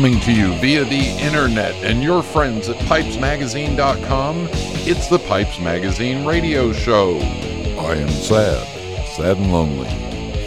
Coming 0.00 0.20
to 0.20 0.32
you 0.32 0.54
via 0.60 0.82
the 0.84 1.10
internet 1.22 1.74
and 1.84 2.02
your 2.02 2.22
friends 2.22 2.70
at 2.70 2.76
pipesmagazine.com, 2.86 4.48
it's 4.50 5.08
the 5.08 5.18
Pipes 5.18 5.60
Magazine 5.60 6.24
radio 6.24 6.72
show. 6.72 7.18
I 7.18 7.96
am 7.96 8.08
sad, 8.08 8.66
sad 9.08 9.36
and 9.36 9.52
lonely, 9.52 9.90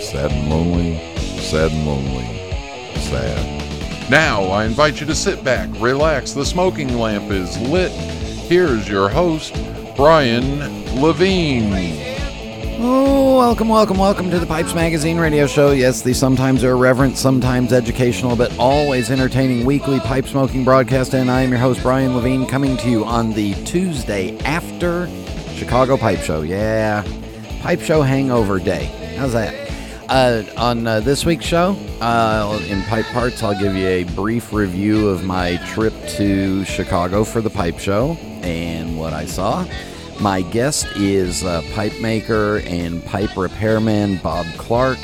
sad 0.01 0.31
and 0.31 0.49
lonely, 0.49 0.97
sad 1.39 1.71
and 1.71 1.85
lonely, 1.85 2.25
sad. 2.95 4.09
Now 4.09 4.41
I 4.45 4.65
invite 4.65 4.99
you 4.99 5.05
to 5.05 5.13
sit 5.13 5.43
back, 5.43 5.69
relax, 5.73 6.31
the 6.31 6.43
smoking 6.43 6.97
lamp 6.97 7.29
is 7.29 7.55
lit. 7.59 7.91
Here's 7.91 8.89
your 8.89 9.07
host, 9.07 9.53
Brian 9.95 10.99
Levine. 10.99 12.12
Oh, 12.85 13.37
welcome, 13.37 13.69
welcome, 13.69 13.97
welcome 13.97 14.29
to 14.29 14.39
the 14.39 14.45
Pipes 14.45 14.73
Magazine 14.73 15.17
radio 15.17 15.47
show. 15.47 15.71
Yes, 15.71 16.01
the 16.01 16.13
sometimes 16.13 16.65
irreverent, 16.65 17.15
sometimes 17.15 17.71
educational, 17.71 18.35
but 18.35 18.53
always 18.59 19.09
entertaining 19.09 19.65
weekly 19.65 20.01
pipe 20.01 20.27
smoking 20.27 20.65
broadcast. 20.65 21.13
And 21.13 21.31
I 21.31 21.43
am 21.43 21.51
your 21.51 21.59
host, 21.59 21.81
Brian 21.81 22.13
Levine, 22.13 22.45
coming 22.45 22.75
to 22.75 22.89
you 22.89 23.05
on 23.05 23.31
the 23.31 23.53
Tuesday 23.63 24.37
after 24.39 25.07
Chicago 25.53 25.95
Pipe 25.95 26.19
Show. 26.19 26.41
Yeah, 26.41 27.05
Pipe 27.61 27.79
Show 27.79 28.01
Hangover 28.01 28.59
Day. 28.59 28.87
How's 29.15 29.31
that? 29.31 29.55
Uh, 30.09 30.43
on 30.57 30.85
uh, 30.85 30.99
this 30.99 31.25
week's 31.25 31.45
show, 31.45 31.77
uh, 32.01 32.61
in 32.67 32.83
Pipe 32.83 33.05
Parts, 33.13 33.41
I'll 33.43 33.57
give 33.57 33.77
you 33.77 33.87
a 33.87 34.03
brief 34.03 34.51
review 34.51 35.07
of 35.07 35.23
my 35.23 35.55
trip 35.67 35.93
to 36.17 36.65
Chicago 36.65 37.23
for 37.23 37.39
the 37.39 37.49
Pipe 37.49 37.79
Show 37.79 38.17
and 38.41 38.97
what 38.97 39.13
I 39.13 39.23
saw. 39.23 39.65
My 40.23 40.41
guest 40.41 40.87
is 40.95 41.43
uh, 41.43 41.61
pipe 41.73 41.99
maker 41.99 42.61
and 42.65 43.03
pipe 43.03 43.35
repairman 43.35 44.19
Bob 44.23 44.45
Clark. 44.55 44.97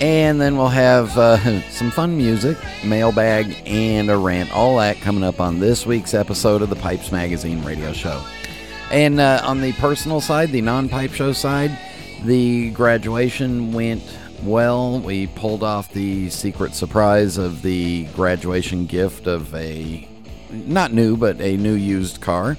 And 0.00 0.40
then 0.40 0.56
we'll 0.56 0.68
have 0.68 1.18
uh, 1.18 1.60
some 1.70 1.90
fun 1.90 2.16
music, 2.16 2.56
mailbag, 2.82 3.54
and 3.66 4.10
a 4.10 4.16
rant. 4.16 4.50
All 4.56 4.78
that 4.78 4.96
coming 5.02 5.22
up 5.22 5.38
on 5.38 5.60
this 5.60 5.84
week's 5.84 6.14
episode 6.14 6.62
of 6.62 6.70
the 6.70 6.76
Pipes 6.76 7.12
Magazine 7.12 7.62
radio 7.62 7.92
show. 7.92 8.24
And 8.90 9.20
uh, 9.20 9.42
on 9.44 9.60
the 9.60 9.74
personal 9.74 10.22
side, 10.22 10.50
the 10.50 10.62
non 10.62 10.88
pipe 10.88 11.12
show 11.12 11.34
side, 11.34 11.78
the 12.24 12.70
graduation 12.70 13.74
went 13.74 14.02
well. 14.42 14.98
We 14.98 15.26
pulled 15.26 15.62
off 15.62 15.92
the 15.92 16.30
secret 16.30 16.74
surprise 16.74 17.36
of 17.36 17.60
the 17.60 18.06
graduation 18.14 18.86
gift 18.86 19.26
of 19.26 19.54
a, 19.54 20.08
not 20.50 20.94
new, 20.94 21.18
but 21.18 21.38
a 21.42 21.58
new 21.58 21.74
used 21.74 22.22
car. 22.22 22.56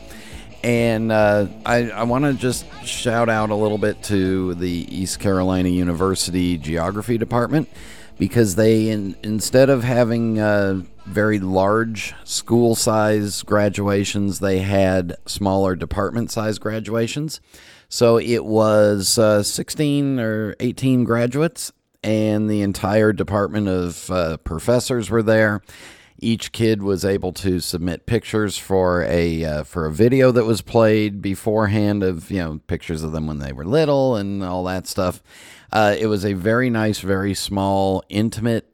And 0.65 1.11
uh, 1.11 1.45
I, 1.63 1.91
I 1.91 2.03
want 2.05 2.25
to 2.25 2.33
just 2.33 2.65
shout 2.83 3.29
out 3.29 3.51
a 3.51 3.55
little 3.55 3.77
bit 3.77 4.01
to 4.05 4.55
the 4.55 4.67
East 4.67 5.19
Carolina 5.19 5.69
University 5.69 6.57
Geography 6.57 7.19
Department 7.19 7.69
because 8.17 8.55
they, 8.55 8.89
in, 8.89 9.15
instead 9.21 9.69
of 9.69 9.83
having 9.83 10.39
uh, 10.39 10.81
very 11.05 11.39
large 11.39 12.15
school 12.23 12.73
size 12.73 13.43
graduations, 13.43 14.39
they 14.39 14.57
had 14.57 15.15
smaller 15.27 15.75
department 15.75 16.31
size 16.31 16.57
graduations. 16.57 17.41
So 17.87 18.17
it 18.17 18.43
was 18.43 19.19
uh, 19.19 19.43
16 19.43 20.19
or 20.19 20.55
18 20.59 21.03
graduates, 21.03 21.73
and 22.03 22.49
the 22.49 22.63
entire 22.63 23.13
department 23.13 23.67
of 23.67 24.09
uh, 24.09 24.37
professors 24.37 25.11
were 25.11 25.21
there 25.21 25.61
each 26.19 26.51
kid 26.51 26.81
was 26.81 27.03
able 27.03 27.33
to 27.33 27.59
submit 27.59 28.05
pictures 28.05 28.57
for 28.57 29.03
a 29.03 29.43
uh, 29.43 29.63
for 29.63 29.85
a 29.85 29.91
video 29.91 30.31
that 30.31 30.45
was 30.45 30.61
played 30.61 31.21
beforehand 31.21 32.03
of 32.03 32.31
you 32.31 32.39
know 32.39 32.61
pictures 32.67 33.03
of 33.03 33.11
them 33.11 33.27
when 33.27 33.39
they 33.39 33.51
were 33.51 33.65
little 33.65 34.15
and 34.15 34.43
all 34.43 34.63
that 34.63 34.87
stuff. 34.87 35.21
Uh, 35.71 35.95
it 35.99 36.07
was 36.07 36.23
a 36.25 36.33
very 36.33 36.69
nice, 36.69 36.99
very 36.99 37.33
small, 37.33 38.03
intimate 38.07 38.71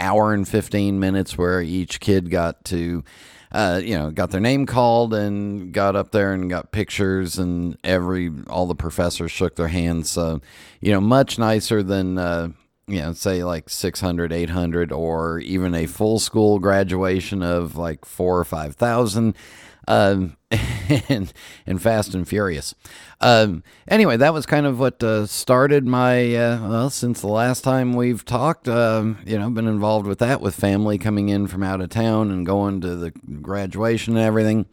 hour 0.00 0.32
and 0.32 0.48
fifteen 0.48 0.98
minutes 0.98 1.38
where 1.38 1.62
each 1.62 2.00
kid 2.00 2.30
got 2.30 2.64
to. 2.66 3.04
Uh, 3.52 3.80
you 3.82 3.98
know, 3.98 4.12
got 4.12 4.30
their 4.30 4.40
name 4.40 4.64
called 4.64 5.12
and 5.12 5.72
got 5.72 5.96
up 5.96 6.12
there 6.12 6.32
and 6.32 6.48
got 6.48 6.70
pictures, 6.70 7.36
and 7.36 7.76
every 7.82 8.30
all 8.48 8.66
the 8.66 8.76
professors 8.76 9.32
shook 9.32 9.56
their 9.56 9.66
hands. 9.66 10.08
So, 10.08 10.40
you 10.80 10.92
know, 10.92 11.00
much 11.00 11.36
nicer 11.36 11.82
than 11.82 12.16
uh, 12.16 12.50
you 12.90 13.00
know, 13.00 13.12
say 13.12 13.44
like 13.44 13.68
600, 13.68 14.32
800, 14.32 14.92
or 14.92 15.38
even 15.40 15.74
a 15.74 15.86
full 15.86 16.18
school 16.18 16.58
graduation 16.58 17.42
of 17.42 17.76
like 17.76 18.04
four 18.04 18.38
or 18.38 18.44
5,000, 18.44 19.34
um, 19.88 20.36
and, 21.08 21.32
and 21.66 21.82
Fast 21.82 22.14
and 22.14 22.26
Furious. 22.26 22.74
Um, 23.20 23.62
anyway, 23.88 24.16
that 24.16 24.34
was 24.34 24.46
kind 24.46 24.66
of 24.66 24.78
what 24.78 25.02
uh, 25.02 25.26
started 25.26 25.86
my, 25.86 26.34
uh, 26.34 26.68
well, 26.68 26.90
since 26.90 27.20
the 27.20 27.28
last 27.28 27.62
time 27.62 27.94
we've 27.94 28.24
talked, 28.24 28.68
um, 28.68 29.18
you 29.24 29.38
know, 29.38 29.50
been 29.50 29.68
involved 29.68 30.06
with 30.06 30.18
that 30.18 30.40
with 30.40 30.54
family 30.54 30.98
coming 30.98 31.28
in 31.28 31.46
from 31.46 31.62
out 31.62 31.80
of 31.80 31.90
town 31.90 32.30
and 32.30 32.44
going 32.44 32.80
to 32.80 32.96
the 32.96 33.10
graduation 33.10 34.16
and 34.16 34.26
everything 34.26 34.66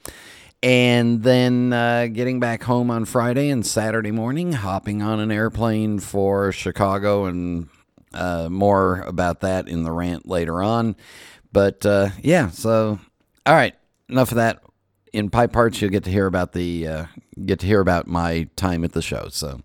and 0.63 1.23
then 1.23 1.71
uh, 1.71 2.07
getting 2.07 2.39
back 2.39 2.63
home 2.63 2.89
on 2.89 3.05
Friday 3.05 3.49
and 3.49 3.65
Saturday 3.65 4.11
morning, 4.11 4.53
hopping 4.53 5.01
on 5.01 5.19
an 5.19 5.31
airplane 5.31 5.99
for 5.99 6.51
Chicago 6.51 7.25
and 7.25 7.69
uh, 8.13 8.49
more 8.49 9.01
about 9.01 9.41
that 9.41 9.67
in 9.67 9.83
the 9.83 9.91
rant 9.91 10.27
later 10.27 10.61
on. 10.61 10.95
But 11.51 11.85
uh, 11.85 12.09
yeah, 12.21 12.49
so 12.49 12.99
all 13.45 13.55
right, 13.55 13.75
enough 14.09 14.31
of 14.31 14.37
that. 14.37 14.61
In 15.13 15.29
pipe 15.29 15.53
parts, 15.53 15.81
you'll 15.81 15.89
get 15.89 16.03
to 16.03 16.11
hear 16.11 16.27
about 16.27 16.51
the 16.51 16.87
uh, 16.87 17.05
get 17.45 17.59
to 17.59 17.65
hear 17.65 17.79
about 17.79 18.07
my 18.07 18.49
time 18.55 18.83
at 18.83 18.91
the 18.91 19.01
show. 19.01 19.29
So 19.29 19.61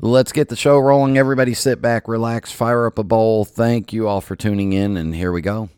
let's 0.00 0.32
get 0.32 0.48
the 0.48 0.56
show 0.56 0.78
rolling. 0.78 1.18
Everybody, 1.18 1.52
sit 1.52 1.82
back, 1.82 2.08
relax, 2.08 2.52
fire 2.52 2.86
up 2.86 2.98
a 2.98 3.02
bowl. 3.02 3.44
Thank 3.44 3.92
you 3.92 4.06
all 4.06 4.20
for 4.20 4.36
tuning 4.36 4.72
in, 4.72 4.96
and 4.96 5.14
here 5.14 5.32
we 5.32 5.40
go. 5.40 5.68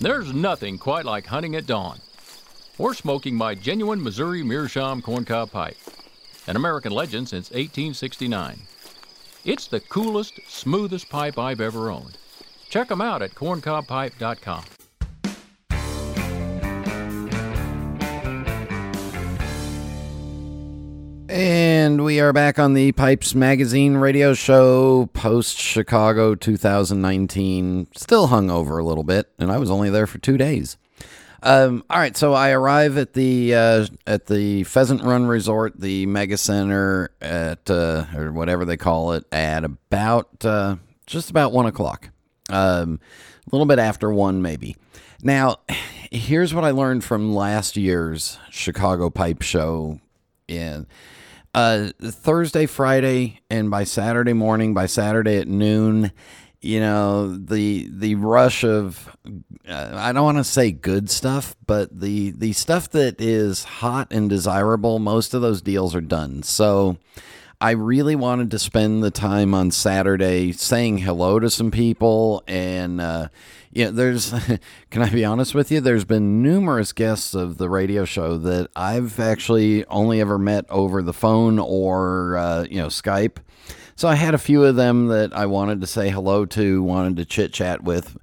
There's 0.00 0.32
nothing 0.32 0.78
quite 0.78 1.04
like 1.04 1.26
hunting 1.26 1.54
at 1.54 1.66
dawn 1.66 2.00
or 2.82 2.92
smoking 2.94 3.36
my 3.36 3.54
genuine 3.54 4.02
Missouri 4.02 4.42
Meerschaum 4.42 5.00
corncob 5.00 5.52
pipe, 5.52 5.76
an 6.48 6.56
American 6.56 6.90
legend 6.90 7.28
since 7.28 7.48
1869. 7.50 8.58
It's 9.44 9.68
the 9.68 9.78
coolest, 9.78 10.40
smoothest 10.48 11.08
pipe 11.08 11.38
I've 11.38 11.60
ever 11.60 11.92
owned. 11.92 12.18
Check 12.70 12.88
them 12.88 13.00
out 13.00 13.22
at 13.22 13.36
corncobpipe.com. 13.36 14.64
And 21.28 22.04
we 22.04 22.18
are 22.18 22.32
back 22.32 22.58
on 22.58 22.74
the 22.74 22.90
Pipes 22.90 23.32
Magazine 23.36 23.96
radio 23.96 24.34
show 24.34 25.08
post 25.12 25.56
Chicago 25.56 26.34
2019. 26.34 27.86
Still 27.96 28.26
hung 28.26 28.50
over 28.50 28.78
a 28.78 28.84
little 28.84 29.04
bit, 29.04 29.30
and 29.38 29.52
I 29.52 29.58
was 29.58 29.70
only 29.70 29.88
there 29.88 30.08
for 30.08 30.18
two 30.18 30.36
days. 30.36 30.76
Um, 31.44 31.82
all 31.90 31.98
right, 31.98 32.16
so 32.16 32.34
I 32.34 32.50
arrive 32.50 32.96
at 32.98 33.14
the 33.14 33.54
uh, 33.54 33.86
at 34.06 34.26
the 34.26 34.62
Pheasant 34.62 35.02
Run 35.02 35.26
Resort, 35.26 35.78
the 35.78 36.06
Mega 36.06 36.36
Center 36.36 37.10
at 37.20 37.68
uh, 37.68 38.04
or 38.14 38.32
whatever 38.32 38.64
they 38.64 38.76
call 38.76 39.12
it, 39.12 39.24
at 39.32 39.64
about 39.64 40.44
uh, 40.44 40.76
just 41.06 41.30
about 41.30 41.52
one 41.52 41.66
o'clock, 41.66 42.10
um, 42.48 43.00
a 43.44 43.48
little 43.50 43.66
bit 43.66 43.80
after 43.80 44.12
one 44.12 44.40
maybe. 44.40 44.76
Now, 45.20 45.56
here's 46.12 46.54
what 46.54 46.64
I 46.64 46.70
learned 46.70 47.02
from 47.02 47.34
last 47.34 47.76
year's 47.76 48.38
Chicago 48.50 49.10
Pipe 49.10 49.42
Show. 49.42 50.00
In 50.48 50.86
uh, 51.54 51.90
Thursday, 52.00 52.66
Friday, 52.66 53.40
and 53.48 53.70
by 53.70 53.84
Saturday 53.84 54.32
morning, 54.32 54.74
by 54.74 54.86
Saturday 54.86 55.38
at 55.38 55.48
noon, 55.48 56.12
you 56.62 56.78
know 56.78 57.36
the 57.36 57.88
the 57.90 58.14
rush 58.14 58.64
of 58.64 59.14
uh, 59.68 59.90
I 59.94 60.12
don't 60.12 60.24
want 60.24 60.38
to 60.38 60.44
say 60.44 60.70
good 60.70 61.10
stuff, 61.10 61.56
but 61.66 62.00
the 62.00 62.30
the 62.30 62.52
stuff 62.52 62.88
that 62.90 63.20
is 63.20 63.64
hot 63.64 64.08
and 64.12 64.30
desirable, 64.30 65.00
most 65.00 65.34
of 65.34 65.42
those 65.42 65.60
deals 65.60 65.94
are 65.94 66.00
done. 66.00 66.44
So 66.44 66.98
I 67.60 67.72
really 67.72 68.14
wanted 68.16 68.52
to 68.52 68.58
spend 68.60 69.02
the 69.02 69.10
time 69.10 69.54
on 69.54 69.72
Saturday 69.72 70.52
saying 70.52 70.98
hello 70.98 71.40
to 71.40 71.50
some 71.50 71.72
people 71.72 72.44
and 72.46 73.00
uh, 73.00 73.28
yeah, 73.72 73.90
there's 73.90 74.30
can 74.90 75.02
I 75.02 75.10
be 75.10 75.24
honest 75.24 75.56
with 75.56 75.72
you? 75.72 75.80
There's 75.80 76.04
been 76.04 76.42
numerous 76.42 76.92
guests 76.92 77.34
of 77.34 77.58
the 77.58 77.68
radio 77.68 78.04
show 78.04 78.38
that 78.38 78.70
I've 78.76 79.18
actually 79.18 79.84
only 79.86 80.20
ever 80.20 80.38
met 80.38 80.64
over 80.70 81.02
the 81.02 81.12
phone 81.12 81.58
or 81.58 82.36
uh, 82.36 82.66
you 82.70 82.76
know 82.76 82.86
Skype 82.86 83.38
so 83.96 84.08
I 84.08 84.14
had 84.14 84.34
a 84.34 84.38
few 84.38 84.64
of 84.64 84.76
them 84.76 85.08
that 85.08 85.32
I 85.32 85.46
wanted 85.46 85.80
to 85.80 85.86
say 85.86 86.10
hello 86.10 86.44
to, 86.46 86.82
wanted 86.82 87.16
to 87.16 87.24
chit 87.24 87.52
chat 87.52 87.82
with, 87.82 88.16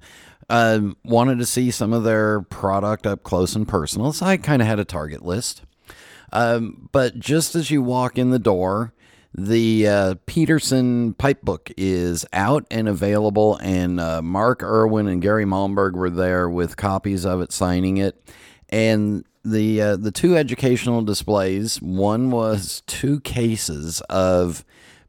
uh, 0.48 0.80
wanted 1.04 1.38
to 1.38 1.46
see 1.46 1.70
some 1.70 1.92
of 1.92 2.04
their 2.04 2.42
product 2.42 3.06
up 3.06 3.22
close 3.22 3.54
and 3.54 3.66
personal. 3.66 4.12
So 4.12 4.26
I 4.26 4.36
kind 4.36 4.62
of 4.62 4.68
had 4.68 4.80
a 4.80 4.84
target 4.84 5.24
list. 5.24 5.62
Um, 6.32 6.88
but 6.92 7.18
just 7.18 7.54
as 7.54 7.70
you 7.70 7.82
walk 7.82 8.18
in 8.18 8.30
the 8.30 8.38
door, 8.38 8.92
the 9.32 9.86
uh, 9.86 10.14
Peterson 10.26 11.14
pipe 11.14 11.42
book 11.42 11.70
is 11.76 12.26
out 12.32 12.66
and 12.70 12.88
available, 12.88 13.56
and 13.62 14.00
uh, 14.00 14.22
Mark 14.22 14.62
Irwin 14.62 15.06
and 15.06 15.22
Gary 15.22 15.44
Malmberg 15.44 15.92
were 15.92 16.10
there 16.10 16.48
with 16.48 16.76
copies 16.76 17.24
of 17.24 17.40
it, 17.40 17.52
signing 17.52 17.96
it. 17.98 18.20
And 18.70 19.24
the 19.44 19.80
uh, 19.80 19.96
the 19.96 20.10
two 20.10 20.36
educational 20.36 21.02
displays, 21.02 21.80
one 21.80 22.30
was 22.30 22.82
two 22.86 23.20
cases 23.20 24.00
of 24.02 24.64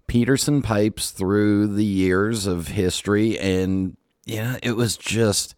Peterson 0.08 0.62
pipes 0.62 1.12
through 1.12 1.68
the 1.68 1.86
years 1.86 2.46
of 2.48 2.70
history, 2.70 3.40
and 3.40 3.98
yeah, 4.26 4.58
it 4.64 4.76
was 4.76 4.98
just. 4.98 5.56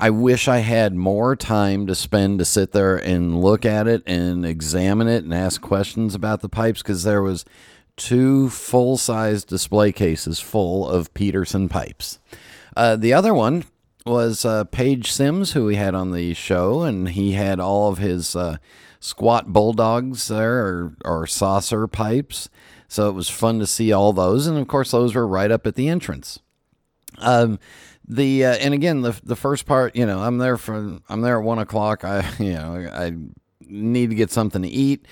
I 0.00 0.10
wish 0.10 0.48
I 0.48 0.58
had 0.58 0.94
more 0.94 1.36
time 1.36 1.86
to 1.86 1.94
spend 1.94 2.40
to 2.40 2.44
sit 2.44 2.72
there 2.72 2.96
and 2.96 3.40
look 3.40 3.64
at 3.64 3.86
it 3.86 4.02
and 4.06 4.44
examine 4.44 5.06
it 5.06 5.22
and 5.22 5.32
ask 5.32 5.60
questions 5.60 6.16
about 6.16 6.40
the 6.40 6.48
pipes 6.48 6.82
because 6.82 7.04
there 7.04 7.22
was 7.22 7.44
two 7.96 8.50
full 8.50 8.96
size 8.96 9.44
display 9.44 9.92
cases 9.92 10.40
full 10.40 10.88
of 10.88 11.14
Peterson 11.14 11.68
pipes. 11.68 12.18
Uh, 12.76 12.96
the 12.96 13.12
other 13.12 13.32
one 13.32 13.64
was 14.04 14.44
uh, 14.44 14.64
Paige 14.64 15.10
Sims, 15.10 15.52
who 15.52 15.64
we 15.64 15.76
had 15.76 15.94
on 15.94 16.12
the 16.12 16.34
show, 16.34 16.82
and 16.82 17.10
he 17.10 17.32
had 17.32 17.60
all 17.60 17.90
of 17.90 17.98
his 17.98 18.36
uh, 18.36 18.58
squat 19.04 19.52
bulldogs 19.52 20.28
there 20.28 20.66
or, 20.66 20.96
or 21.04 21.26
saucer 21.26 21.86
pipes. 21.86 22.48
So 22.88 23.10
it 23.10 23.12
was 23.12 23.28
fun 23.28 23.58
to 23.58 23.66
see 23.66 23.92
all 23.92 24.14
those, 24.14 24.46
and 24.46 24.56
of 24.56 24.66
course 24.66 24.92
those 24.92 25.14
were 25.14 25.26
right 25.26 25.50
up 25.50 25.66
at 25.66 25.74
the 25.74 25.88
entrance. 25.88 26.38
Um, 27.18 27.58
the 28.06 28.46
uh, 28.46 28.54
and 28.54 28.72
again 28.72 29.02
the 29.02 29.18
the 29.22 29.36
first 29.36 29.66
part, 29.66 29.94
you 29.94 30.06
know, 30.06 30.20
I'm 30.20 30.38
there 30.38 30.56
for 30.56 31.00
I'm 31.08 31.20
there 31.20 31.38
at 31.38 31.44
one 31.44 31.58
o'clock. 31.58 32.04
I 32.04 32.26
you 32.38 32.54
know 32.54 32.88
I 32.92 33.12
need 33.60 34.10
to 34.10 34.16
get 34.16 34.30
something 34.30 34.62
to 34.62 34.68
eat. 34.68 35.06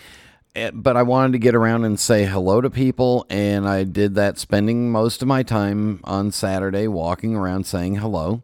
Eh, 0.55 0.71
but 0.73 0.97
I 0.97 1.03
wanted 1.03 1.33
to 1.33 1.39
get 1.39 1.55
around 1.55 1.85
and 1.85 1.99
say 1.99 2.25
hello 2.25 2.61
to 2.61 2.71
people, 2.71 3.27
and 3.29 3.69
I 3.69 3.85
did 3.85 4.15
that, 4.15 4.39
spending 4.39 4.91
most 4.91 5.23
of 5.23 5.29
my 5.29 5.43
time 5.43 6.01
on 6.05 6.31
Saturday 6.31 6.87
walking 6.89 7.35
around 7.35 7.67
saying 7.67 7.97
hello. 7.97 8.43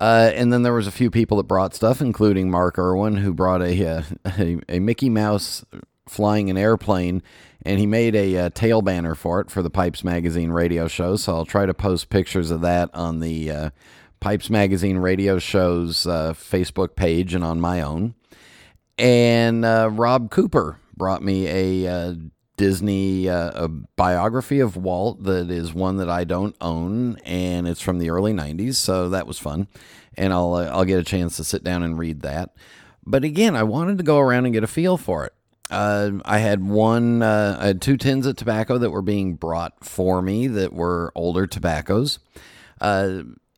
Uh, 0.00 0.32
and 0.34 0.50
then 0.50 0.62
there 0.62 0.72
was 0.72 0.86
a 0.86 0.92
few 0.92 1.10
people 1.10 1.36
that 1.36 1.44
brought 1.44 1.74
stuff, 1.74 2.00
including 2.00 2.50
Mark 2.50 2.78
Irwin, 2.78 3.18
who 3.18 3.34
brought 3.34 3.60
a, 3.60 3.86
uh, 3.86 4.02
a, 4.38 4.58
a 4.68 4.78
Mickey 4.80 5.10
Mouse 5.10 5.64
flying 6.08 6.48
an 6.48 6.56
airplane, 6.56 7.22
and 7.64 7.78
he 7.78 7.86
made 7.86 8.14
a, 8.14 8.34
a, 8.34 8.46
uh, 8.46 8.50
tail 8.50 8.80
banner 8.80 9.14
for 9.14 9.40
it 9.40 9.50
for 9.50 9.62
the 9.62 9.70
Pipes 9.70 10.02
Magazine 10.02 10.50
radio 10.50 10.88
show. 10.88 11.16
So 11.16 11.36
I'll 11.36 11.44
try 11.44 11.66
to 11.66 11.74
post 11.74 12.08
pictures 12.08 12.50
of 12.50 12.62
that 12.62 12.88
on 12.94 13.20
the 13.20 13.50
uh, 13.50 13.70
Pipes 14.20 14.48
Magazine 14.48 14.96
radio 14.96 15.38
show's 15.38 16.06
uh, 16.06 16.32
Facebook 16.32 16.96
page 16.96 17.34
and 17.34 17.44
on 17.44 17.60
my 17.60 17.82
own. 17.82 18.14
And 18.98 19.64
uh, 19.64 19.90
Rob 19.92 20.30
Cooper 20.30 20.78
brought 20.96 21.22
me 21.22 21.46
a 21.86 22.16
Disney 22.60 23.26
a 23.26 23.68
biography 23.96 24.60
of 24.60 24.76
Walt 24.76 25.22
that 25.24 25.50
is 25.50 25.72
one 25.72 25.96
that 25.96 26.10
I 26.10 26.24
don't 26.24 26.54
own, 26.60 27.16
and 27.24 27.66
it's 27.66 27.80
from 27.80 27.98
the 27.98 28.10
early 28.10 28.34
'90s, 28.34 28.74
so 28.74 29.08
that 29.08 29.26
was 29.26 29.38
fun, 29.38 29.66
and 30.14 30.30
I'll 30.30 30.52
uh, 30.52 30.66
I'll 30.66 30.84
get 30.84 31.00
a 31.00 31.02
chance 31.02 31.38
to 31.38 31.44
sit 31.44 31.64
down 31.64 31.82
and 31.82 31.98
read 31.98 32.20
that. 32.20 32.54
But 33.06 33.24
again, 33.24 33.56
I 33.56 33.62
wanted 33.62 33.96
to 33.96 34.04
go 34.04 34.18
around 34.18 34.44
and 34.44 34.52
get 34.52 34.62
a 34.62 34.66
feel 34.66 34.98
for 34.98 35.24
it. 35.24 35.32
Uh, 35.70 36.10
I 36.26 36.40
had 36.40 36.62
one, 36.62 37.22
uh, 37.22 37.56
I 37.58 37.68
had 37.68 37.80
two 37.80 37.96
tins 37.96 38.26
of 38.26 38.36
tobacco 38.36 38.76
that 38.76 38.90
were 38.90 39.00
being 39.00 39.36
brought 39.36 39.82
for 39.82 40.20
me 40.20 40.46
that 40.46 40.74
were 40.74 41.12
older 41.14 41.46
tobaccos. 41.46 42.18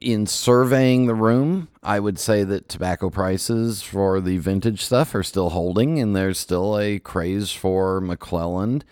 In 0.02 0.26
surveying 0.26 1.06
the 1.06 1.14
room, 1.14 1.69
I 1.81 2.00
would 2.00 2.19
say 2.19 2.43
that 2.43 2.69
tobacco 2.69 3.08
prices 3.08 3.82
for 3.82 4.20
the 4.20 4.38
vintage 4.38 4.82
stuff 4.82 5.14
are 5.14 5.22
still 5.22 5.50
holding, 5.50 6.00
and 6.00 6.16
there's 6.16 6.40
still 6.40 6.76
a 6.76 6.99
craze 6.99 7.52
for 7.52 8.00
McClelland. 8.00 8.82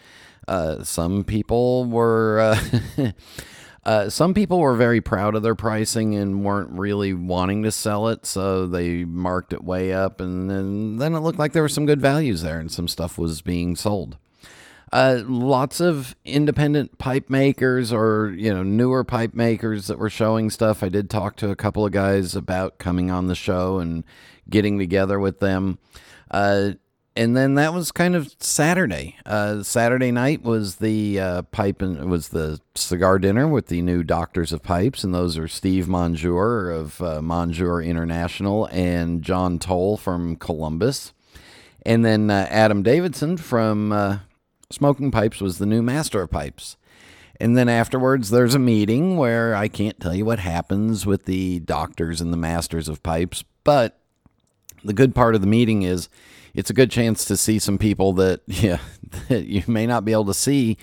Uh, 0.46 0.84
some 0.84 1.24
people 1.24 1.84
were. 1.86 2.54
Uh, 2.96 3.12
uh, 3.84 4.08
some 4.08 4.34
people 4.34 4.60
were 4.60 4.76
very 4.76 5.00
proud 5.00 5.34
of 5.34 5.42
their 5.42 5.56
pricing 5.56 6.14
and 6.14 6.44
weren't 6.44 6.70
really 6.70 7.12
wanting 7.12 7.64
to 7.64 7.72
sell 7.72 8.06
it, 8.06 8.24
so 8.24 8.68
they 8.68 9.04
marked 9.04 9.52
it 9.52 9.64
way 9.64 9.92
up, 9.92 10.20
and 10.20 10.48
then 11.00 11.12
it 11.16 11.20
looked 11.20 11.40
like 11.40 11.52
there 11.52 11.62
were 11.62 11.68
some 11.68 11.86
good 11.86 12.00
values 12.00 12.42
there, 12.42 12.60
and 12.60 12.70
some 12.70 12.86
stuff 12.86 13.18
was 13.18 13.42
being 13.42 13.74
sold. 13.74 14.16
Uh, 14.92 15.22
lots 15.26 15.80
of 15.80 16.16
independent 16.24 16.98
pipe 16.98 17.30
makers 17.30 17.92
or 17.92 18.34
you 18.36 18.52
know 18.52 18.64
newer 18.64 19.04
pipe 19.04 19.34
makers 19.34 19.86
that 19.86 19.98
were 19.98 20.10
showing 20.10 20.50
stuff. 20.50 20.82
I 20.82 20.88
did 20.88 21.08
talk 21.08 21.36
to 21.36 21.50
a 21.50 21.56
couple 21.56 21.86
of 21.86 21.92
guys 21.92 22.34
about 22.34 22.78
coming 22.78 23.10
on 23.10 23.28
the 23.28 23.36
show 23.36 23.78
and 23.78 24.02
getting 24.48 24.78
together 24.78 25.20
with 25.20 25.38
them. 25.38 25.78
Uh, 26.30 26.72
and 27.16 27.36
then 27.36 27.54
that 27.54 27.74
was 27.74 27.92
kind 27.92 28.14
of 28.14 28.34
Saturday. 28.38 29.16
Uh, 29.26 29.62
Saturday 29.62 30.12
night 30.12 30.42
was 30.42 30.76
the 30.76 31.18
uh, 31.18 31.42
pipe 31.42 31.82
and 31.82 32.08
was 32.10 32.28
the 32.28 32.60
cigar 32.74 33.18
dinner 33.18 33.48
with 33.48 33.66
the 33.66 33.82
new 33.82 34.02
Doctors 34.02 34.52
of 34.52 34.62
Pipes, 34.62 35.02
and 35.02 35.12
those 35.12 35.36
are 35.36 35.48
Steve 35.48 35.86
Monjure 35.86 36.74
of 36.74 37.00
uh, 37.00 37.20
Monjure 37.20 37.84
International 37.84 38.66
and 38.66 39.22
John 39.22 39.58
Toll 39.58 39.96
from 39.96 40.36
Columbus, 40.36 41.12
and 41.84 42.04
then 42.04 42.30
uh, 42.30 42.46
Adam 42.48 42.82
Davidson 42.82 43.36
from 43.36 43.90
uh, 43.90 44.18
Smoking 44.70 45.10
Pipes 45.10 45.40
was 45.40 45.58
the 45.58 45.66
new 45.66 45.82
master 45.82 46.22
of 46.22 46.30
pipes. 46.30 46.76
And 47.40 47.56
then 47.56 47.68
afterwards, 47.68 48.30
there's 48.30 48.54
a 48.54 48.58
meeting 48.58 49.16
where 49.16 49.54
I 49.54 49.68
can't 49.68 49.98
tell 49.98 50.14
you 50.14 50.24
what 50.24 50.40
happens 50.40 51.06
with 51.06 51.24
the 51.24 51.60
doctors 51.60 52.20
and 52.20 52.32
the 52.32 52.36
masters 52.36 52.88
of 52.88 53.02
pipes, 53.02 53.44
but 53.64 53.98
the 54.84 54.92
good 54.92 55.14
part 55.14 55.34
of 55.34 55.40
the 55.40 55.46
meeting 55.46 55.82
is 55.82 56.08
it's 56.54 56.70
a 56.70 56.74
good 56.74 56.90
chance 56.90 57.24
to 57.24 57.36
see 57.36 57.58
some 57.58 57.78
people 57.78 58.12
that 58.14 58.40
yeah 58.46 58.78
that 59.28 59.44
you 59.46 59.62
may 59.66 59.86
not 59.86 60.04
be 60.04 60.12
able 60.12 60.24
to 60.26 60.34
see 60.34 60.76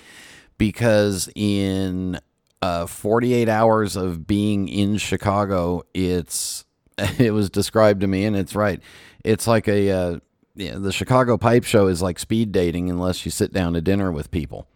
because 0.58 1.30
in 1.36 2.20
uh, 2.62 2.86
48 2.86 3.48
hours 3.50 3.96
of 3.96 4.26
being 4.26 4.68
in 4.68 4.98
Chicago, 4.98 5.84
it's 5.94 6.66
it 6.98 7.32
was 7.34 7.50
described 7.50 8.02
to 8.02 8.08
me, 8.08 8.26
and 8.26 8.36
it's 8.36 8.56
right. 8.56 8.82
It's 9.24 9.48
like 9.48 9.68
a 9.68 9.92
uh, 9.92 10.20
yeah, 10.58 10.78
the 10.78 10.92
Chicago 10.92 11.38
Pipe 11.38 11.64
Show 11.64 11.88
is 11.88 12.02
like 12.02 12.18
speed 12.18 12.52
dating 12.52 12.90
unless 12.90 13.26
you 13.26 13.32
sit 13.32 13.54
down 13.54 13.74
to 13.74 13.82
dinner 13.82 14.12
with 14.12 14.32
people. 14.32 14.68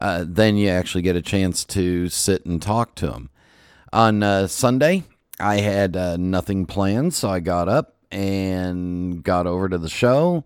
Uh, 0.00 0.24
then 0.26 0.56
you 0.56 0.68
actually 0.68 1.02
get 1.02 1.16
a 1.16 1.22
chance 1.22 1.64
to 1.64 2.08
sit 2.08 2.46
and 2.46 2.62
talk 2.62 2.94
to 2.96 3.08
them. 3.08 3.30
On 3.92 4.22
uh, 4.22 4.46
Sunday, 4.46 5.04
I 5.40 5.60
had 5.60 5.96
uh, 5.96 6.16
nothing 6.16 6.66
planned, 6.66 7.14
so 7.14 7.28
I 7.28 7.40
got 7.40 7.68
up 7.68 7.96
and 8.10 9.22
got 9.24 9.46
over 9.46 9.68
to 9.68 9.78
the 9.78 9.88
show 9.88 10.44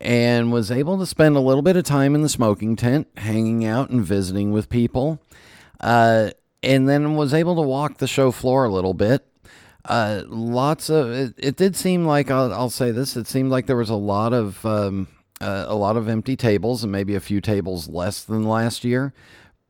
and 0.00 0.52
was 0.52 0.70
able 0.70 0.98
to 0.98 1.06
spend 1.06 1.36
a 1.36 1.40
little 1.40 1.62
bit 1.62 1.76
of 1.76 1.84
time 1.84 2.14
in 2.14 2.22
the 2.22 2.28
smoking 2.28 2.76
tent, 2.76 3.08
hanging 3.16 3.64
out 3.64 3.90
and 3.90 4.04
visiting 4.04 4.52
with 4.52 4.68
people. 4.68 5.20
Uh, 5.80 6.30
and 6.62 6.88
then 6.88 7.14
was 7.14 7.32
able 7.32 7.54
to 7.54 7.62
walk 7.62 7.98
the 7.98 8.06
show 8.08 8.30
floor 8.30 8.64
a 8.64 8.68
little 8.70 8.94
bit 8.94 9.27
uh, 9.88 10.22
lots 10.26 10.90
of 10.90 11.10
it, 11.10 11.34
it, 11.38 11.56
did 11.56 11.74
seem 11.74 12.04
like 12.04 12.30
I'll, 12.30 12.52
I'll, 12.52 12.70
say 12.70 12.90
this. 12.90 13.16
It 13.16 13.26
seemed 13.26 13.50
like 13.50 13.66
there 13.66 13.74
was 13.76 13.88
a 13.88 13.94
lot 13.94 14.34
of 14.34 14.64
um, 14.66 15.08
uh, 15.40 15.64
a 15.66 15.74
lot 15.74 15.96
of 15.96 16.08
empty 16.08 16.36
tables 16.36 16.82
and 16.82 16.92
maybe 16.92 17.14
a 17.14 17.20
few 17.20 17.40
tables 17.40 17.88
less 17.88 18.22
than 18.22 18.44
last 18.44 18.84
year, 18.84 19.14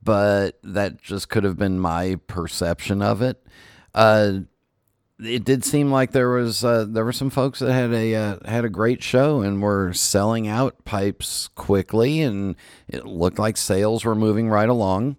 but 0.03 0.59
that 0.65 1.01
just 1.01 1.29
could 1.29 1.45
have 1.45 1.57
been 1.57 1.79
my 1.79 2.19
perception 2.27 3.01
of 3.01 3.23
it. 3.23 3.47
Uh, 3.95 4.41
it 5.21 5.45
did 5.45 5.65
seem 5.65 5.91
like 5.93 6.11
there 6.11 6.31
was 6.31 6.65
uh, 6.65 6.85
there 6.89 7.05
were 7.05 7.13
some 7.13 7.31
folks 7.31 7.61
that 7.61 7.73
had 7.73 7.93
a 7.93 8.15
uh, 8.17 8.39
had 8.45 8.65
a 8.65 8.69
great 8.69 9.05
show 9.05 9.41
and 9.41 9.63
were 9.63 9.93
selling 9.93 10.49
out 10.49 10.85
pipes 10.85 11.49
quickly, 11.55 12.23
and 12.23 12.57
it 12.89 13.07
looked 13.07 13.39
like 13.39 13.57
sales 13.57 14.05
were 14.05 14.17
moving 14.17 14.49
right 14.49 14.69
along. 14.69 15.17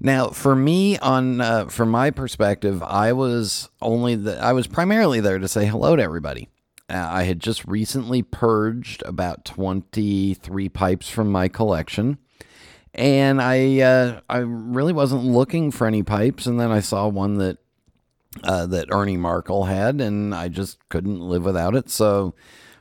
Now, 0.00 0.28
for 0.28 0.54
me, 0.54 0.96
on 0.98 1.40
uh, 1.40 1.66
from 1.66 1.90
my 1.90 2.10
perspective, 2.10 2.82
I 2.82 3.12
was 3.12 3.68
only 3.82 4.14
the, 4.14 4.38
I 4.40 4.52
was 4.52 4.66
primarily 4.66 5.20
there 5.20 5.38
to 5.38 5.48
say 5.48 5.66
hello 5.66 5.96
to 5.96 6.02
everybody. 6.02 6.48
Uh, 6.88 7.06
I 7.10 7.24
had 7.24 7.40
just 7.40 7.64
recently 7.66 8.22
purged 8.22 9.02
about 9.04 9.44
twenty 9.44 10.34
three 10.34 10.68
pipes 10.68 11.08
from 11.08 11.32
my 11.32 11.48
collection, 11.48 12.18
and 12.94 13.42
I 13.42 13.80
uh, 13.80 14.20
I 14.30 14.38
really 14.38 14.92
wasn't 14.92 15.24
looking 15.24 15.72
for 15.72 15.86
any 15.86 16.04
pipes, 16.04 16.46
and 16.46 16.60
then 16.60 16.70
I 16.70 16.80
saw 16.80 17.08
one 17.08 17.38
that 17.38 17.58
uh, 18.44 18.66
that 18.66 18.92
Ernie 18.92 19.16
Markel 19.16 19.64
had, 19.64 20.00
and 20.00 20.32
I 20.32 20.48
just 20.48 20.78
couldn't 20.88 21.20
live 21.20 21.44
without 21.44 21.74
it. 21.74 21.90
So, 21.90 22.34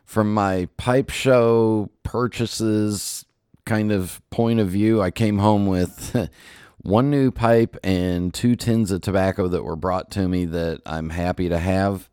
from 0.06 0.34
my 0.36 0.70
pipe 0.78 1.10
show 1.10 1.90
purchases 2.04 3.26
kind 3.66 3.92
of 3.92 4.22
point 4.30 4.60
of 4.60 4.70
view, 4.70 5.02
I 5.02 5.12
came 5.12 5.40
home 5.40 5.66
with 5.66 6.16
one 6.88 7.10
new 7.10 7.32
pipe 7.32 7.76
and 7.84 8.34
two 8.34 8.56
tins 8.56 8.92
of 8.92 9.02
tobacco 9.02 9.50
that 9.50 9.62
were 9.62 9.76
brought 9.76 10.10
to 10.10 10.26
me 10.26 10.46
that 10.46 10.82
I'm 10.86 11.10
happy 11.10 11.50
to 11.50 11.60
have. 11.60 12.10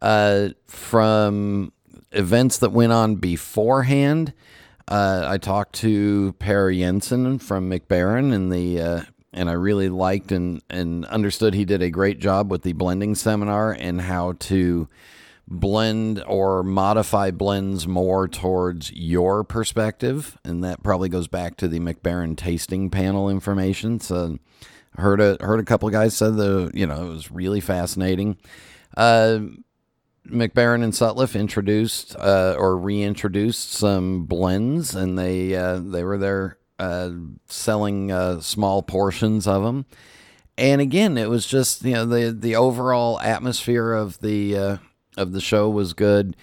Uh, 0.00 0.48
from 0.66 1.72
events 2.12 2.56
that 2.58 2.70
went 2.70 2.92
on 2.92 3.16
beforehand, 3.16 4.32
uh, 4.88 5.26
I 5.28 5.36
talked 5.36 5.74
to 5.80 6.32
Per 6.38 6.72
Jensen 6.72 7.38
from 7.38 7.68
Mac 7.68 7.86
Baren 7.86 8.32
and 8.32 8.50
the 8.50 8.80
uh, 8.80 9.02
and 9.34 9.50
I 9.50 9.52
really 9.52 9.90
liked 9.90 10.32
and 10.32 10.62
and 10.70 11.04
understood 11.06 11.52
he 11.52 11.66
did 11.66 11.82
a 11.82 11.90
great 11.90 12.18
job 12.18 12.50
with 12.50 12.62
the 12.62 12.72
blending 12.72 13.14
seminar 13.14 13.72
and 13.72 14.00
how 14.00 14.32
to 14.38 14.88
blend 15.50 16.22
or 16.26 16.62
modify 16.62 17.30
blends 17.30 17.86
more 17.88 18.28
towards 18.28 18.92
your 18.92 19.44
perspective, 19.44 20.38
and 20.44 20.62
that 20.62 20.82
probably 20.82 21.08
goes 21.08 21.26
back 21.26 21.56
to 21.56 21.68
the 21.68 21.80
Mac 21.80 22.02
Baren 22.02 22.36
tasting 22.36 22.90
panel 22.90 23.30
information. 23.30 23.98
So, 24.00 24.38
heard 24.96 25.20
a 25.20 25.38
heard 25.40 25.60
a 25.60 25.64
couple 25.64 25.88
guys 25.90 26.16
said 26.16 26.36
the 26.36 26.70
you 26.74 26.86
know 26.86 27.06
it 27.06 27.08
was 27.08 27.30
really 27.30 27.60
fascinating. 27.60 28.36
Uh, 28.96 29.40
Mac 30.24 30.52
Baren 30.52 30.84
and 30.84 30.92
Sutliff 30.92 31.38
introduced 31.38 32.14
uh, 32.16 32.54
or 32.58 32.76
reintroduced 32.76 33.72
some 33.72 34.24
blends, 34.26 34.94
and 34.94 35.18
they 35.18 35.54
uh, 35.54 35.78
they 35.78 36.04
were 36.04 36.18
there 36.18 36.58
uh, 36.78 37.10
selling 37.48 38.12
uh, 38.12 38.40
small 38.40 38.82
portions 38.82 39.46
of 39.46 39.62
them. 39.62 39.86
And 40.58 40.80
again, 40.80 41.16
it 41.16 41.30
was 41.30 41.46
just 41.46 41.84
you 41.84 41.94
know 41.94 42.04
the 42.04 42.32
the 42.32 42.56
overall 42.56 43.18
atmosphere 43.20 43.92
of 43.92 44.20
the 44.20 44.56
uh, 44.56 44.76
of 45.18 45.32
the 45.32 45.40
show 45.40 45.68
was 45.68 45.92
good. 45.92 46.36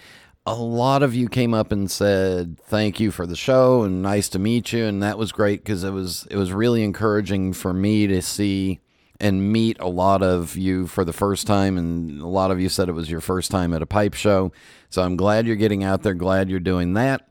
A 0.45 0.53
lot 0.53 1.01
of 1.01 1.15
you 1.15 1.27
came 1.27 1.55
up 1.55 1.71
and 1.71 1.89
said 1.89 2.59
thank 2.59 2.99
you 2.99 3.09
for 3.09 3.25
the 3.25 3.35
show 3.35 3.81
and 3.81 4.03
nice 4.03 4.29
to 4.29 4.39
meet 4.39 4.73
you, 4.73 4.85
and 4.85 5.01
that 5.01 5.17
was 5.17 5.31
great 5.31 5.63
because 5.63 5.83
it 5.83 5.91
was 5.91 6.27
it 6.29 6.37
was 6.37 6.53
really 6.53 6.83
encouraging 6.83 7.53
for 7.53 7.73
me 7.73 8.05
to 8.07 8.21
see 8.21 8.79
and 9.19 9.51
meet 9.51 9.77
a 9.79 9.87
lot 9.87 10.21
of 10.21 10.57
you 10.57 10.87
for 10.87 11.05
the 11.05 11.13
first 11.13 11.47
time. 11.47 11.77
And 11.77 12.21
a 12.21 12.27
lot 12.27 12.51
of 12.51 12.59
you 12.59 12.69
said 12.69 12.89
it 12.89 12.93
was 12.93 13.09
your 13.09 13.21
first 13.21 13.51
time 13.51 13.73
at 13.73 13.81
a 13.81 13.85
pipe 13.87 14.13
show. 14.13 14.51
So 14.89 15.01
I'm 15.01 15.15
glad 15.15 15.47
you're 15.47 15.55
getting 15.55 15.83
out 15.83 16.03
there, 16.03 16.13
glad 16.13 16.49
you're 16.49 16.59
doing 16.59 16.93
that. 16.93 17.29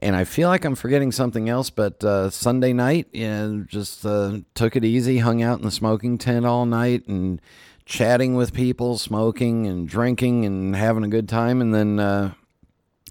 And 0.00 0.16
I 0.16 0.24
feel 0.24 0.48
like 0.48 0.64
I'm 0.64 0.74
forgetting 0.74 1.12
something 1.12 1.48
else, 1.48 1.70
but 1.70 2.02
uh, 2.02 2.28
Sunday 2.28 2.72
night, 2.72 3.08
know, 3.28 3.64
just 3.66 4.04
uh, 4.04 4.38
took 4.54 4.76
it 4.76 4.84
easy, 4.84 5.18
hung 5.18 5.42
out 5.42 5.58
in 5.58 5.64
the 5.64 5.70
smoking 5.70 6.18
tent 6.18 6.44
all 6.44 6.66
night 6.66 7.06
and 7.06 7.40
chatting 7.86 8.34
with 8.34 8.52
people, 8.52 8.98
smoking 8.98 9.66
and 9.66 9.88
drinking 9.88 10.44
and 10.44 10.74
having 10.74 11.04
a 11.04 11.08
good 11.08 11.28
time. 11.28 11.60
And 11.60 11.74
then 11.74 11.98
uh, 11.98 12.34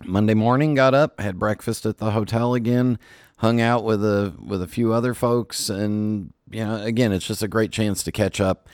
Monday 0.03 0.33
morning, 0.33 0.73
got 0.73 0.93
up, 0.93 1.19
had 1.19 1.39
breakfast 1.39 1.85
at 1.85 1.97
the 1.97 2.11
hotel 2.11 2.53
again, 2.53 2.97
hung 3.37 3.61
out 3.61 3.83
with 3.83 4.03
a 4.03 4.33
with 4.39 4.61
a 4.61 4.67
few 4.67 4.93
other 4.93 5.13
folks, 5.13 5.69
and 5.69 6.33
you 6.49 6.63
know, 6.63 6.81
again, 6.81 7.11
it's 7.11 7.25
just 7.25 7.43
a 7.43 7.47
great 7.47 7.71
chance 7.71 8.03
to 8.03 8.11
catch 8.11 8.39
up. 8.39 8.67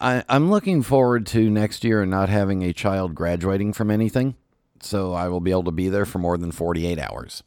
I, 0.00 0.24
I'm 0.28 0.50
looking 0.50 0.82
forward 0.82 1.26
to 1.26 1.50
next 1.50 1.84
year 1.84 2.02
and 2.02 2.10
not 2.10 2.28
having 2.28 2.62
a 2.62 2.72
child 2.72 3.14
graduating 3.14 3.74
from 3.74 3.90
anything. 3.90 4.34
So 4.82 5.12
I 5.12 5.28
will 5.28 5.40
be 5.40 5.50
able 5.50 5.64
to 5.64 5.72
be 5.72 5.88
there 5.90 6.06
for 6.06 6.18
more 6.18 6.38
than 6.38 6.52
48 6.52 6.98
hours. 6.98 7.42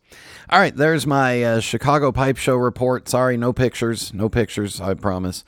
All 0.51 0.59
right, 0.59 0.75
there's 0.75 1.07
my 1.07 1.43
uh, 1.43 1.59
Chicago 1.61 2.11
Pipe 2.11 2.37
Show 2.37 2.55
report. 2.55 3.09
Sorry, 3.09 3.37
no 3.37 3.53
pictures. 3.53 4.13
No 4.13 4.29
pictures, 4.29 4.79
I 4.79 4.93
promise. 4.93 5.43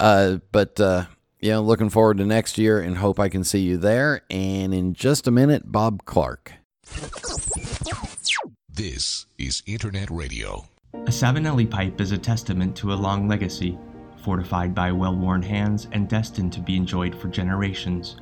Uh, 0.00 0.38
but, 0.50 0.80
uh, 0.80 1.04
yeah, 1.40 1.58
looking 1.58 1.90
forward 1.90 2.18
to 2.18 2.24
next 2.24 2.58
year 2.58 2.80
and 2.80 2.98
hope 2.98 3.20
I 3.20 3.28
can 3.28 3.44
see 3.44 3.60
you 3.60 3.76
there. 3.76 4.22
And 4.30 4.74
in 4.74 4.94
just 4.94 5.26
a 5.26 5.30
minute, 5.30 5.70
Bob 5.70 6.04
Clark. 6.04 6.52
This 8.68 9.26
is 9.38 9.62
Internet 9.66 10.10
Radio. 10.10 10.66
A 10.94 11.10
Savinelli 11.10 11.68
pipe 11.68 12.00
is 12.00 12.12
a 12.12 12.18
testament 12.18 12.76
to 12.76 12.92
a 12.92 12.94
long 12.94 13.28
legacy, 13.28 13.78
fortified 14.24 14.74
by 14.74 14.92
well 14.92 15.16
worn 15.16 15.42
hands 15.42 15.88
and 15.92 16.08
destined 16.08 16.52
to 16.54 16.60
be 16.60 16.76
enjoyed 16.76 17.14
for 17.14 17.28
generations. 17.28 18.16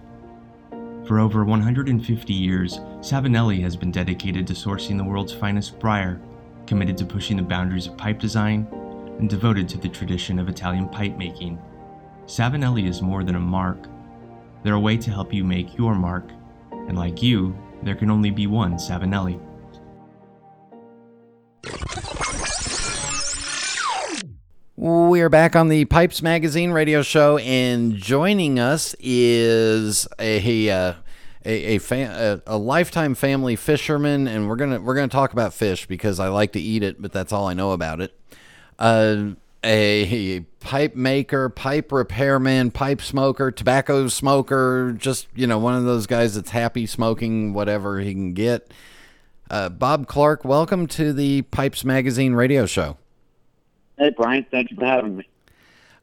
For 1.07 1.21
over 1.21 1.45
150 1.45 2.33
years, 2.33 2.79
Savinelli 3.01 3.61
has 3.63 3.77
been 3.77 3.93
dedicated 3.93 4.47
to 4.49 4.55
sourcing 4.55 4.97
the 4.99 5.05
world's 5.05 5.33
finest 5.33 5.79
briar, 5.79 6.21
committed 6.67 6.97
to 6.99 7.07
pushing 7.07 7.37
the 7.37 7.43
boundaries 7.43 7.87
of 7.87 7.97
pipe 7.97 8.19
design, 8.19 8.67
and 9.19 9.31
devoted 9.31 9.69
to 9.69 9.79
the 9.79 9.89
tradition 9.89 10.39
of 10.39 10.49
Italian 10.49 10.89
pipe 10.89 11.17
making. 11.17 11.59
Savinelli 12.27 12.89
is 12.89 13.03
more 13.03 13.23
than 13.23 13.37
a 13.37 13.41
mark. 13.41 13.89
They're 14.65 14.75
a 14.75 14.81
way 14.81 14.97
to 14.97 15.11
help 15.13 15.33
you 15.33 15.45
make 15.45 15.79
your 15.79 15.95
mark, 15.95 16.29
and 16.73 16.99
like 16.99 17.23
you, 17.23 17.57
there 17.85 17.95
can 17.95 18.11
only 18.11 18.31
be 18.31 18.49
one 18.49 18.75
Savinelli. 18.75 19.41
We're 24.75 25.29
back 25.29 25.55
on 25.55 25.69
the 25.69 25.85
Pipes 25.85 26.21
Magazine 26.21 26.73
radio 26.73 27.03
show, 27.03 27.39
and 27.39 27.95
joining 27.95 28.59
us 28.59 28.97
is 28.99 30.09
a 30.19 30.69
uh, 30.69 30.95
a 31.45 31.77
a, 31.77 32.03
a, 32.03 32.43
a, 32.45 32.59
lifetime 32.59 33.15
family 33.15 33.55
fisherman, 33.55 34.27
and 34.27 34.49
we're 34.49 34.57
gonna 34.57 34.81
we're 34.81 34.97
gonna 34.97 35.07
talk 35.07 35.33
about 35.33 35.55
fish 35.55 35.87
because 35.87 36.19
I 36.19 36.27
like 36.27 36.53
to 36.53 36.61
eat 36.61 36.83
it, 36.83 37.01
but 37.01 37.13
that's 37.13 37.33
all 37.33 37.47
I 37.47 37.55
know 37.55 37.71
about 37.71 38.01
it. 38.01 38.19
Uh, 38.81 39.37
a 39.67 40.41
pipe 40.61 40.95
maker, 40.95 41.49
pipe 41.49 41.91
repairman, 41.91 42.71
pipe 42.71 43.03
smoker, 43.03 43.51
tobacco 43.51 44.07
smoker, 44.07 44.95
just 44.97 45.27
you 45.35 45.47
know 45.47 45.59
one 45.59 45.75
of 45.75 45.85
those 45.85 46.07
guys 46.07 46.35
that's 46.37 46.51
happy 46.51 46.87
smoking 46.87 47.53
whatever 47.53 47.99
he 47.99 48.13
can 48.13 48.33
get. 48.33 48.73
Uh, 49.51 49.69
Bob 49.69 50.07
Clark, 50.07 50.45
welcome 50.45 50.87
to 50.87 51.13
the 51.13 51.43
Pipes 51.43 51.85
Magazine 51.85 52.35
radio 52.35 52.67
show. 52.67 52.97
Hey, 53.99 54.11
Brian. 54.17 54.47
Thank 54.51 54.71
you 54.71 54.77
for 54.77 54.85
having 54.85 55.17
me. 55.17 55.29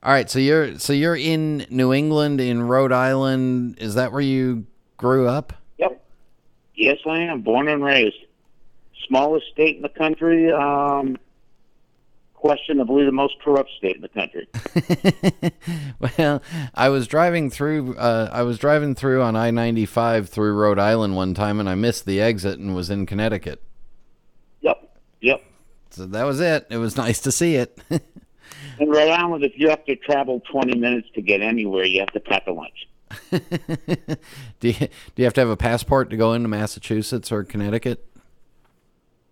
All 0.01 0.11
right, 0.11 0.29
so 0.29 0.39
you're 0.39 0.77
so 0.77 0.91
you're 0.91 1.15
in 1.15 1.65
New 1.69 1.93
England, 1.93 2.41
in 2.41 2.63
Rhode 2.63 2.91
Island. 2.91 3.79
Is 3.79 3.95
that 3.95 4.11
where 4.11 4.21
you 4.21 4.65
grew 4.97 5.27
up? 5.27 5.53
Yep. 5.77 6.03
Yes, 6.75 6.97
I 7.05 7.19
am. 7.19 7.41
Born 7.41 7.69
and 7.69 7.83
raised. 7.83 8.17
Smallest 9.07 9.47
state 9.51 9.77
in 9.77 9.81
the 9.81 9.89
country. 9.89 10.51
Um, 10.51 11.17
questionably 12.43 13.05
the 13.05 13.11
most 13.11 13.35
corrupt 13.41 13.69
state 13.77 13.95
in 13.95 14.01
the 14.01 14.09
country. 14.09 14.45
well, 16.17 16.41
I 16.75 16.89
was 16.89 17.07
driving 17.07 17.49
through. 17.49 17.95
Uh, 17.95 18.29
I 18.33 18.43
was 18.43 18.59
driving 18.59 18.95
through 18.95 19.21
on 19.21 19.37
I 19.37 19.49
ninety 19.49 19.85
five 19.85 20.27
through 20.27 20.53
Rhode 20.53 20.77
Island 20.77 21.15
one 21.15 21.33
time, 21.33 21.61
and 21.61 21.69
I 21.69 21.75
missed 21.75 22.05
the 22.05 22.19
exit 22.19 22.59
and 22.59 22.75
was 22.75 22.89
in 22.89 23.05
Connecticut. 23.05 23.63
Yep. 24.59 24.97
Yep. 25.21 25.41
So 25.91 26.05
that 26.05 26.25
was 26.25 26.41
it. 26.41 26.67
It 26.69 26.77
was 26.77 26.97
nice 27.05 27.21
to 27.21 27.31
see 27.31 27.55
it. 27.55 27.79
in 27.89 28.89
Rhode 28.89 29.11
Island, 29.11 29.45
if 29.45 29.53
you 29.55 29.69
have 29.69 29.85
to 29.85 29.95
travel 29.95 30.41
20 30.51 30.77
minutes 30.77 31.07
to 31.15 31.21
get 31.21 31.41
anywhere, 31.41 31.85
you 31.85 32.01
have 32.01 32.11
to 32.11 32.19
pack 32.19 32.45
a 32.47 32.51
lunch. 32.51 32.89
do 34.59 34.67
you 34.67 34.73
do 34.73 34.89
you 35.15 35.23
have 35.23 35.33
to 35.35 35.41
have 35.41 35.49
a 35.49 35.55
passport 35.55 36.09
to 36.09 36.17
go 36.17 36.33
into 36.33 36.49
Massachusetts 36.49 37.31
or 37.31 37.45
Connecticut? 37.45 38.05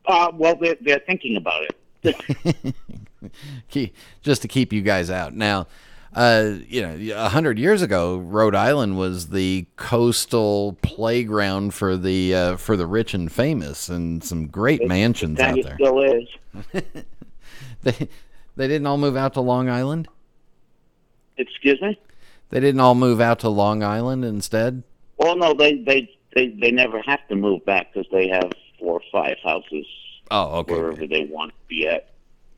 Uh, 0.05 0.31
well, 0.33 0.55
they're, 0.55 0.77
they're 0.79 1.01
thinking 1.05 1.35
about 1.35 1.63
it. 1.63 1.75
Just 4.21 4.41
to 4.41 4.47
keep 4.47 4.73
you 4.73 4.81
guys 4.81 5.09
out. 5.09 5.33
Now, 5.33 5.67
uh, 6.13 6.55
you 6.67 6.81
know, 6.81 7.15
a 7.15 7.29
hundred 7.29 7.57
years 7.57 7.81
ago, 7.81 8.17
Rhode 8.17 8.55
Island 8.55 8.97
was 8.97 9.29
the 9.29 9.65
coastal 9.77 10.77
playground 10.81 11.73
for 11.73 11.95
the 11.95 12.35
uh, 12.35 12.57
for 12.57 12.75
the 12.75 12.85
rich 12.85 13.13
and 13.13 13.31
famous, 13.31 13.87
and 13.87 14.23
some 14.23 14.47
great 14.47 14.81
it, 14.81 14.87
mansions 14.87 15.39
out 15.39 15.61
there. 15.63 15.75
Still 15.75 16.01
is. 16.01 16.27
they 17.83 18.09
they 18.55 18.67
didn't 18.67 18.87
all 18.87 18.97
move 18.97 19.15
out 19.15 19.33
to 19.35 19.41
Long 19.41 19.69
Island. 19.69 20.09
Excuse 21.37 21.81
me. 21.81 21.99
They 22.49 22.59
didn't 22.59 22.81
all 22.81 22.95
move 22.95 23.21
out 23.21 23.39
to 23.39 23.49
Long 23.49 23.81
Island 23.81 24.25
instead. 24.25 24.83
Well, 25.17 25.37
no, 25.37 25.53
they 25.53 25.75
they 25.75 26.13
they, 26.35 26.49
they 26.49 26.71
never 26.71 27.01
have 27.03 27.25
to 27.29 27.35
move 27.35 27.65
back 27.65 27.93
because 27.93 28.09
they 28.11 28.27
have 28.27 28.51
four 28.79 28.95
or 28.95 29.01
five 29.11 29.37
houses. 29.43 29.85
Oh, 30.31 30.59
okay. 30.59 30.73
Wherever 30.73 31.05
they 31.05 31.25
want 31.29 31.51
to 31.51 31.57
be 31.67 31.87
at. 31.87 32.07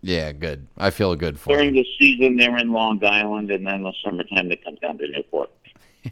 Yeah, 0.01 0.31
good. 0.31 0.67
I 0.77 0.89
feel 0.89 1.15
good 1.15 1.39
for 1.39 1.49
During 1.55 1.75
you. 1.75 1.83
the 1.83 1.89
season, 1.97 2.37
they're 2.37 2.57
in 2.57 2.71
Long 2.71 3.03
Island, 3.03 3.49
and 3.51 3.65
then 3.65 3.83
the 3.83 3.93
summertime 4.03 4.49
they 4.49 4.57
come 4.57 4.75
down 4.75 4.97
to 4.99 5.07
Newport. 5.07 5.49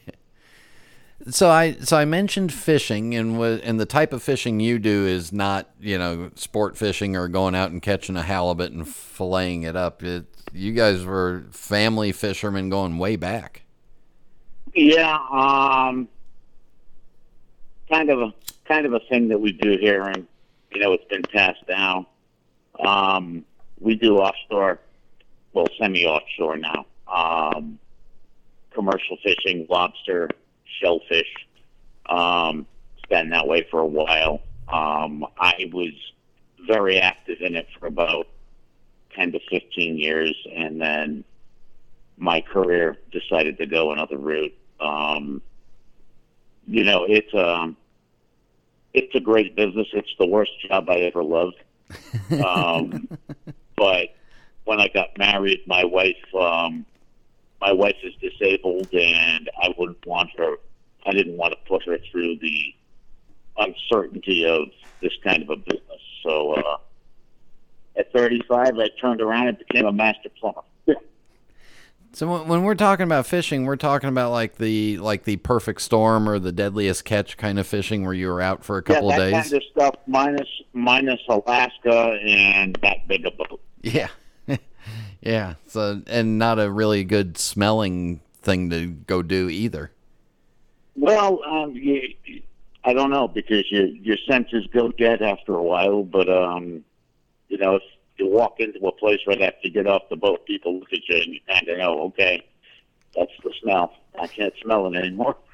So 1.29 1.51
I 1.51 1.73
so 1.73 1.97
I 1.97 2.05
mentioned 2.05 2.51
fishing 2.51 3.13
and 3.13 3.37
was 3.37 3.61
and 3.61 3.79
the 3.79 3.85
type 3.85 4.11
of 4.11 4.23
fishing 4.23 4.59
you 4.59 4.79
do 4.79 5.05
is 5.05 5.31
not 5.31 5.69
you 5.79 5.99
know 5.99 6.31
sport 6.33 6.77
fishing 6.77 7.15
or 7.15 7.27
going 7.27 7.53
out 7.53 7.69
and 7.69 7.79
catching 7.79 8.15
a 8.15 8.23
halibut 8.23 8.71
and 8.71 8.87
filleting 8.87 9.63
it 9.63 9.75
up. 9.75 10.01
It, 10.01 10.25
you 10.51 10.73
guys 10.73 11.05
were 11.05 11.43
family 11.51 12.11
fishermen 12.11 12.69
going 12.71 12.97
way 12.97 13.17
back. 13.17 13.61
Yeah, 14.73 15.13
um, 15.31 16.07
kind 17.87 18.09
of 18.09 18.19
a 18.19 18.33
kind 18.65 18.87
of 18.87 18.93
a 18.93 18.99
thing 19.01 19.27
that 19.27 19.39
we 19.39 19.51
do 19.51 19.77
here, 19.77 20.01
and 20.01 20.25
you 20.71 20.81
know 20.81 20.93
it's 20.93 21.05
been 21.05 21.23
passed 21.23 21.65
down. 21.67 22.05
Um, 22.85 23.45
we 23.79 23.95
do 23.95 24.17
offshore, 24.17 24.79
well, 25.53 25.67
semi-offshore 25.79 26.57
now. 26.57 26.85
Um, 27.07 27.79
commercial 28.73 29.17
fishing, 29.23 29.67
lobster, 29.69 30.29
shellfish. 30.81 31.33
Um, 32.07 32.65
it's 32.95 33.09
been 33.09 33.29
that 33.29 33.47
way 33.47 33.67
for 33.69 33.79
a 33.79 33.85
while. 33.85 34.41
Um, 34.71 35.25
I 35.37 35.69
was 35.73 35.93
very 36.67 36.99
active 36.99 37.37
in 37.41 37.55
it 37.55 37.67
for 37.79 37.87
about 37.87 38.27
10 39.15 39.33
to 39.33 39.39
15 39.49 39.97
years, 39.97 40.35
and 40.55 40.79
then 40.79 41.23
my 42.17 42.41
career 42.41 42.97
decided 43.11 43.57
to 43.57 43.65
go 43.65 43.91
another 43.91 44.17
route. 44.17 44.53
Um, 44.79 45.41
you 46.67 46.83
know, 46.83 47.05
it's 47.07 47.33
um, 47.33 47.75
it's 48.93 49.13
a 49.15 49.19
great 49.19 49.55
business. 49.55 49.87
It's 49.93 50.13
the 50.19 50.27
worst 50.27 50.51
job 50.67 50.89
I 50.89 50.99
ever 51.01 51.23
loved. 51.23 51.55
Um, 52.31 53.09
but 53.75 54.15
when 54.63 54.79
I 54.79 54.87
got 54.87 55.17
married, 55.17 55.59
my 55.67 55.83
wife, 55.83 56.15
um, 56.39 56.85
my 57.59 57.73
wife 57.73 57.97
is 58.03 58.13
disabled, 58.21 58.87
and 58.93 59.49
I 59.61 59.73
wouldn't 59.77 60.05
want 60.05 60.29
her. 60.37 60.55
I 61.05 61.11
didn't 61.11 61.35
want 61.35 61.53
to 61.53 61.59
put 61.67 61.83
her 61.85 61.97
through 62.09 62.37
the 62.39 62.73
uncertainty 63.57 64.45
of 64.45 64.69
this 65.01 65.11
kind 65.23 65.43
of 65.43 65.49
a 65.49 65.57
business. 65.57 66.01
So, 66.23 66.53
uh, 66.53 66.77
at 67.97 68.11
35, 68.13 68.77
I 68.77 68.87
turned 68.99 69.21
around 69.21 69.47
and 69.49 69.57
became 69.57 69.85
a 69.85 69.91
master 69.91 70.29
plumber. 70.39 70.61
So 72.13 72.29
when 72.29 72.47
when 72.47 72.63
we're 72.63 72.75
talking 72.75 73.03
about 73.05 73.25
fishing, 73.25 73.65
we're 73.65 73.77
talking 73.77 74.09
about 74.09 74.31
like 74.31 74.57
the 74.57 74.97
like 74.97 75.23
the 75.23 75.37
perfect 75.37 75.81
storm 75.81 76.27
or 76.27 76.39
the 76.39 76.51
deadliest 76.51 77.05
catch 77.05 77.37
kind 77.37 77.57
of 77.57 77.65
fishing 77.65 78.03
where 78.03 78.13
you 78.13 78.27
were 78.27 78.41
out 78.41 78.65
for 78.65 78.77
a 78.77 78.83
couple 78.83 79.09
yeah, 79.09 79.17
that 79.17 79.27
of 79.27 79.31
days. 79.31 79.43
kind 79.43 79.53
of 79.53 79.63
stuff 79.71 79.95
minus 80.07 80.49
minus 80.73 81.21
Alaska 81.29 82.17
and 82.25 82.77
that 82.81 83.07
big 83.07 83.25
a 83.25 83.31
boat. 83.31 83.61
Yeah. 83.81 84.09
Yeah. 85.21 85.53
So 85.67 86.01
and 86.07 86.39
not 86.39 86.59
a 86.59 86.69
really 86.71 87.03
good 87.03 87.37
smelling 87.37 88.21
thing 88.41 88.71
to 88.71 88.87
go 88.87 89.21
do 89.21 89.49
either. 89.49 89.91
Well, 90.95 91.41
um, 91.45 91.75
you, 91.75 92.01
I 92.83 92.93
don't 92.93 93.11
know 93.11 93.27
because 93.27 93.71
your 93.71 93.85
your 93.85 94.17
senses 94.27 94.65
go 94.73 94.91
dead 94.91 95.21
after 95.21 95.53
a 95.53 95.63
while. 95.63 96.03
But 96.03 96.27
um, 96.27 96.83
you 97.49 97.59
know, 97.59 97.75
if 97.75 97.83
you 98.17 98.27
walk 98.27 98.59
into 98.59 98.79
a 98.85 98.91
place 98.91 99.19
right 99.27 99.41
after 99.41 99.59
you 99.63 99.71
get 99.71 99.87
off 99.87 100.03
the 100.09 100.15
boat, 100.15 100.45
people 100.45 100.79
look 100.79 100.93
at 100.93 101.07
you 101.07 101.15
and 101.15 101.33
you 101.33 101.39
kind 101.47 101.67
of 101.67 101.77
know, 101.77 102.01
okay, 102.03 102.45
that's 103.15 103.31
the 103.43 103.51
smell. 103.61 103.93
I 104.19 104.27
can't 104.27 104.53
smell 104.61 104.87
it 104.87 104.95
anymore. 104.95 105.37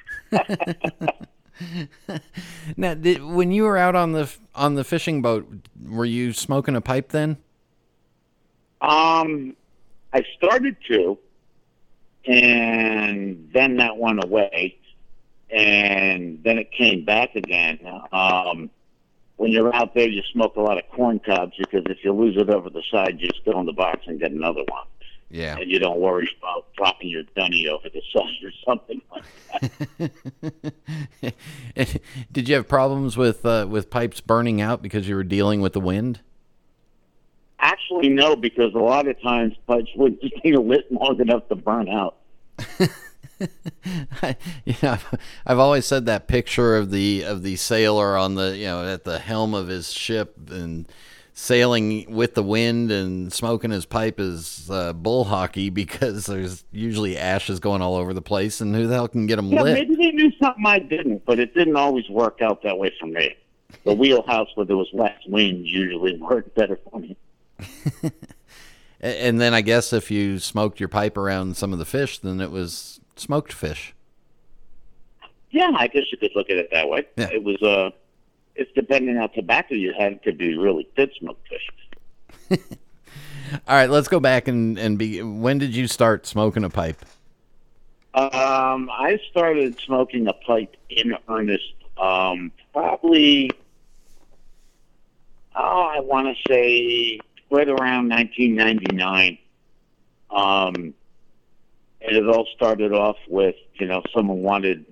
now, 2.78 2.94
did, 2.94 3.24
when 3.24 3.52
you 3.52 3.64
were 3.64 3.78
out 3.78 3.96
on 3.96 4.12
the 4.12 4.32
on 4.56 4.76
the 4.76 4.84
fishing 4.84 5.22
boat, 5.22 5.48
were 5.86 6.06
you 6.06 6.34
smoking 6.34 6.76
a 6.76 6.82
pipe 6.82 7.10
then? 7.10 7.38
Um, 8.82 9.56
I 10.14 10.24
started 10.38 10.76
to, 10.90 11.18
and 12.26 13.50
then 13.54 13.78
that 13.78 13.98
went 13.98 14.24
away, 14.24 14.78
and 15.50 16.44
then 16.44 16.58
it 16.58 16.72
came 16.72 17.06
back 17.06 17.36
again. 17.36 17.80
Um, 18.12 18.70
when 19.38 19.52
you're 19.52 19.74
out 19.74 19.94
there, 19.94 20.08
you 20.08 20.22
smoke 20.34 20.56
a 20.56 20.62
lot 20.62 20.78
of 20.78 20.84
corn 20.92 21.20
cobs 21.20 21.54
because 21.58 21.84
if 21.86 22.04
you 22.04 22.12
lose 22.12 22.36
it 22.38 22.50
over 22.50 22.70
the 22.70 22.84
side, 22.92 23.20
you 23.20 23.28
just 23.28 23.46
go 23.46 23.60
in 23.60 23.66
the 23.66 23.74
box 23.74 24.02
and 24.08 24.20
get 24.20 24.32
another 24.32 24.64
one. 24.68 24.86
Yeah. 25.30 25.58
And 25.58 25.70
you 25.70 25.80
don't 25.80 26.00
worry 26.00 26.30
about 26.40 26.74
dropping 26.76 27.10
your 27.10 27.24
Dunhill 27.36 27.70
over 27.70 27.90
the 27.90 28.02
side 28.14 28.44
or 28.44 28.52
something 28.66 29.02
like 29.12 29.24
that. 31.22 31.34
Did 32.32 32.50
you 32.50 32.56
have 32.56 32.68
problems 32.68 33.18
with 33.18 33.46
uh, 33.46 33.68
with 33.70 33.90
pipes 33.90 34.22
burning 34.22 34.62
out 34.62 34.82
because 34.82 35.08
you 35.08 35.16
were 35.16 35.24
dealing 35.24 35.62
with 35.62 35.74
the 35.74 35.82
wind? 35.82 36.22
Actually, 37.60 38.10
no, 38.10 38.36
because 38.36 38.74
a 38.74 38.80
lot 38.80 39.08
of 39.08 39.22
times 39.22 39.54
pipes 39.68 39.90
would 39.96 40.22
just 40.22 40.34
need 40.44 40.56
a 40.56 40.62
lit 40.62 40.92
long 40.92 41.20
enough 41.20 41.48
to 41.50 41.56
burn 41.56 41.90
out. 41.90 42.18
yeah, 44.66 44.98
I've 45.46 45.60
always 45.60 45.86
said 45.86 46.06
that 46.06 46.28
picture 46.28 46.76
of 46.76 46.92
the 46.92 47.24
of 47.24 47.44
the 47.44 47.56
sailor 47.56 48.18
on 48.18 48.36
the 48.36 48.58
you 48.58 48.66
know 48.66 48.88
at 48.88 49.04
the 49.04 49.20
helm 49.20 49.54
of 49.54 49.68
his 49.68 49.92
ship 49.92 50.50
and 50.50 50.88
sailing 51.38 52.12
with 52.12 52.34
the 52.34 52.42
wind 52.42 52.92
and 52.92 53.32
smoking 53.32 53.70
his 53.70 53.86
pipe 53.86 54.20
is 54.20 54.68
uh, 54.72 54.92
bull 54.92 55.26
hockey 55.26 55.70
because 55.70 56.26
there's 56.26 56.66
usually 56.72 57.18
ashes 57.18 57.60
going 57.60 57.82
all 57.82 57.96
over 57.96 58.14
the 58.14 58.22
place, 58.22 58.60
and 58.60 58.76
who 58.76 58.88
the 58.88 58.96
hell 58.96 59.08
can 59.08 59.28
get 59.28 59.36
them 59.36 59.52
yeah, 59.52 59.62
lit? 59.62 59.74
Maybe 59.76 59.96
they 59.96 60.12
knew 60.12 60.32
something 60.42 60.66
I 60.66 60.80
didn't, 60.80 61.26
but 61.26 61.40
it 61.40 61.54
didn't 61.54 61.76
always 61.76 62.10
work 62.10 62.42
out 62.42 62.64
that 62.64 62.78
way 62.78 62.92
for 63.00 63.06
me. 63.06 63.36
The 63.84 63.94
wheelhouse 63.96 64.50
where 64.56 64.66
there 64.66 64.78
was 64.78 64.90
less 64.94 65.18
wind 65.28 65.68
usually 65.68 66.18
worked 66.18 66.56
better 66.56 66.80
for 66.90 67.00
me. 67.00 67.16
and 69.00 69.40
then 69.40 69.54
I 69.54 69.62
guess 69.62 69.94
if 69.94 70.10
you 70.10 70.40
smoked 70.40 70.80
your 70.80 70.90
pipe 70.90 71.18
around 71.18 71.56
some 71.56 71.72
of 71.72 71.80
the 71.80 71.86
fish, 71.86 72.18
then 72.18 72.42
it 72.42 72.50
was 72.50 73.00
smoked 73.20 73.54
fish. 73.54 73.94
Yeah, 75.50 75.72
I 75.76 75.88
guess 75.88 76.04
you 76.12 76.18
could 76.18 76.32
look 76.36 76.50
at 76.50 76.58
it 76.58 76.70
that 76.72 76.90
way. 76.90 77.08
Yeah. 77.16 77.30
It 77.32 77.44
was 77.44 77.62
uh 77.62 77.92
it's 78.56 78.72
depending 78.74 79.18
on 79.18 79.30
tobacco 79.32 79.76
you 79.76 79.94
had, 79.98 80.14
it 80.14 80.24
could 80.24 80.38
be 80.38 80.58
really 80.58 80.88
good 80.96 81.12
smoked 81.20 81.48
fish. 81.48 82.60
All 83.68 83.76
right, 83.76 83.90
let's 83.90 84.08
go 84.08 84.20
back 84.20 84.48
and 84.48 84.78
and 84.78 84.98
be. 84.98 85.22
When 85.22 85.58
did 85.58 85.76
you 85.76 85.88
start 85.88 86.26
smoking 86.26 86.64
a 86.64 86.70
pipe? 86.70 87.04
Um, 88.14 88.90
I 88.92 89.20
started 89.30 89.80
smoking 89.80 90.28
a 90.28 90.34
pipe 90.34 90.76
in 90.90 91.16
earnest. 91.30 91.74
Um, 92.02 92.52
probably, 92.74 93.52
oh, 95.56 95.92
I 95.96 96.00
want 96.00 96.36
to 96.36 96.52
say 96.52 97.20
right 97.50 97.70
around 97.70 98.10
1999. 98.10 99.38
Um, 100.30 100.94
and 102.08 102.16
it 102.16 102.28
all 102.28 102.48
started 102.56 102.94
off 102.94 103.18
with 103.28 103.56
you 103.74 103.86
know 103.86 104.02
someone 104.16 104.42
wanted 104.42 104.86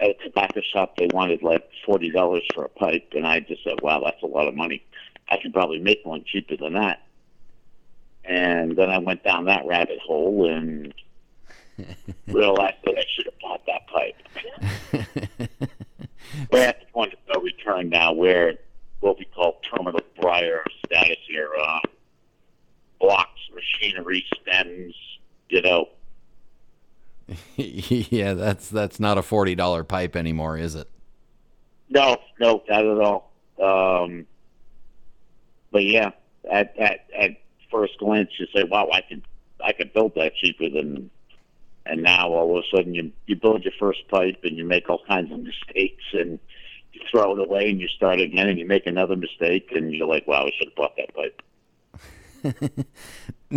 at 0.00 0.10
a 0.10 0.14
tobacco 0.24 0.60
shop 0.72 0.96
they 0.96 1.08
wanted 1.12 1.42
like 1.42 1.68
forty 1.84 2.10
dollars 2.10 2.42
for 2.54 2.64
a 2.64 2.68
pipe, 2.68 3.12
and 3.12 3.26
I 3.26 3.40
just 3.40 3.62
said, 3.62 3.80
"Wow, 3.82 4.02
that's 4.04 4.22
a 4.22 4.26
lot 4.26 4.48
of 4.48 4.54
money. 4.54 4.82
I 5.30 5.36
could 5.40 5.52
probably 5.52 5.78
make 5.78 6.00
one 6.04 6.24
cheaper 6.26 6.56
than 6.56 6.72
that." 6.72 7.02
And 8.24 8.76
then 8.76 8.90
I 8.90 8.98
went 8.98 9.22
down 9.22 9.44
that 9.44 9.66
rabbit 9.66 9.98
hole 10.00 10.50
and 10.50 10.94
realized 12.26 12.78
that 12.84 12.98
I 12.98 13.04
should 13.14 13.26
have 13.26 13.38
bought 13.40 13.66
that 13.66 13.86
pipe. 13.86 15.50
We're 16.50 16.64
at 16.64 16.80
the 16.80 16.86
point 16.86 17.12
of 17.12 17.18
no 17.34 17.42
return 17.42 17.90
now, 17.90 18.12
where 18.12 18.54
what 19.00 19.18
we 19.18 19.26
call 19.26 19.60
terminal 19.70 20.00
briar 20.18 20.64
status 20.86 21.18
here, 21.28 21.50
uh, 21.60 21.80
blocks, 22.98 23.40
machinery, 23.54 24.24
stems, 24.40 24.94
you 25.50 25.60
know, 25.60 25.88
yeah, 27.56 28.34
that's 28.34 28.68
that's 28.68 29.00
not 29.00 29.18
a 29.18 29.22
forty 29.22 29.54
dollar 29.54 29.84
pipe 29.84 30.16
anymore, 30.16 30.58
is 30.58 30.74
it? 30.74 30.88
No, 31.88 32.16
no, 32.40 32.62
not 32.68 32.84
at 32.84 32.98
all. 33.00 33.30
Um, 33.62 34.26
but 35.70 35.84
yeah, 35.84 36.10
at, 36.50 36.76
at 36.78 37.06
at 37.18 37.30
first 37.70 37.98
glance, 37.98 38.30
you 38.38 38.46
say, 38.54 38.64
"Wow, 38.64 38.88
I 38.92 39.00
could 39.02 39.22
I 39.64 39.72
could 39.72 39.92
build 39.92 40.14
that 40.16 40.34
cheaper 40.36 40.68
than." 40.68 41.10
And 41.86 42.02
now 42.02 42.28
all 42.28 42.56
of 42.56 42.64
a 42.64 42.76
sudden, 42.76 42.94
you 42.94 43.12
you 43.26 43.36
build 43.36 43.64
your 43.64 43.74
first 43.78 44.08
pipe 44.08 44.40
and 44.42 44.56
you 44.56 44.64
make 44.64 44.88
all 44.88 45.02
kinds 45.06 45.30
of 45.32 45.38
mistakes 45.42 46.04
and 46.12 46.38
you 46.92 47.00
throw 47.10 47.32
it 47.32 47.46
away 47.46 47.68
and 47.70 47.80
you 47.80 47.88
start 47.88 48.20
again 48.20 48.48
and 48.48 48.58
you 48.58 48.66
make 48.66 48.86
another 48.86 49.16
mistake 49.16 49.70
and 49.72 49.92
you're 49.92 50.06
like, 50.06 50.26
"Wow, 50.26 50.46
I 50.46 50.50
should 50.56 50.68
have 50.68 50.76
bought 50.76 50.96
that 50.96 51.14
pipe." 51.14 51.42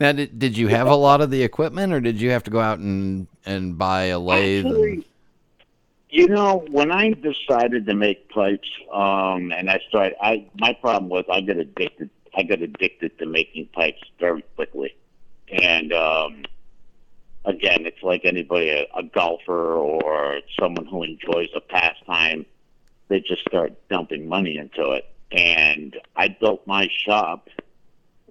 now, 0.00 0.12
did, 0.12 0.38
did 0.38 0.56
you 0.56 0.68
have 0.68 0.88
a 0.88 0.94
lot 0.94 1.20
of 1.20 1.30
the 1.30 1.42
equipment, 1.42 1.92
or 1.92 2.00
did 2.00 2.20
you 2.20 2.30
have 2.30 2.44
to 2.44 2.50
go 2.50 2.60
out 2.60 2.78
and 2.78 3.26
and 3.44 3.76
buy 3.76 4.04
a 4.04 4.18
lathe? 4.18 4.66
Actually, 4.66 4.92
and... 4.92 5.04
You 6.10 6.28
know, 6.28 6.66
when 6.70 6.92
I 6.92 7.12
decided 7.14 7.86
to 7.86 7.94
make 7.94 8.28
pipes, 8.28 8.68
um, 8.92 9.50
and 9.52 9.70
I 9.70 9.80
started, 9.88 10.14
I 10.20 10.46
my 10.58 10.74
problem 10.74 11.08
was 11.08 11.24
I 11.30 11.40
got 11.40 11.56
addicted. 11.56 12.10
I 12.34 12.42
got 12.42 12.62
addicted 12.62 13.18
to 13.18 13.26
making 13.26 13.68
pipes 13.74 14.02
very 14.18 14.42
quickly, 14.56 14.94
and 15.50 15.92
um, 15.92 16.44
again, 17.44 17.86
it's 17.86 18.02
like 18.02 18.24
anybody, 18.24 18.70
a, 18.70 18.86
a 18.96 19.02
golfer 19.02 19.74
or 19.74 20.40
someone 20.58 20.86
who 20.86 21.02
enjoys 21.02 21.48
a 21.54 21.60
pastime. 21.60 22.46
They 23.08 23.20
just 23.20 23.42
start 23.42 23.72
dumping 23.90 24.28
money 24.28 24.56
into 24.56 24.92
it, 24.92 25.04
and 25.30 25.98
I 26.16 26.28
built 26.28 26.66
my 26.66 26.88
shop 27.06 27.48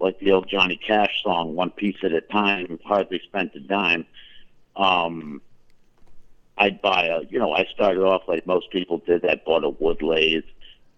like 0.02 0.20
the 0.20 0.32
old 0.32 0.50
Johnny 0.50 0.78
Cash 0.78 1.22
song, 1.24 1.56
one 1.56 1.70
piece 1.70 1.98
at 2.04 2.12
a 2.12 2.22
time, 2.22 2.80
hardly 2.84 3.22
spent 3.24 3.56
a 3.56 3.60
dime. 3.60 4.06
Um, 4.76 5.42
I'd 6.58 6.82
buy 6.82 7.06
a, 7.06 7.22
you 7.30 7.40
know, 7.40 7.54
I 7.54 7.66
started 7.74 8.04
off 8.04 8.24
like 8.28 8.46
most 8.46 8.72
people 8.72 8.98
did. 9.00 9.26
I 9.26 9.42
bought 9.46 9.64
a 9.64 9.70
wood 9.70 10.02
lathe, 10.02 10.44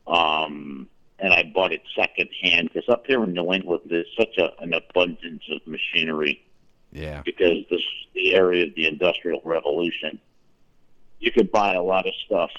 um, 0.08 0.88
and 1.20 1.34
I 1.34 1.44
bought 1.54 1.72
it 1.72 1.82
secondhand 1.96 2.70
because 2.74 2.90
up 2.90 3.06
here 3.08 3.24
in 3.24 3.34
New 3.34 3.54
England 3.54 3.84
there's 3.86 4.08
such 4.18 4.38
a, 4.38 4.52
an 4.62 4.74
abundance 4.74 5.44
of 5.52 5.66
machinery. 5.68 6.44
Yeah. 6.92 7.22
Because 7.26 7.66
this 7.70 7.82
the 8.14 8.36
area 8.36 8.68
of 8.68 8.76
the 8.76 8.88
Industrial 8.88 9.42
Revolution, 9.44 10.20
you 11.20 11.32
could 11.32 11.52
buy 11.52 11.74
a 11.74 11.82
lot 11.82 12.08
of 12.08 12.14
stuff. 12.26 12.52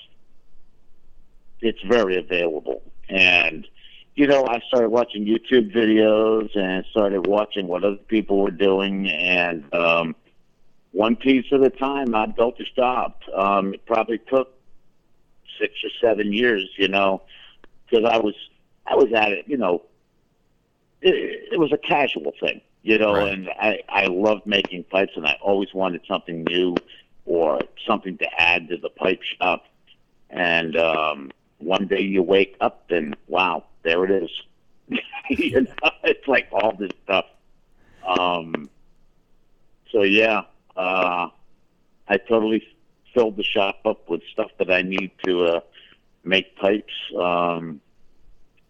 It's 1.60 1.80
very 1.82 2.18
available, 2.18 2.82
and 3.08 3.66
you 4.14 4.26
know, 4.28 4.46
I 4.46 4.60
started 4.68 4.90
watching 4.90 5.24
YouTube 5.24 5.72
videos 5.74 6.56
and 6.56 6.84
started 6.90 7.26
watching 7.26 7.66
what 7.66 7.84
other 7.84 7.96
people 7.96 8.38
were 8.40 8.50
doing, 8.50 9.08
and 9.08 9.72
um, 9.74 10.14
one 10.92 11.16
piece 11.16 11.46
at 11.52 11.60
a 11.62 11.70
time, 11.70 12.14
I 12.14 12.26
built 12.26 12.60
a 12.60 12.64
shop. 12.64 13.22
Um, 13.36 13.74
it 13.74 13.84
probably 13.86 14.18
took 14.18 14.54
six 15.60 15.74
or 15.82 15.90
seven 16.00 16.32
years, 16.32 16.68
you 16.76 16.88
know, 16.88 17.22
because 17.88 18.08
I 18.08 18.18
was 18.18 18.34
I 18.86 18.94
was 18.94 19.12
at 19.12 19.32
it, 19.32 19.44
you 19.48 19.56
know. 19.56 19.82
It, 21.02 21.48
it 21.52 21.58
was 21.58 21.72
a 21.72 21.76
casual 21.76 22.32
thing, 22.40 22.60
you 22.82 22.98
know, 22.98 23.14
Right. 23.14 23.32
and 23.32 23.48
I 23.50 23.80
I 23.88 24.06
loved 24.06 24.46
making 24.46 24.84
pipes, 24.84 25.12
and 25.16 25.26
I 25.26 25.36
always 25.42 25.74
wanted 25.74 26.02
something 26.08 26.44
new 26.44 26.76
or 27.26 27.60
something 27.86 28.16
to 28.18 28.40
add 28.40 28.68
to 28.68 28.76
the 28.76 28.90
pipe 28.90 29.20
shop. 29.22 29.64
And 30.30 30.76
um, 30.76 31.30
one 31.58 31.86
day 31.86 32.00
you 32.02 32.22
wake 32.22 32.56
up 32.60 32.90
and 32.90 33.16
wow, 33.28 33.64
there 33.84 34.04
it 34.04 34.10
is. 34.10 34.30
you 35.30 35.62
know, 35.62 35.90
it's 36.02 36.26
like 36.26 36.48
all 36.52 36.74
this 36.76 36.90
stuff. 37.04 37.26
Um, 38.06 38.68
so 39.90 40.02
yeah, 40.02 40.42
uh, 40.76 41.28
I 42.08 42.16
totally 42.28 42.66
filled 43.14 43.36
the 43.36 43.44
shop 43.44 43.80
up 43.84 44.08
with 44.10 44.22
stuff 44.32 44.50
that 44.58 44.70
I 44.70 44.82
need 44.82 45.12
to 45.24 45.44
uh, 45.44 45.60
make 46.24 46.56
pipes. 46.56 46.92
Um, 47.18 47.80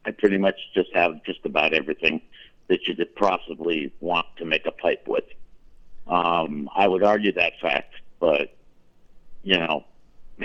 I 0.05 0.11
pretty 0.11 0.37
much 0.37 0.57
just 0.75 0.95
have 0.95 1.25
just 1.25 1.45
about 1.45 1.73
everything 1.73 2.21
that 2.69 2.87
you 2.87 2.95
could 2.95 3.15
possibly 3.17 3.93
want 4.01 4.27
to 4.37 4.45
make 4.45 4.67
a 4.67 4.73
pipe 4.73 5.07
with. 5.07 5.25
Um, 6.07 6.69
I 6.77 6.87
would 6.87 7.03
argue 7.03 7.33
that 7.33 7.55
fact, 7.61 7.95
but 8.21 8.55
you 9.43 9.59
know, 9.59 9.85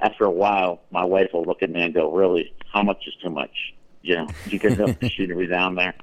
after 0.00 0.24
a 0.24 0.30
while, 0.30 0.80
my 0.90 1.04
wife 1.04 1.30
will 1.32 1.44
look 1.44 1.62
at 1.62 1.70
me 1.70 1.82
and 1.82 1.92
go, 1.92 2.10
"Really, 2.10 2.54
how 2.72 2.82
much 2.82 3.06
is 3.06 3.14
too 3.22 3.30
much? 3.30 3.74
You 4.02 4.16
know, 4.16 4.28
you 4.46 4.58
get 4.58 4.78
enough 4.78 5.00
machinery 5.02 5.46
down 5.46 5.74
there." 5.74 5.94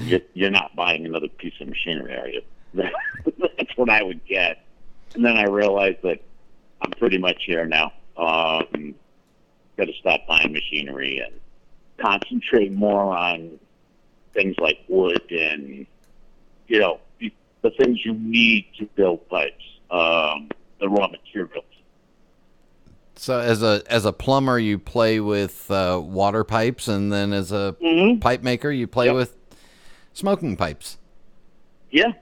you're, 0.00 0.20
you're 0.34 0.50
not 0.50 0.74
buying 0.74 1.06
another 1.06 1.28
piece 1.28 1.54
of 1.60 1.68
machinery, 1.68 2.16
are 2.16 2.28
you? 2.28 2.42
That's 2.74 3.76
what 3.76 3.90
I 3.90 4.02
would 4.02 4.24
get. 4.24 4.64
And 5.14 5.24
then 5.24 5.36
I 5.36 5.44
realized 5.44 5.98
that 6.02 6.20
I'm 6.80 6.90
pretty 6.92 7.18
much 7.18 7.42
here 7.44 7.66
now. 7.66 7.92
Um, 8.16 8.94
Got 9.76 9.86
to 9.86 9.92
stop 9.98 10.26
buying 10.28 10.52
machinery 10.52 11.22
and 11.24 11.40
concentrate 11.96 12.70
more 12.70 13.16
on 13.16 13.58
things 14.34 14.54
like 14.58 14.78
wood 14.88 15.22
and 15.30 15.86
you 16.68 16.78
know 16.78 17.00
the, 17.18 17.32
things 17.78 18.04
you 18.04 18.12
need 18.12 18.66
to 18.78 18.84
build 18.94 19.26
pipes, 19.30 19.64
um, 19.90 20.50
the 20.80 20.88
raw 20.88 21.08
materials. 21.08 21.64
So 23.20 23.38
as 23.38 23.62
a 23.62 23.82
as 23.86 24.06
a 24.06 24.14
plumber, 24.14 24.58
you 24.58 24.78
play 24.78 25.20
with 25.20 25.70
uh, 25.70 26.00
water 26.02 26.42
pipes, 26.42 26.88
and 26.88 27.12
then 27.12 27.34
as 27.34 27.52
a 27.52 27.76
Mm-hmm. 27.82 28.18
pipe 28.20 28.42
maker, 28.42 28.70
you 28.70 28.86
play 28.86 29.06
Yep. 29.06 29.14
with 29.14 29.36
smoking 30.14 30.56
pipes. 30.56 30.96
Yeah, 31.90 32.12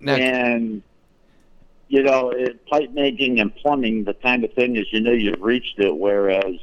Now, 0.00 0.14
and 0.14 0.82
you 1.88 2.02
know, 2.02 2.30
it, 2.30 2.64
pipe 2.66 2.92
making 2.92 3.40
and 3.40 3.54
plumbing, 3.56 4.04
the 4.04 4.14
kind 4.14 4.42
of 4.42 4.54
thing 4.54 4.76
is, 4.76 4.86
you 4.90 5.00
know, 5.00 5.12
you've 5.12 5.42
reached 5.42 5.78
it. 5.78 5.94
Whereas, 5.94 6.54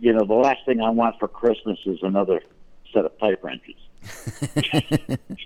you 0.00 0.14
know, 0.14 0.24
the 0.24 0.32
last 0.34 0.64
thing 0.64 0.80
I 0.80 0.88
want 0.88 1.18
for 1.18 1.28
Christmas 1.28 1.78
is 1.84 1.98
another 2.02 2.40
set 2.94 3.04
of 3.04 3.18
pipe 3.18 3.44
wrenches. 3.44 3.76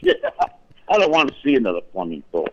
yeah, 0.03 0.13
I 0.89 0.99
don't 0.99 1.11
want 1.11 1.31
to 1.31 1.35
see 1.43 1.57
another 1.57 1.81
plumbing 1.81 2.23
tool. 2.31 2.47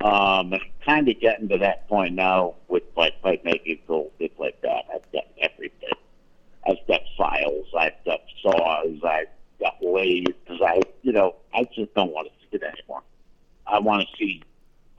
Um, 0.00 0.52
I'm 0.54 0.60
kind 0.84 1.08
of 1.08 1.18
getting 1.20 1.48
to 1.48 1.58
that 1.58 1.88
point 1.88 2.14
now 2.14 2.54
with 2.68 2.87
my 2.98 3.10
pipe 3.22 3.44
making 3.44 3.78
tools, 3.86 4.10
things 4.18 4.32
like 4.38 4.60
that. 4.62 4.84
I've 4.92 5.10
got 5.12 5.24
everything. 5.40 5.94
I've 6.68 6.84
got 6.88 7.00
files. 7.16 7.66
I've 7.78 8.04
got 8.04 8.20
saws. 8.42 8.98
I've 9.04 9.28
got 9.60 9.74
lathes. 9.80 10.34
I, 10.50 10.82
you 11.02 11.12
know, 11.12 11.36
I 11.54 11.62
just 11.74 11.94
don't 11.94 12.12
want 12.12 12.26
to 12.26 12.32
see 12.40 12.56
it 12.56 12.62
anymore. 12.62 13.02
I 13.66 13.78
want 13.78 14.02
to 14.02 14.16
see 14.18 14.42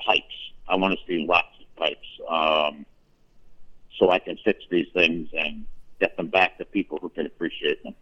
pipes. 0.03 0.23
I 0.69 0.75
want 0.77 0.97
to 0.97 1.05
see 1.05 1.25
lots 1.27 1.47
of 1.59 1.75
pipes, 1.75 2.07
um, 2.29 2.85
so 3.97 4.12
I 4.12 4.19
can 4.19 4.38
fix 4.45 4.63
these 4.71 4.88
things 4.93 5.27
and 5.33 5.65
get 5.99 6.15
them 6.15 6.27
back 6.27 6.57
to 6.59 6.65
people 6.65 6.99
who 7.01 7.09
can 7.09 7.25
appreciate 7.25 7.83
them. 7.83 7.95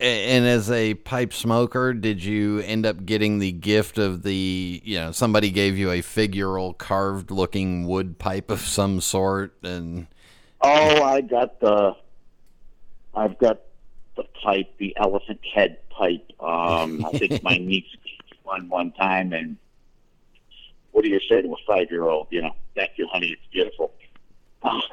And 0.00 0.46
as 0.46 0.70
a 0.70 0.94
pipe 0.94 1.32
smoker, 1.32 1.92
did 1.92 2.22
you 2.24 2.60
end 2.60 2.86
up 2.86 3.04
getting 3.04 3.38
the 3.38 3.52
gift 3.52 3.98
of 3.98 4.22
the 4.22 4.80
you 4.84 4.98
know 4.98 5.12
somebody 5.12 5.50
gave 5.50 5.76
you 5.76 5.90
a 5.90 6.00
figural 6.00 6.76
carved 6.76 7.30
looking 7.30 7.86
wood 7.86 8.18
pipe 8.18 8.50
of 8.50 8.60
some 8.60 9.00
sort, 9.00 9.54
and 9.62 10.06
Oh, 10.62 11.02
I 11.02 11.22
got 11.22 11.58
the, 11.60 11.96
I've 13.14 13.38
got 13.38 13.60
the 14.16 14.24
pipe, 14.42 14.76
the 14.78 14.94
elephant 14.96 15.40
head 15.54 15.78
pipe. 15.88 16.30
Um, 16.38 17.04
I 17.04 17.16
think 17.18 17.42
my 17.42 17.56
niece 17.60 17.86
gave 18.04 18.38
one 18.42 18.68
one 18.68 18.92
time, 18.92 19.32
and 19.32 19.56
what 20.92 21.02
do 21.02 21.08
you 21.10 21.20
say 21.28 21.40
to 21.40 21.52
a 21.52 21.56
five 21.66 21.90
year 21.90 22.04
old? 22.04 22.26
You 22.30 22.42
know, 22.42 22.54
thank 22.74 22.92
you, 22.96 23.08
honey, 23.10 23.28
it's 23.28 23.42
beautiful. 23.50 23.92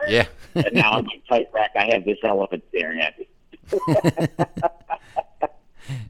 Yeah, 0.08 0.28
and 0.56 0.74
now 0.74 1.00
in 1.00 1.06
my 1.06 1.22
pipe 1.28 1.52
rack, 1.54 1.72
I 1.76 1.92
have 1.92 2.06
this 2.06 2.20
elephant 2.24 2.64
staring 2.70 3.02
at 3.02 3.20
me. 3.20 3.28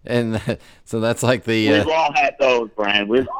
and 0.05 0.59
so 0.85 0.99
that's 0.99 1.23
like 1.23 1.43
the 1.43 1.69
uh, 1.69 1.77
We've 1.79 1.87
all 1.87 2.13
had 2.13 2.35
those, 2.39 2.69
Brian. 2.75 3.07
We've 3.07 3.27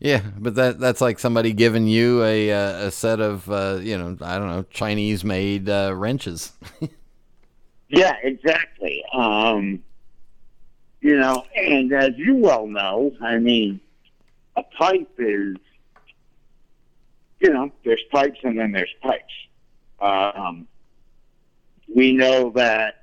Yeah, 0.00 0.22
but 0.38 0.54
that 0.54 0.80
that's 0.80 1.02
like 1.02 1.18
somebody 1.18 1.52
giving 1.52 1.86
you 1.86 2.24
a 2.24 2.50
uh, 2.50 2.86
a 2.86 2.90
set 2.90 3.20
of 3.20 3.50
uh, 3.50 3.80
you 3.82 3.98
know 3.98 4.16
I 4.22 4.38
don't 4.38 4.48
know 4.48 4.64
Chinese 4.70 5.24
made 5.24 5.68
uh, 5.68 5.92
wrenches. 5.94 6.52
Yeah, 7.90 8.14
exactly. 8.22 9.04
Um, 9.12 9.82
you 11.00 11.18
know, 11.18 11.44
and 11.56 11.92
as 11.92 12.10
you 12.16 12.36
well 12.36 12.66
know, 12.66 13.12
I 13.20 13.38
mean, 13.38 13.80
a 14.56 14.62
pipe 14.62 15.10
is, 15.18 15.56
you 17.40 17.50
know, 17.50 17.72
there's 17.84 18.02
pipes 18.12 18.38
and 18.44 18.58
then 18.58 18.70
there's 18.70 18.94
pipes. 19.02 19.34
Um, 20.00 20.68
we 21.92 22.12
know 22.12 22.52
that 22.54 22.99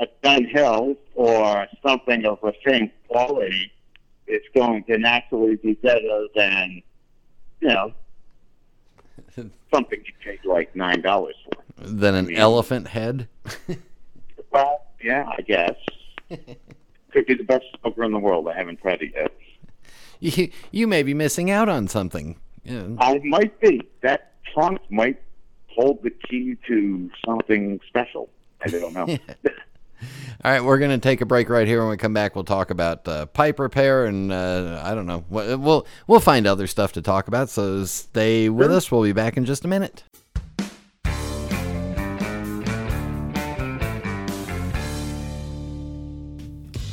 a 0.00 0.06
Dunhill 0.22 0.96
or 1.14 1.66
something 1.86 2.24
of 2.26 2.38
the 2.42 2.52
same 2.66 2.90
quality 3.08 3.72
is 4.26 4.42
going 4.54 4.84
to 4.84 4.98
naturally 4.98 5.56
be 5.56 5.74
better 5.74 6.26
than, 6.34 6.82
you 7.60 7.68
know, 7.68 7.92
something 9.74 9.98
you 10.04 10.12
paid 10.24 10.38
like 10.44 10.74
nine 10.76 11.00
dollars 11.00 11.34
for. 11.44 11.62
Than 11.84 12.14
an 12.14 12.26
mean- 12.26 12.36
elephant 12.36 12.88
head. 12.88 13.28
Well, 14.50 14.80
yeah, 15.04 15.28
I 15.36 15.42
guess. 15.42 15.74
Could 16.30 17.26
be 17.26 17.34
the 17.34 17.44
best 17.44 17.64
smoker 17.80 18.02
in 18.02 18.12
the 18.12 18.18
world. 18.18 18.48
I 18.48 18.54
haven't 18.56 18.80
tried 18.80 19.02
it 19.02 19.12
yet. 19.14 19.30
You 20.20 20.50
you 20.72 20.86
may 20.86 21.02
be 21.02 21.12
missing 21.12 21.50
out 21.50 21.68
on 21.68 21.86
something. 21.86 22.38
Yeah. 22.64 22.84
I 22.98 23.18
might 23.24 23.60
be. 23.60 23.82
That 24.00 24.32
trunk 24.54 24.80
might 24.90 25.20
hold 25.66 26.02
the 26.02 26.08
key 26.10 26.56
to 26.66 27.10
something 27.26 27.78
special. 27.88 28.30
I 28.62 28.68
don't 28.68 28.94
know. 28.94 29.18
All 30.44 30.50
right, 30.52 30.62
we're 30.62 30.78
gonna 30.78 30.98
take 30.98 31.20
a 31.20 31.26
break 31.26 31.48
right 31.48 31.66
here. 31.66 31.80
When 31.80 31.90
we 31.90 31.96
come 31.96 32.14
back, 32.14 32.34
we'll 32.34 32.44
talk 32.44 32.70
about 32.70 33.06
uh, 33.08 33.26
pipe 33.26 33.58
repair 33.58 34.06
and 34.06 34.30
uh, 34.32 34.80
I 34.84 34.94
don't 34.94 35.06
know. 35.06 35.24
What- 35.28 35.58
We'll 35.58 35.86
we'll 36.06 36.20
find 36.20 36.46
other 36.46 36.66
stuff 36.66 36.92
to 36.92 37.02
talk 37.02 37.26
about. 37.28 37.48
So 37.48 37.84
stay 37.84 38.48
with 38.48 38.72
us. 38.72 38.90
We'll 38.92 39.02
be 39.02 39.12
back 39.12 39.36
in 39.36 39.44
just 39.44 39.64
a 39.64 39.68
minute. 39.68 40.04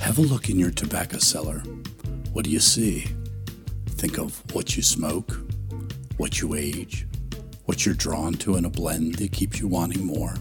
Have 0.01 0.19
a 0.19 0.21
look 0.21 0.49
in 0.49 0.59
your 0.59 0.71
tobacco 0.71 1.17
cellar. 1.17 1.59
What 2.31 2.45
do 2.45 2.51
you 2.51 2.59
see? 2.59 3.07
Think 3.87 4.19
of 4.19 4.41
what 4.53 4.77
you 4.77 4.83
smoke, 4.83 5.35
what 6.17 6.41
you 6.41 6.53
age, 6.53 7.07
what 7.65 7.85
you're 7.85 7.95
drawn 7.95 8.33
to 8.35 8.55
in 8.55 8.65
a 8.65 8.69
blend 8.69 9.15
that 9.15 9.31
keeps 9.31 9.59
you 9.59 9.67
wanting 9.67 10.05
more. 10.05 10.35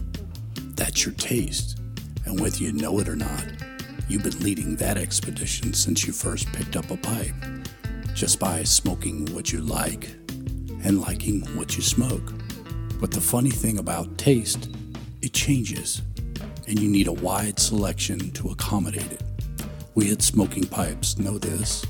That's 0.75 1.05
your 1.05 1.15
taste. 1.15 1.79
And 2.25 2.39
whether 2.39 2.57
you 2.57 2.73
know 2.73 2.99
it 2.99 3.07
or 3.07 3.15
not, 3.15 3.45
you've 4.07 4.23
been 4.23 4.39
leading 4.39 4.75
that 4.77 4.97
expedition 4.97 5.73
since 5.73 6.05
you 6.05 6.13
first 6.13 6.51
picked 6.53 6.75
up 6.75 6.89
a 6.91 6.97
pipe. 6.97 7.33
Just 8.13 8.39
by 8.39 8.63
smoking 8.63 9.25
what 9.33 9.51
you 9.51 9.61
like 9.61 10.09
and 10.83 11.01
liking 11.01 11.41
what 11.57 11.75
you 11.75 11.81
smoke. 11.81 12.33
But 12.99 13.11
the 13.11 13.21
funny 13.21 13.49
thing 13.49 13.77
about 13.77 14.17
taste, 14.17 14.69
it 15.21 15.33
changes, 15.33 16.01
and 16.67 16.79
you 16.79 16.89
need 16.89 17.07
a 17.07 17.13
wide 17.13 17.59
selection 17.59 18.31
to 18.31 18.49
accommodate 18.49 19.11
it. 19.11 19.23
We 19.95 20.11
at 20.11 20.21
Smoking 20.21 20.65
Pipes 20.65 21.17
know 21.17 21.37
this, 21.37 21.85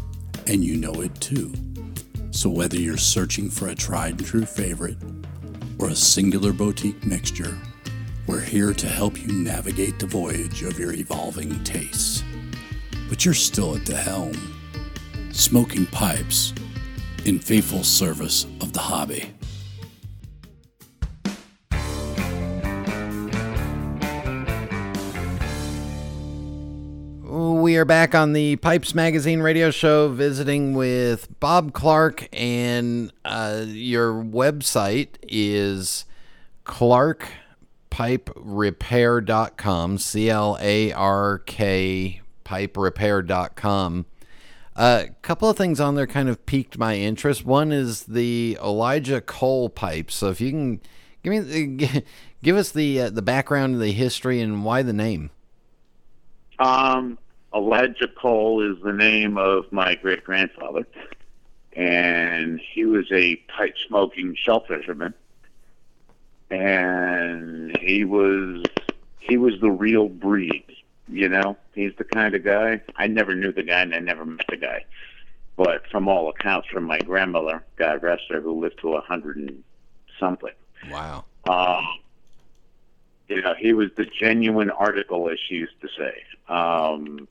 and 0.48 0.64
you 0.64 0.78
know 0.78 1.02
it 1.02 1.14
too. 1.22 1.54
So 2.32 2.50
whether 2.50 2.78
you're 2.78 2.98
searching 2.98 3.50
for 3.50 3.68
a 3.68 3.76
tried 3.76 4.18
and 4.18 4.26
true 4.26 4.46
favorite 4.46 4.98
or 5.80 5.90
a 5.90 5.96
singular 5.96 6.54
boutique 6.54 7.06
mixture, 7.06 7.58
we're 8.28 8.42
here 8.42 8.74
to 8.74 8.88
help 8.88 9.22
you 9.22 9.32
navigate 9.32 10.00
the 10.00 10.08
voyage 10.08 10.64
of 10.64 10.80
your 10.80 10.94
evolving 10.94 11.64
tastes. 11.64 12.24
But 13.08 13.24
you're 13.24 13.34
still 13.36 13.76
at 13.76 13.86
the 13.86 13.96
helm. 13.96 14.34
Smoking 15.32 15.86
Pipes, 15.88 16.54
in 17.26 17.40
faithful 17.40 17.84
service 17.84 18.46
of 18.62 18.74
the 18.74 18.80
hobby. 18.80 19.32
We 27.66 27.78
are 27.78 27.86
back 27.86 28.16
on 28.16 28.34
the 28.34 28.56
Pipes 28.58 28.96
Magazine 28.96 29.42
radio 29.42 29.72
show, 29.72 30.10
visiting 30.10 30.74
with 30.74 31.28
Bob 31.40 31.74
Clark, 31.74 32.28
and 32.32 33.12
uh, 33.26 33.66
your 33.68 34.14
website 34.14 35.10
is 35.24 36.06
clarkpiperepair.com, 37.96 39.98
C 39.98 40.30
L 40.30 40.58
A 40.60 40.92
R 40.92 41.40
K 41.40 42.22
piperepair.com. 42.44 44.06
A 44.78 45.10
couple 45.22 45.50
of 45.50 45.58
things 45.58 45.80
on 45.80 45.96
there 45.96 46.06
kind 46.06 46.28
of 46.28 46.46
piqued 46.46 46.78
my 46.78 46.96
interest. 46.96 47.46
One 47.46 47.72
is 47.72 48.04
the 48.04 48.58
Elijah 48.62 49.22
Cole 49.22 49.70
pipe. 49.70 50.12
So 50.12 50.30
if 50.30 50.42
you 50.42 50.52
can 50.52 50.82
give 51.24 51.48
me 51.48 52.04
give 52.44 52.58
us 52.58 52.72
the 52.72 53.02
uh, 53.02 53.10
the 53.10 53.22
background, 53.22 53.74
and 53.74 53.82
the 53.82 53.92
history, 53.92 54.42
and 54.42 54.66
why 54.66 54.82
the 54.82 54.94
name. 54.94 55.32
Um, 56.60 57.18
Elijah 57.54 58.08
Cole 58.08 58.62
is 58.62 58.82
the 58.84 58.94
name 58.94 59.38
of 59.38 59.72
my 59.72 59.96
great 59.96 60.24
grandfather, 60.24 60.86
and 61.74 62.60
he 62.60 62.86
was 62.86 63.06
a 63.12 63.38
pipe 63.58 63.76
smoking 63.88 64.36
shell 64.36 64.66
fisherman, 64.66 65.14
and 66.50 67.78
he 67.78 68.04
was 68.04 68.64
he 69.20 69.38
was 69.38 69.60
the 69.62 69.72
real 69.72 70.08
breed. 70.08 70.64
You 71.08 71.30
know, 71.30 71.58
he's 71.74 71.94
the 71.98 72.04
kind 72.04 72.34
of 72.34 72.44
guy. 72.44 72.82
I 72.96 73.08
never 73.08 73.36
knew 73.36 73.52
the 73.52 73.64
guy, 73.64 73.82
and 73.82 73.94
I 73.94 74.00
never 74.00 74.26
met 74.26 74.46
the 74.50 74.58
guy, 74.58 74.86
but 75.56 75.88
from 75.92 76.08
all 76.08 76.30
accounts, 76.30 76.68
from 76.70 76.84
my 76.84 77.00
grandmother, 77.00 77.64
God 77.76 78.02
rest 78.04 78.24
her, 78.30 78.42
who 78.42 78.60
lived 78.60 78.80
to 78.82 78.94
a 78.96 79.02
hundred 79.02 79.38
and 79.38 79.64
something. 80.20 80.54
Wow. 80.90 81.26
Uh, 81.48 81.82
you 83.28 83.42
know, 83.42 83.54
he 83.58 83.74
was 83.74 83.90
the 83.98 84.06
genuine 84.06 84.70
article, 84.70 85.30
as 85.30 85.38
she 85.48 85.56
used 85.56 85.80
to 85.82 85.88
say. 85.98 86.24
Um, 86.48 87.28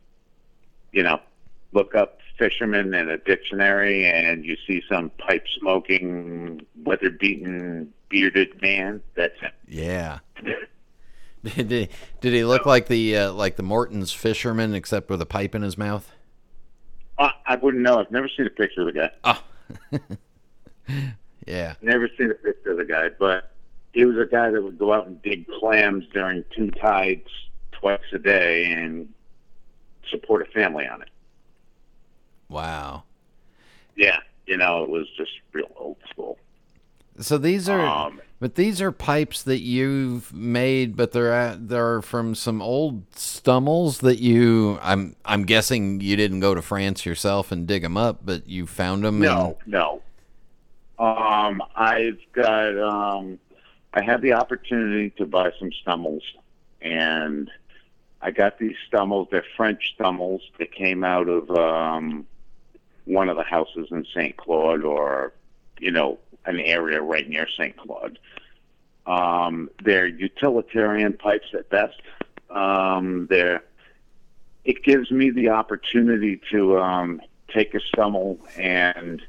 you 0.93 1.03
know, 1.03 1.21
look 1.73 1.95
up 1.95 2.19
fisherman 2.39 2.95
in 2.95 3.09
a 3.09 3.19
dictionary, 3.19 4.07
and 4.07 4.45
you 4.45 4.57
see 4.67 4.83
some 4.89 5.11
pipe 5.19 5.45
smoking, 5.59 6.65
weather 6.85 7.11
beaten, 7.11 7.93
bearded 8.09 8.61
man. 8.61 9.01
That's 9.15 9.39
him. 9.41 9.53
Yeah. 9.69 10.19
did 11.43 11.71
he, 11.71 11.89
did 12.21 12.33
he 12.33 12.45
look 12.45 12.67
like 12.67 12.89
the 12.89 13.17
uh, 13.17 13.33
like 13.33 13.57
the 13.57 13.63
Gorton's 13.63 14.13
fisherman, 14.13 14.75
except 14.75 15.11
with 15.11 15.21
a 15.21 15.27
pipe 15.27 15.55
in 15.55 15.63
his 15.63 15.77
mouth? 15.77 16.11
Uh, 17.19 17.31
I 17.47 17.57
wouldn't 17.57 17.83
know. 17.83 17.99
I've 17.99 18.11
never 18.11 18.29
seen 18.29 18.47
a 18.47 18.51
picture 18.51 18.89
of 18.89 18.93
the 18.93 19.01
guy. 19.01 19.11
Oh. 19.25 19.43
yeah. 21.47 21.75
Never 21.81 22.09
seen 22.19 22.31
a 22.31 22.35
picture 22.35 22.73
of 22.73 22.79
the 22.79 22.85
guy, 22.85 23.11
but 23.19 23.53
he 23.93 24.05
was 24.05 24.17
a 24.17 24.27
guy 24.27 24.51
that 24.51 24.63
would 24.63 24.79
go 24.79 24.93
out 24.93 25.07
and 25.07 25.23
dig 25.23 25.47
clams 25.61 26.05
during 26.13 26.45
two 26.55 26.71
tides 26.73 27.29
twice 27.73 28.01
a 28.13 28.19
day 28.19 28.65
and 28.73 29.09
support 30.11 30.43
a 30.43 30.51
family 30.51 30.87
on 30.87 31.03
it. 31.03 31.09
Wow. 32.55 33.03
Yeah, 33.97 34.21
you 34.47 34.57
know, 34.57 34.85
it 34.85 34.89
was 34.89 35.09
just 35.17 35.33
real 35.53 35.73
old 35.77 35.97
school. 36.09 36.39
So 37.19 37.37
these 37.37 37.69
are, 37.69 37.81
Um, 37.81 38.21
but 38.39 38.55
these 38.55 38.81
are 38.81 38.93
pipes 38.93 39.43
that 39.43 39.59
you've 39.59 40.33
made, 40.33 40.95
but 40.97 41.11
they're 41.11 41.33
at, 41.33 41.69
they're 41.69 42.01
from 42.01 42.37
some 42.37 42.63
old 42.63 43.07
stummels 43.17 43.99
that 43.99 44.21
you. 44.21 44.79
I'm 44.83 45.17
I'm 45.25 45.43
guessing 45.43 46.01
you 46.01 46.15
didn't 46.15 46.39
go 46.39 46.55
to 46.55 46.63
France 46.63 47.05
yourself 47.05 47.51
and 47.51 47.67
dig 47.67 47.83
them 47.83 47.97
up, 47.97 48.21
but 48.25 48.49
you 48.49 48.69
found 48.69 49.05
them. 49.05 49.19
No, 49.19 49.59
no. 49.67 50.01
Um, 50.99 51.61
I've 51.75 52.21
got. 52.33 52.79
Um, 52.79 53.41
I 53.95 54.03
had 54.03 54.23
the 54.23 54.35
opportunity 54.35 55.11
to 55.19 55.27
buy 55.27 55.51
some 55.59 55.73
stummels, 55.83 56.23
and 56.81 57.51
I 58.23 58.31
got 58.31 58.59
these 58.59 58.77
stummels. 58.87 59.27
They're 59.33 59.45
French 59.57 59.93
stummels 59.95 60.43
They 60.59 60.67
came 60.67 61.03
out 61.03 61.29
of 61.29 61.51
um, 61.51 62.27
one 63.05 63.29
of 63.29 63.37
the 63.37 63.43
houses 63.43 63.89
in 63.91 64.07
St. 64.15 64.37
Claude, 64.37 64.85
or 64.85 65.33
you 65.79 65.91
know, 65.91 66.19
an 66.47 66.61
area 66.61 67.01
right 67.01 67.29
near 67.29 67.49
St. 67.49 67.77
Claude. 67.77 68.19
Um, 69.07 69.71
they're 69.83 70.07
utilitarian 70.07 71.13
pipes 71.13 71.49
at 71.53 71.69
best. 71.69 72.01
Um, 72.51 73.27
they're 73.29 73.63
it 74.65 74.83
gives 74.83 75.11
me 75.11 75.31
the 75.31 75.51
opportunity 75.51 76.41
to 76.51 76.79
um, 76.79 77.21
take 77.53 77.75
a 77.75 77.81
stummel 77.81 78.39
and 78.57 79.23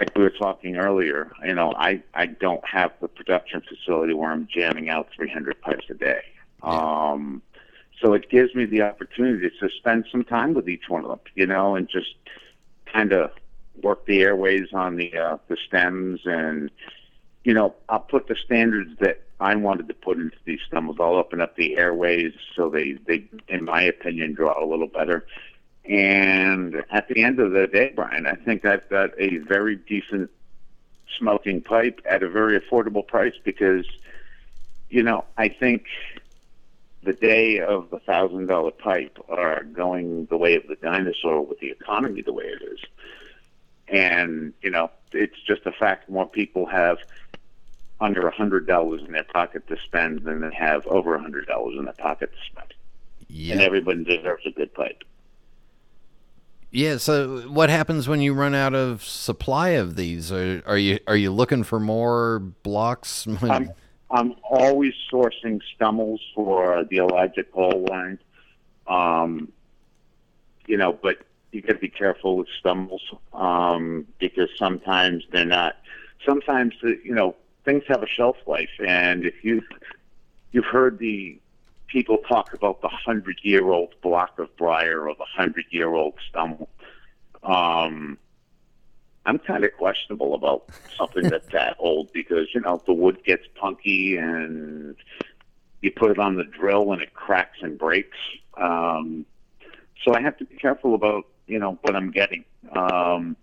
like 0.00 0.16
we 0.16 0.22
were 0.22 0.30
talking 0.30 0.76
earlier, 0.76 1.30
you 1.44 1.54
know, 1.54 1.72
I, 1.76 2.02
I 2.14 2.26
don't 2.26 2.64
have 2.66 2.92
the 3.00 3.08
production 3.08 3.62
facility 3.62 4.14
where 4.14 4.30
I'm 4.30 4.48
jamming 4.52 4.88
out 4.88 5.08
300 5.16 5.60
pipes 5.60 5.86
a 5.90 5.94
day. 5.94 6.20
Um, 6.62 7.42
so 8.00 8.12
it 8.12 8.28
gives 8.28 8.54
me 8.54 8.64
the 8.64 8.82
opportunity 8.82 9.50
to 9.60 9.68
spend 9.78 10.06
some 10.10 10.24
time 10.24 10.54
with 10.54 10.68
each 10.68 10.88
one 10.88 11.04
of 11.04 11.10
them, 11.10 11.20
you 11.34 11.46
know, 11.46 11.76
and 11.76 11.88
just 11.88 12.14
kind 12.94 13.12
of 13.12 13.30
work 13.82 14.06
the 14.06 14.22
airways 14.22 14.68
on 14.72 14.96
the 14.96 15.16
uh, 15.16 15.36
the 15.48 15.56
stems 15.66 16.20
and 16.24 16.70
you 17.42 17.52
know 17.52 17.74
I'll 17.88 18.00
put 18.00 18.28
the 18.28 18.36
standards 18.36 18.90
that 19.00 19.20
I 19.40 19.56
wanted 19.56 19.88
to 19.88 19.94
put 19.94 20.16
into 20.16 20.36
these 20.44 20.60
stems. 20.66 20.96
I'll 21.00 21.16
open 21.16 21.40
up 21.40 21.56
the 21.56 21.76
airways 21.76 22.32
so 22.54 22.70
they 22.70 22.92
they 23.06 23.24
in 23.48 23.64
my 23.64 23.82
opinion 23.82 24.34
draw 24.34 24.62
a 24.62 24.66
little 24.66 24.86
better. 24.86 25.26
And 25.84 26.82
at 26.90 27.08
the 27.08 27.22
end 27.22 27.40
of 27.40 27.50
the 27.50 27.66
day, 27.66 27.92
Brian, 27.94 28.26
I 28.26 28.36
think 28.36 28.64
I've 28.64 28.88
got 28.88 29.10
a 29.18 29.36
very 29.38 29.76
decent 29.76 30.30
smoking 31.18 31.60
pipe 31.60 32.00
at 32.08 32.22
a 32.22 32.28
very 32.28 32.58
affordable 32.58 33.06
price 33.06 33.34
because 33.44 33.84
you 34.88 35.02
know 35.02 35.24
I 35.36 35.48
think 35.48 35.86
the 37.04 37.12
day 37.12 37.60
of 37.60 37.90
the 37.90 37.98
thousand 38.00 38.46
dollar 38.46 38.70
pipe 38.70 39.18
are 39.28 39.64
going 39.64 40.26
the 40.26 40.36
way 40.36 40.54
of 40.54 40.66
the 40.66 40.76
dinosaur 40.76 41.44
with 41.44 41.60
the 41.60 41.70
economy 41.70 42.22
the 42.22 42.32
way 42.32 42.44
it 42.44 42.62
is. 42.62 42.80
And, 43.88 44.54
you 44.62 44.70
know, 44.70 44.90
it's 45.12 45.40
just 45.46 45.66
a 45.66 45.72
fact 45.72 46.08
more 46.08 46.28
people 46.28 46.66
have 46.66 46.98
under 48.00 48.26
a 48.26 48.34
hundred 48.34 48.66
dollars 48.66 49.02
in 49.06 49.12
their 49.12 49.24
pocket 49.24 49.66
to 49.68 49.76
spend 49.78 50.24
than 50.24 50.40
they 50.40 50.54
have 50.54 50.86
over 50.86 51.14
a 51.14 51.20
hundred 51.20 51.46
dollars 51.46 51.76
in 51.78 51.84
their 51.84 51.94
pocket 51.94 52.30
to 52.32 52.50
spend. 52.50 52.74
Yeah. 53.28 53.54
And 53.54 53.62
everybody 53.62 54.04
deserves 54.04 54.46
a 54.46 54.50
good 54.50 54.72
pipe. 54.74 55.04
Yeah. 56.70 56.96
So 56.96 57.42
what 57.42 57.70
happens 57.70 58.08
when 58.08 58.20
you 58.20 58.34
run 58.34 58.54
out 58.54 58.74
of 58.74 59.04
supply 59.04 59.70
of 59.70 59.96
these? 59.96 60.32
Are, 60.32 60.62
are 60.66 60.78
you 60.78 60.98
are 61.06 61.16
you 61.16 61.30
looking 61.30 61.62
for 61.62 61.78
more 61.78 62.40
blocks? 62.40 63.26
I'm, 63.26 63.38
um, 63.50 63.70
I'm 64.14 64.36
always 64.48 64.94
sourcing 65.12 65.60
stummels 65.74 66.20
for 66.36 66.84
the 66.88 66.98
Elijah 66.98 67.42
Cole 67.42 67.84
line. 67.90 68.20
Um, 68.86 69.52
you 70.66 70.76
know, 70.76 70.92
but 70.92 71.18
you 71.50 71.62
got 71.62 71.72
to 71.72 71.78
be 71.80 71.88
careful 71.88 72.36
with 72.36 72.46
stummels 72.60 73.02
um, 73.32 74.06
because 74.20 74.48
sometimes 74.56 75.24
they're 75.32 75.44
not. 75.44 75.76
Sometimes 76.24 76.74
uh, 76.84 76.90
you 77.02 77.12
know 77.12 77.34
things 77.64 77.82
have 77.88 78.04
a 78.04 78.06
shelf 78.06 78.36
life, 78.46 78.70
and 78.86 79.26
if 79.26 79.42
you 79.42 79.62
you've 80.52 80.64
heard 80.64 81.00
the 81.00 81.36
people 81.88 82.18
talk 82.18 82.54
about 82.54 82.82
the 82.82 82.88
hundred 82.88 83.40
year 83.42 83.68
old 83.68 83.94
block 84.00 84.38
of 84.38 84.56
briar 84.56 85.08
or 85.08 85.14
the 85.16 85.26
hundred 85.26 85.64
year 85.70 85.92
old 85.92 86.14
stummel. 86.30 86.68
Um, 87.42 88.16
I'm 89.26 89.38
kind 89.38 89.64
of 89.64 89.72
questionable 89.76 90.34
about 90.34 90.68
something 90.96 91.28
that's 91.28 91.50
that 91.52 91.76
old 91.78 92.12
because 92.12 92.48
you 92.54 92.60
know 92.60 92.82
the 92.86 92.92
wood 92.92 93.24
gets 93.24 93.46
punky 93.54 94.16
and 94.16 94.96
you 95.80 95.90
put 95.90 96.10
it 96.10 96.18
on 96.18 96.36
the 96.36 96.44
drill 96.44 96.92
and 96.92 97.02
it 97.02 97.14
cracks 97.14 97.58
and 97.62 97.78
breaks. 97.78 98.16
Um, 98.56 99.24
so 100.02 100.14
I 100.14 100.20
have 100.20 100.36
to 100.38 100.44
be 100.44 100.56
careful 100.56 100.94
about 100.94 101.24
you 101.46 101.58
know 101.58 101.78
what 101.82 101.96
I'm 101.96 102.10
getting. 102.10 102.44
Um, 102.72 103.36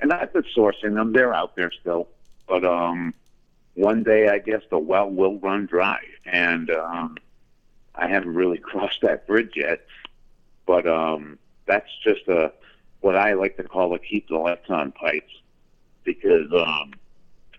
and 0.00 0.12
I've 0.12 0.32
been 0.32 0.44
sourcing 0.56 0.94
them; 0.94 1.12
they're 1.12 1.34
out 1.34 1.56
there 1.56 1.70
still. 1.70 2.08
But 2.46 2.64
um, 2.64 3.14
one 3.74 4.02
day, 4.02 4.28
I 4.28 4.38
guess 4.38 4.62
the 4.70 4.78
well 4.78 5.10
will 5.10 5.38
run 5.38 5.66
dry, 5.66 6.00
and 6.26 6.70
um, 6.70 7.16
I 7.94 8.08
haven't 8.08 8.34
really 8.34 8.58
crossed 8.70 9.00
that 9.02 9.26
bridge 9.26 9.52
yet. 9.56 9.86
But 10.66 10.86
um, 10.86 11.38
that's 11.66 11.90
just 12.02 12.26
a 12.28 12.52
what 13.04 13.16
I 13.16 13.34
like 13.34 13.58
to 13.58 13.64
call 13.64 13.94
a 13.94 13.98
keep 13.98 14.28
the 14.28 14.36
lights 14.36 14.70
on 14.70 14.90
pipes 14.92 15.32
because 16.04 16.50
um, 16.56 16.94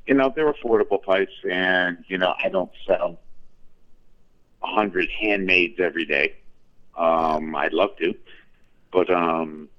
you 0.08 0.16
know 0.16 0.34
they're 0.36 0.52
affordable 0.52 1.02
pipes, 1.02 1.34
and 1.50 2.04
you 2.08 2.18
know 2.18 2.34
I 2.44 2.50
don't 2.50 2.72
sell 2.88 3.20
a 4.64 4.68
hundred 4.68 5.08
handmades 5.22 5.80
every 5.80 6.06
day. 6.06 6.36
Um, 6.98 7.56
I'd 7.56 7.74
love 7.74 7.96
to, 7.98 8.16
but 8.92 9.12
um, 9.12 9.70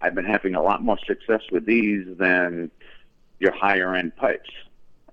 I've 0.00 0.16
been 0.16 0.24
having 0.24 0.56
a 0.56 0.62
lot 0.62 0.82
more 0.82 0.98
success 1.06 1.42
with 1.52 1.64
these 1.64 2.04
than 2.18 2.72
your 3.38 3.52
higher 3.52 3.94
end 3.94 4.16
pipes. 4.16 4.50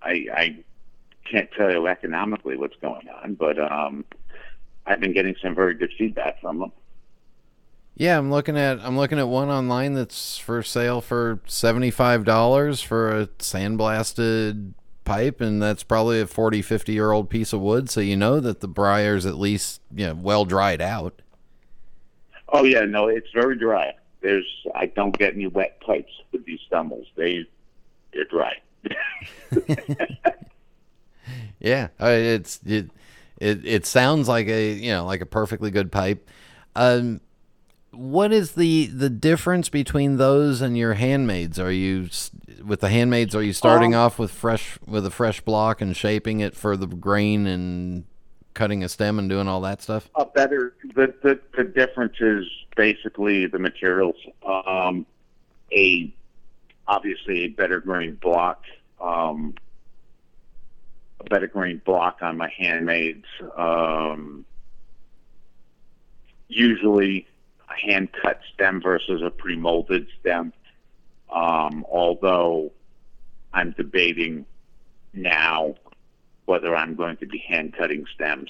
I, 0.01 0.25
I 0.33 0.63
can't 1.29 1.49
tell 1.55 1.71
you 1.71 1.85
economically 1.85 2.57
what's 2.57 2.77
going 2.81 3.07
on, 3.07 3.35
but 3.35 3.59
um, 3.59 4.03
I've 4.87 4.99
been 4.99 5.13
getting 5.13 5.35
some 5.43 5.53
very 5.53 5.75
good 5.75 5.93
feedback 5.95 6.41
from 6.41 6.57
them. 6.57 6.71
Yeah, 7.95 8.17
I'm 8.17 8.31
looking 8.31 8.57
at 8.57 8.79
I'm 8.79 8.97
looking 8.97 9.19
at 9.19 9.27
one 9.27 9.49
online 9.49 9.93
that's 9.93 10.37
for 10.37 10.63
sale 10.63 11.01
for 11.01 11.39
seventy 11.45 11.91
five 11.91 12.23
dollars 12.25 12.81
for 12.81 13.11
a 13.21 13.27
sandblasted 13.27 14.73
pipe, 15.03 15.41
and 15.41 15.61
that's 15.61 15.83
probably 15.83 16.21
a 16.21 16.27
40, 16.27 16.61
50 16.61 16.93
year 16.93 17.11
old 17.11 17.29
piece 17.29 17.53
of 17.53 17.59
wood. 17.59 17.89
So 17.89 17.99
you 18.01 18.15
know 18.15 18.39
that 18.39 18.61
the 18.61 18.67
briar's 18.67 19.25
at 19.25 19.35
least 19.37 19.81
you 19.93 20.07
know, 20.07 20.15
well 20.15 20.45
dried 20.45 20.81
out. 20.81 21.21
Oh 22.49 22.63
yeah, 22.63 22.85
no, 22.85 23.07
it's 23.07 23.29
very 23.33 23.57
dry. 23.57 23.93
There's 24.21 24.47
I 24.75 24.87
don't 24.87 25.17
get 25.17 25.33
any 25.33 25.47
wet 25.47 25.79
pipes 25.81 26.11
with 26.31 26.45
these 26.45 26.59
stummels. 26.67 27.07
They 27.15 27.45
they're 28.13 28.25
dry. 28.25 28.55
Yeah, 31.61 31.89
it's 31.99 32.59
it, 32.65 32.89
it 33.37 33.65
it 33.65 33.85
sounds 33.85 34.27
like 34.27 34.47
a 34.47 34.73
you 34.73 34.91
know 34.91 35.05
like 35.05 35.21
a 35.21 35.27
perfectly 35.27 35.69
good 35.69 35.91
pipe. 35.91 36.27
Um, 36.75 37.21
what 37.91 38.31
is 38.31 38.53
the 38.53 38.87
the 38.87 39.09
difference 39.09 39.69
between 39.69 40.17
those 40.17 40.61
and 40.61 40.77
your 40.77 40.95
handmades? 40.95 41.59
Are 41.59 41.71
you 41.71 42.09
with 42.63 42.79
the 42.79 42.87
handmades? 42.87 43.35
Are 43.35 43.41
you 43.41 43.53
starting 43.53 43.93
Um, 43.93 44.01
off 44.01 44.19
with 44.19 44.31
fresh 44.31 44.79
with 44.85 45.05
a 45.05 45.11
fresh 45.11 45.41
block 45.41 45.81
and 45.81 45.95
shaping 45.95 46.39
it 46.39 46.55
for 46.55 46.77
the 46.77 46.87
grain 46.87 47.45
and 47.45 48.05
cutting 48.53 48.83
a 48.83 48.89
stem 48.89 49.19
and 49.19 49.29
doing 49.29 49.47
all 49.47 49.61
that 49.61 49.81
stuff? 49.81 50.09
a 50.15 50.25
better 50.25 50.73
the, 50.95 51.13
the 51.21 51.39
the 51.57 51.63
difference 51.65 52.15
is 52.21 52.45
basically 52.75 53.45
the 53.47 53.59
materials. 53.59 54.15
Um, 54.45 55.05
a 55.73 56.13
obviously 56.87 57.43
a 57.43 57.47
better 57.49 57.79
grain 57.79 58.15
block, 58.15 58.63
um, 59.01 59.53
a 61.19 61.23
better 61.25 61.47
grain 61.47 61.81
block 61.83 62.19
on 62.21 62.37
my 62.37 62.51
handmades. 62.59 63.25
Um, 63.57 64.45
usually 66.47 67.27
hand 67.75 68.09
cut 68.21 68.39
stem 68.53 68.81
versus 68.81 69.21
a 69.23 69.29
pre 69.29 69.55
molded 69.55 70.07
stem. 70.19 70.53
Um, 71.33 71.85
although 71.89 72.71
I'm 73.53 73.71
debating 73.71 74.45
now 75.13 75.75
whether 76.45 76.75
I'm 76.75 76.95
going 76.95 77.17
to 77.17 77.25
be 77.25 77.37
hand 77.37 77.73
cutting 77.77 78.05
stems. 78.13 78.49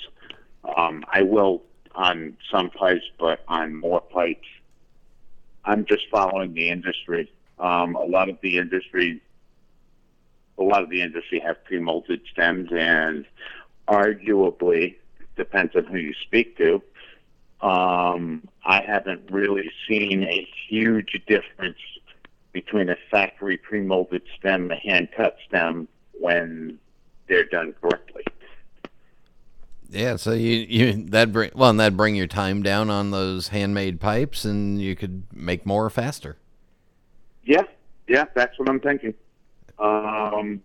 Um, 0.78 1.04
I 1.12 1.22
will 1.24 1.64
on 1.94 2.38
some 2.50 2.70
pipes, 2.70 3.06
but 3.20 3.42
on 3.48 3.76
more 3.76 4.02
pipes, 4.02 4.48
I'm 5.66 5.86
just 5.86 6.04
following 6.10 6.54
the 6.54 6.70
industry. 6.70 7.32
Um, 7.60 7.96
a 7.96 8.06
lot 8.06 8.30
of 8.30 8.38
the 8.42 8.58
industry, 8.58 9.22
a 10.58 10.64
lot 10.64 10.84
of 10.84 10.90
the 10.90 11.02
industry 11.02 11.40
have 11.40 11.64
pre-molded 11.66 12.22
stems, 12.32 12.70
and 12.72 13.26
arguably, 13.88 14.96
depends 15.36 15.76
on 15.76 15.86
who 15.86 15.98
you 15.98 16.14
speak 16.26 16.58
to. 16.58 16.82
Um, 17.62 18.48
I 18.66 18.82
haven't 18.82 19.30
really 19.32 19.70
seen 19.88 20.24
a 20.24 20.48
huge 20.68 21.22
difference 21.28 21.78
between 22.54 22.90
a 22.90 22.98
factory 23.10 23.58
pre-molded 23.58 24.24
stem 24.38 24.64
and 24.64 24.72
a 24.72 24.76
hand-cut 24.76 25.38
stem 25.48 25.88
when 26.20 26.80
they're 27.28 27.46
done 27.46 27.74
correctly. 27.82 28.24
Yeah, 29.90 30.16
so 30.16 30.32
you 30.32 30.66
you 30.70 31.06
that 31.10 31.34
bring 31.34 31.52
well, 31.54 31.70
and 31.70 31.80
that 31.82 31.98
bring 31.98 32.16
your 32.16 32.28
time 32.28 32.64
down 32.64 32.90
on 32.90 33.12
those 33.12 33.50
handmade 33.50 34.00
pipes, 34.00 34.46
and 34.46 34.82
you 34.82 34.96
could 34.96 35.24
make 35.34 35.66
more 35.66 35.90
faster. 35.90 36.38
Yeah, 37.44 37.64
yeah, 38.08 38.24
that's 38.34 38.58
what 38.58 38.70
I'm 38.70 38.80
thinking. 38.80 39.14
Um, 39.80 40.62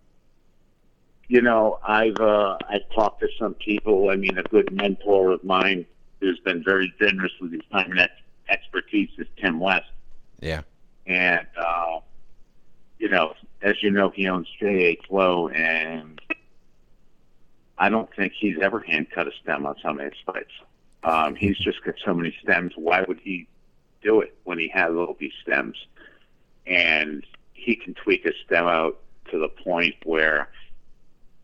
you 1.27 1.41
know, 1.41 1.79
I've 1.85 2.15
uh, 2.21 2.57
I've 2.69 2.89
talked 2.95 3.19
to 3.19 3.27
some 3.37 3.53
people. 3.55 4.09
I 4.09 4.15
mean, 4.15 4.37
a 4.37 4.43
good 4.43 4.71
mentor 4.71 5.31
of 5.31 5.43
mine 5.43 5.85
who's 6.19 6.39
been 6.39 6.63
very 6.63 6.93
generous 6.99 7.31
with 7.39 7.51
his 7.51 7.61
time 7.71 7.91
and 7.91 7.99
ex- 7.99 8.13
expertise 8.49 9.09
is 9.17 9.27
Tim 9.37 9.59
West. 9.59 9.89
Yeah, 10.39 10.61
and 11.05 11.45
uh, 11.57 11.99
you 12.99 13.09
know, 13.09 13.33
as 13.61 13.75
you 13.81 13.91
know, 13.91 14.09
he 14.09 14.27
owns 14.27 14.47
J.H. 14.59 15.01
Lowe, 15.09 15.49
and 15.49 16.21
I 17.77 17.89
don't 17.89 18.09
think 18.15 18.33
he's 18.37 18.57
ever 18.61 18.79
hand 18.79 19.07
cut 19.13 19.27
a 19.27 19.31
stem 19.41 19.65
on 19.65 19.75
some 19.81 19.99
of 19.99 20.05
his 20.05 20.21
pipes. 20.25 20.53
Um, 21.03 21.35
he's 21.35 21.57
just 21.57 21.83
got 21.83 21.95
so 22.03 22.13
many 22.13 22.35
stems. 22.41 22.73
Why 22.75 23.03
would 23.07 23.19
he 23.19 23.47
do 24.01 24.21
it 24.21 24.35
when 24.43 24.57
he 24.59 24.67
has 24.69 24.91
all 24.91 25.15
these 25.19 25.33
stems? 25.43 25.77
And 26.65 27.23
he 27.53 27.75
can 27.75 27.93
tweak 27.93 28.25
a 28.25 28.31
stem 28.45 28.67
out 28.67 28.99
to 29.31 29.39
the 29.39 29.47
point 29.47 29.95
where 30.03 30.49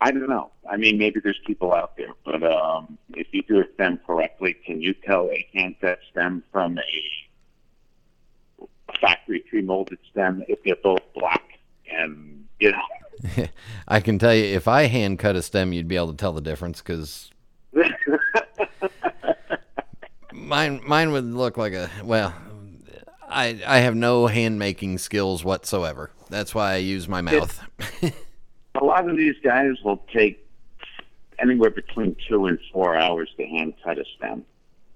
I 0.04 0.10
don't 0.10 0.28
know. 0.28 0.50
I 0.70 0.76
mean, 0.76 0.98
maybe 0.98 1.18
there's 1.18 1.40
people 1.46 1.72
out 1.72 1.96
there, 1.96 2.10
but 2.26 2.42
um, 2.42 2.98
if 3.14 3.28
you 3.32 3.40
do 3.40 3.60
a 3.60 3.64
stem 3.72 3.98
correctly, 4.06 4.52
can 4.52 4.82
you 4.82 4.92
tell 4.92 5.30
a 5.30 5.48
hand 5.54 5.76
cut 5.80 5.98
stem 6.10 6.44
from 6.52 6.78
a 6.78 8.66
factory 9.00 9.40
pre 9.48 9.62
molded 9.62 9.98
stem 10.10 10.44
if 10.46 10.62
they're 10.62 10.76
both 10.76 11.00
black? 11.14 11.58
And 11.90 12.44
you 12.60 12.72
know. 12.72 13.46
I 13.88 14.00
can 14.00 14.18
tell 14.18 14.34
you, 14.34 14.44
if 14.44 14.68
I 14.68 14.88
hand 14.88 15.18
cut 15.18 15.36
a 15.36 15.42
stem, 15.42 15.72
you'd 15.72 15.88
be 15.88 15.96
able 15.96 16.10
to 16.10 16.18
tell 16.18 16.34
the 16.34 16.42
difference 16.42 16.82
because 16.82 17.30
mine 20.34 20.82
mine 20.86 21.12
would 21.12 21.24
look 21.24 21.56
like 21.56 21.72
a 21.72 21.88
well. 22.02 22.34
I 23.26 23.58
I 23.66 23.78
have 23.78 23.94
no 23.94 24.26
hand 24.26 24.58
making 24.58 24.98
skills 24.98 25.42
whatsoever. 25.44 26.10
That's 26.28 26.54
why 26.54 26.74
I 26.74 26.76
use 26.76 27.08
my 27.08 27.22
mouth. 27.22 27.58
a 28.74 28.84
lot 28.84 29.08
of 29.08 29.16
these 29.16 29.36
guys 29.42 29.76
will 29.84 30.02
take 30.12 30.44
anywhere 31.38 31.70
between 31.70 32.16
two 32.28 32.46
and 32.46 32.58
four 32.72 32.96
hours 32.96 33.30
to 33.36 33.46
hand 33.46 33.74
cut 33.82 33.98
a 33.98 34.04
stem, 34.16 34.44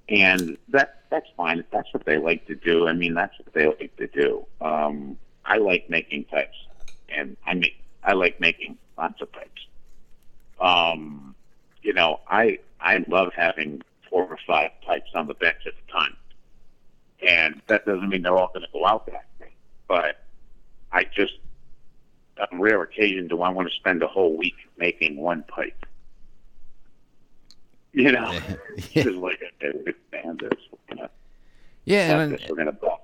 and 0.09 0.57
that 0.69 1.03
that's 1.11 1.29
fine 1.37 1.59
if 1.59 1.71
that's 1.71 1.93
what 1.93 2.05
they 2.05 2.19
like 2.19 2.47
to 2.47 2.55
do. 2.55 2.89
I 2.89 2.93
mean, 2.93 3.15
that's 3.15 3.37
what 3.39 3.53
they 3.53 3.67
like 3.67 3.97
to 3.97 4.07
do. 4.09 4.47
Um, 4.61 5.17
I 5.45 5.59
like 5.59 5.89
making 5.89 6.25
pipes, 6.25 6.57
and 7.09 7.37
I 7.47 7.55
make 7.55 7.83
I 8.03 8.13
like 8.13 8.41
making 8.41 8.79
lots 8.97 9.21
of 9.23 9.31
pipes. 9.33 9.67
Um, 10.61 11.35
you 11.83 11.93
know, 11.93 12.21
I 12.29 12.59
I 12.81 13.05
love 13.09 13.33
having 13.35 13.83
four 14.11 14.25
or 14.25 14.39
five 14.47 14.71
pipes 14.87 15.11
on 15.15 15.27
the 15.27 15.35
bench 15.35 15.67
at 15.67 15.73
a 15.73 15.93
time, 15.93 16.17
and 17.27 17.63
that 17.69 17.87
doesn't 17.87 18.09
mean 18.09 18.23
they're 18.23 18.37
all 18.37 18.49
going 18.49 18.63
to 18.63 18.73
go 18.73 18.87
out 18.87 19.07
that 19.07 19.27
way. 19.41 19.53
But 19.87 20.25
I 20.93 21.05
just 21.05 21.35
on 22.41 22.61
rare 22.61 22.83
occasion 22.83 23.29
do 23.29 23.43
I 23.43 23.49
want 23.51 23.69
to 23.69 23.75
spend 23.75 24.03
a 24.03 24.07
whole 24.09 24.37
week 24.37 24.55
making 24.77 25.17
one 25.17 25.45
pipe. 25.49 25.87
You 27.93 28.13
know, 28.13 28.31
Yeah. 28.33 28.57
just 29.03 29.17
like 29.17 29.41
a 29.63 29.73
this. 29.73 30.51
We're 30.89 30.97
gonna 30.97 31.11
yeah, 31.85 32.21
and 32.21 32.33
this. 32.33 32.43
We're 32.49 32.57
gonna 32.57 32.73
buff. 32.73 33.01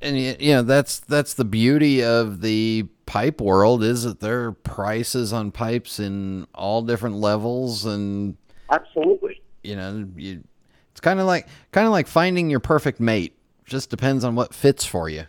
and 0.00 0.18
you 0.18 0.52
know 0.52 0.62
that's 0.62 0.98
that's 1.00 1.34
the 1.34 1.44
beauty 1.44 2.02
of 2.04 2.40
the 2.40 2.86
pipe 3.06 3.40
world 3.40 3.82
is 3.84 4.02
that 4.02 4.20
there 4.20 4.44
are 4.46 4.52
prices 4.52 5.32
on 5.32 5.52
pipes 5.52 6.00
in 6.00 6.46
all 6.54 6.82
different 6.82 7.16
levels 7.16 7.84
and 7.86 8.36
Absolutely. 8.68 9.40
you 9.62 9.76
know 9.76 10.08
you 10.16 10.42
it's 10.90 11.00
kind 11.00 11.20
of 11.20 11.26
like 11.26 11.46
kind 11.70 11.86
of 11.86 11.92
like 11.92 12.08
finding 12.08 12.50
your 12.50 12.58
perfect 12.58 12.98
mate 12.98 13.38
just 13.64 13.90
depends 13.90 14.24
on 14.24 14.34
what 14.34 14.52
fits 14.52 14.84
for 14.84 15.08
you 15.08 15.24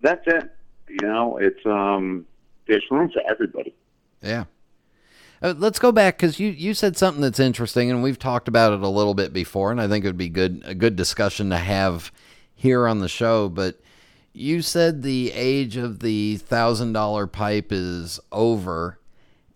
That's 0.00 0.26
it. 0.26 0.50
You 0.88 1.06
know, 1.06 1.38
it's 1.38 1.64
um. 1.64 2.26
There's 2.66 2.84
room 2.90 3.10
for 3.10 3.22
everybody. 3.28 3.74
yeah 4.22 4.44
uh, 5.42 5.54
let's 5.58 5.78
go 5.78 5.92
back 5.92 6.16
because 6.16 6.40
you, 6.40 6.48
you 6.48 6.72
said 6.72 6.96
something 6.96 7.20
that's 7.20 7.40
interesting 7.40 7.90
and 7.90 8.02
we've 8.02 8.18
talked 8.18 8.48
about 8.48 8.72
it 8.72 8.80
a 8.80 8.88
little 8.88 9.14
bit 9.14 9.32
before 9.32 9.70
and 9.70 9.80
i 9.80 9.86
think 9.88 10.04
it 10.04 10.08
would 10.08 10.16
be 10.16 10.28
good 10.28 10.62
a 10.64 10.74
good 10.74 10.96
discussion 10.96 11.50
to 11.50 11.58
have 11.58 12.10
here 12.54 12.86
on 12.88 13.00
the 13.00 13.08
show 13.08 13.48
but 13.48 13.80
you 14.32 14.62
said 14.62 15.02
the 15.02 15.30
age 15.32 15.76
of 15.76 16.00
the 16.00 16.36
thousand 16.38 16.92
dollar 16.92 17.26
pipe 17.26 17.68
is 17.70 18.18
over 18.32 18.98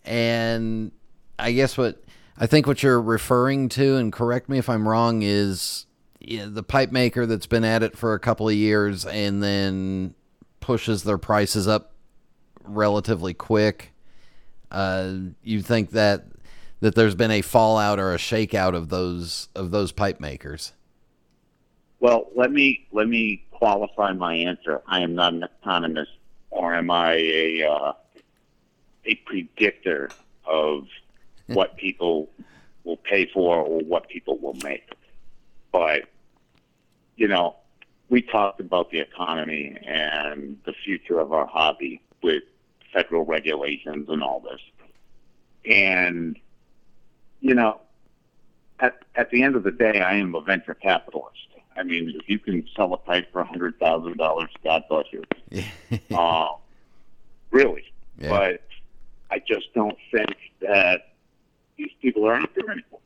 and 0.05 0.91
i 1.39 1.51
guess 1.51 1.77
what 1.77 2.03
i 2.37 2.45
think 2.45 2.67
what 2.67 2.83
you're 2.83 3.01
referring 3.01 3.67
to 3.69 3.95
and 3.95 4.13
correct 4.13 4.47
me 4.49 4.57
if 4.57 4.69
i'm 4.69 4.87
wrong 4.87 5.21
is 5.23 5.85
yeah, 6.19 6.45
the 6.47 6.63
pipe 6.63 6.91
maker 6.91 7.25
that's 7.25 7.47
been 7.47 7.63
at 7.63 7.81
it 7.81 7.97
for 7.97 8.13
a 8.13 8.19
couple 8.19 8.47
of 8.47 8.53
years 8.53 9.05
and 9.05 9.41
then 9.41 10.13
pushes 10.59 11.03
their 11.03 11.17
prices 11.17 11.67
up 11.67 11.93
relatively 12.69 13.33
quick 13.33 13.91
uh, 14.71 15.13
you 15.43 15.61
think 15.61 15.91
that 15.91 16.25
that 16.81 16.95
there's 16.95 17.15
been 17.15 17.31
a 17.31 17.41
fallout 17.41 17.99
or 17.99 18.13
a 18.13 18.17
shakeout 18.17 18.75
of 18.75 18.89
those 18.89 19.49
of 19.55 19.71
those 19.71 19.91
pipe 19.91 20.19
makers 20.19 20.73
Well, 21.99 22.29
let 22.35 22.51
me 22.51 22.87
let 22.91 23.07
me 23.07 23.43
qualify 23.51 24.13
my 24.13 24.33
answer. 24.33 24.81
I 24.87 25.01
am 25.01 25.15
not 25.15 25.33
an 25.33 25.43
economist, 25.43 26.11
or 26.49 26.73
am 26.73 26.89
I 26.89 27.13
a 27.15 27.63
uh, 27.63 27.93
a 29.05 29.15
predictor 29.25 30.09
of 30.45 30.87
what 31.47 31.75
people 31.77 32.29
will 32.83 32.97
pay 32.97 33.25
for 33.25 33.57
or 33.57 33.79
what 33.81 34.07
people 34.07 34.37
will 34.37 34.57
make. 34.63 34.89
But 35.71 36.05
you 37.17 37.27
know, 37.27 37.57
we 38.09 38.21
talked 38.21 38.61
about 38.61 38.91
the 38.91 38.99
economy 38.99 39.77
and 39.85 40.57
the 40.65 40.73
future 40.85 41.19
of 41.19 41.33
our 41.33 41.45
hobby 41.45 42.01
with 42.23 42.43
federal 42.93 43.25
regulations 43.25 44.07
and 44.09 44.23
all 44.23 44.39
this. 44.41 44.61
And 45.71 46.37
you 47.41 47.53
know, 47.55 47.79
at 48.79 48.99
at 49.15 49.29
the 49.31 49.43
end 49.43 49.55
of 49.55 49.63
the 49.63 49.71
day, 49.71 50.01
I 50.01 50.15
am 50.15 50.35
a 50.35 50.41
venture 50.41 50.73
capitalist. 50.73 51.35
I 51.77 51.83
mean, 51.83 52.13
if 52.19 52.27
you 52.27 52.39
can 52.39 52.65
sell 52.75 52.93
a 52.93 52.97
pipe 52.97 53.31
for 53.31 53.41
a 53.41 53.45
hundred 53.45 53.79
thousand 53.79 54.17
dollars, 54.17 54.49
God 54.63 54.83
bless 54.89 55.05
you. 55.11 55.23
uh, 56.15 56.47
really, 57.51 57.83
Yeah. 58.19 58.29
but 58.29 58.63
I 59.31 59.39
just 59.39 59.73
don't 59.73 59.97
think 60.11 60.35
that 60.61 61.13
these 61.77 61.91
people 62.01 62.27
are 62.27 62.35
out 62.35 62.49
there 62.55 62.69
anymore. 62.71 62.99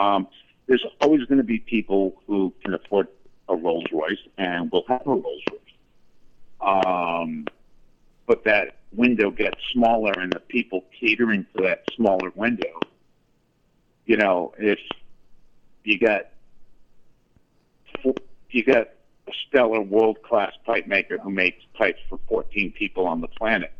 Um, 0.00 0.26
there's 0.66 0.84
always 1.00 1.24
going 1.26 1.38
to 1.38 1.44
be 1.44 1.58
people 1.60 2.20
who 2.26 2.52
can 2.64 2.74
afford 2.74 3.06
a 3.48 3.54
Rolls 3.54 3.84
Royce 3.92 4.18
and 4.36 4.70
will 4.72 4.84
have 4.88 5.02
a 5.06 5.10
Rolls 5.10 5.42
Royce. 5.52 5.60
Um, 6.60 7.46
but 8.26 8.42
that 8.44 8.76
window 8.96 9.30
gets 9.30 9.58
smaller, 9.72 10.12
and 10.12 10.32
the 10.32 10.40
people 10.40 10.84
catering 10.98 11.46
to 11.56 11.62
that 11.62 11.84
smaller 11.94 12.30
window. 12.34 12.80
You 14.06 14.16
know, 14.16 14.54
if 14.58 14.78
you 15.84 15.98
got 15.98 16.22
you 18.50 18.64
got 18.64 18.88
a 19.28 19.32
stellar 19.48 19.80
world 19.80 20.22
class 20.22 20.52
pipe 20.64 20.86
maker 20.86 21.18
who 21.18 21.30
makes 21.30 21.62
pipes 21.74 21.98
for 22.08 22.18
14 22.28 22.72
people 22.72 23.06
on 23.06 23.20
the 23.20 23.28
planet, 23.28 23.72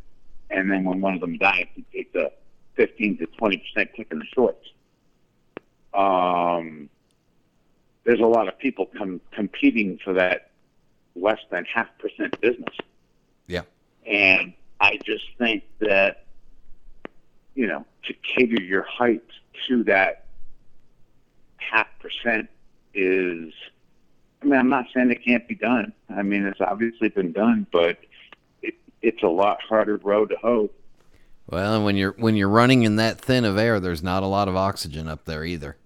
and 0.51 0.71
then 0.71 0.85
when 0.85 1.01
one 1.01 1.15
of 1.15 1.21
them 1.21 1.39
dies, 1.39 1.67
he 1.75 1.85
takes 1.93 2.15
a 2.15 2.31
15 2.75 3.19
to 3.19 3.27
20 3.27 3.57
percent 3.59 3.93
kick 3.95 4.09
in 4.11 4.19
the 4.19 4.27
shorts. 4.35 4.69
Um, 5.95 6.91
there's 8.05 8.21
a 8.21 8.27
lot 8.27 8.49
of 8.49 8.59
people 8.59 8.91
com- 8.97 9.21
competing 9.33 9.99
for 10.05 10.13
that 10.13 10.51
less 11.15 11.41
than 11.51 11.65
half 11.65 11.89
percent 11.99 12.39
business. 12.41 12.75
Yeah. 13.47 13.63
And 14.07 14.53
I 14.81 14.99
just 15.05 15.25
think 15.39 15.65
that, 15.81 16.25
you 17.55 17.67
know, 17.67 17.85
to 18.05 18.15
cater 18.15 18.63
your 18.63 18.83
height 18.83 19.25
to 19.69 19.85
that 19.85 20.27
half 21.57 21.89
percent 21.99 22.49
is, 22.95 23.53
I 24.43 24.45
mean, 24.45 24.59
I'm 24.59 24.69
not 24.69 24.87
saying 24.95 25.11
it 25.11 25.25
can't 25.25 25.47
be 25.49 25.55
done. 25.55 25.93
I 26.15 26.23
mean, 26.23 26.45
it's 26.45 26.61
obviously 26.61 27.09
been 27.09 27.33
done, 27.33 27.67
but 27.73 27.99
it, 28.63 28.75
it's 29.03 29.23
a 29.23 29.29
lot 29.29 29.61
harder 29.63 29.97
road 29.97 30.31
to 30.31 30.37
hoe. 30.37 30.71
Well, 31.49 31.77
and 31.77 31.85
when 31.85 31.97
you're 31.97 32.13
when 32.13 32.35
you're 32.35 32.49
running 32.49 32.83
in 32.83 32.97
that 32.97 33.21
thin 33.21 33.45
of 33.45 33.57
air, 33.57 33.79
there's 33.79 34.03
not 34.03 34.25
a 34.25 34.27
lot 34.27 34.49
of 34.49 34.57
oxygen 34.57 35.07
up 35.07 35.25
there 35.27 35.45
either. 35.45 35.77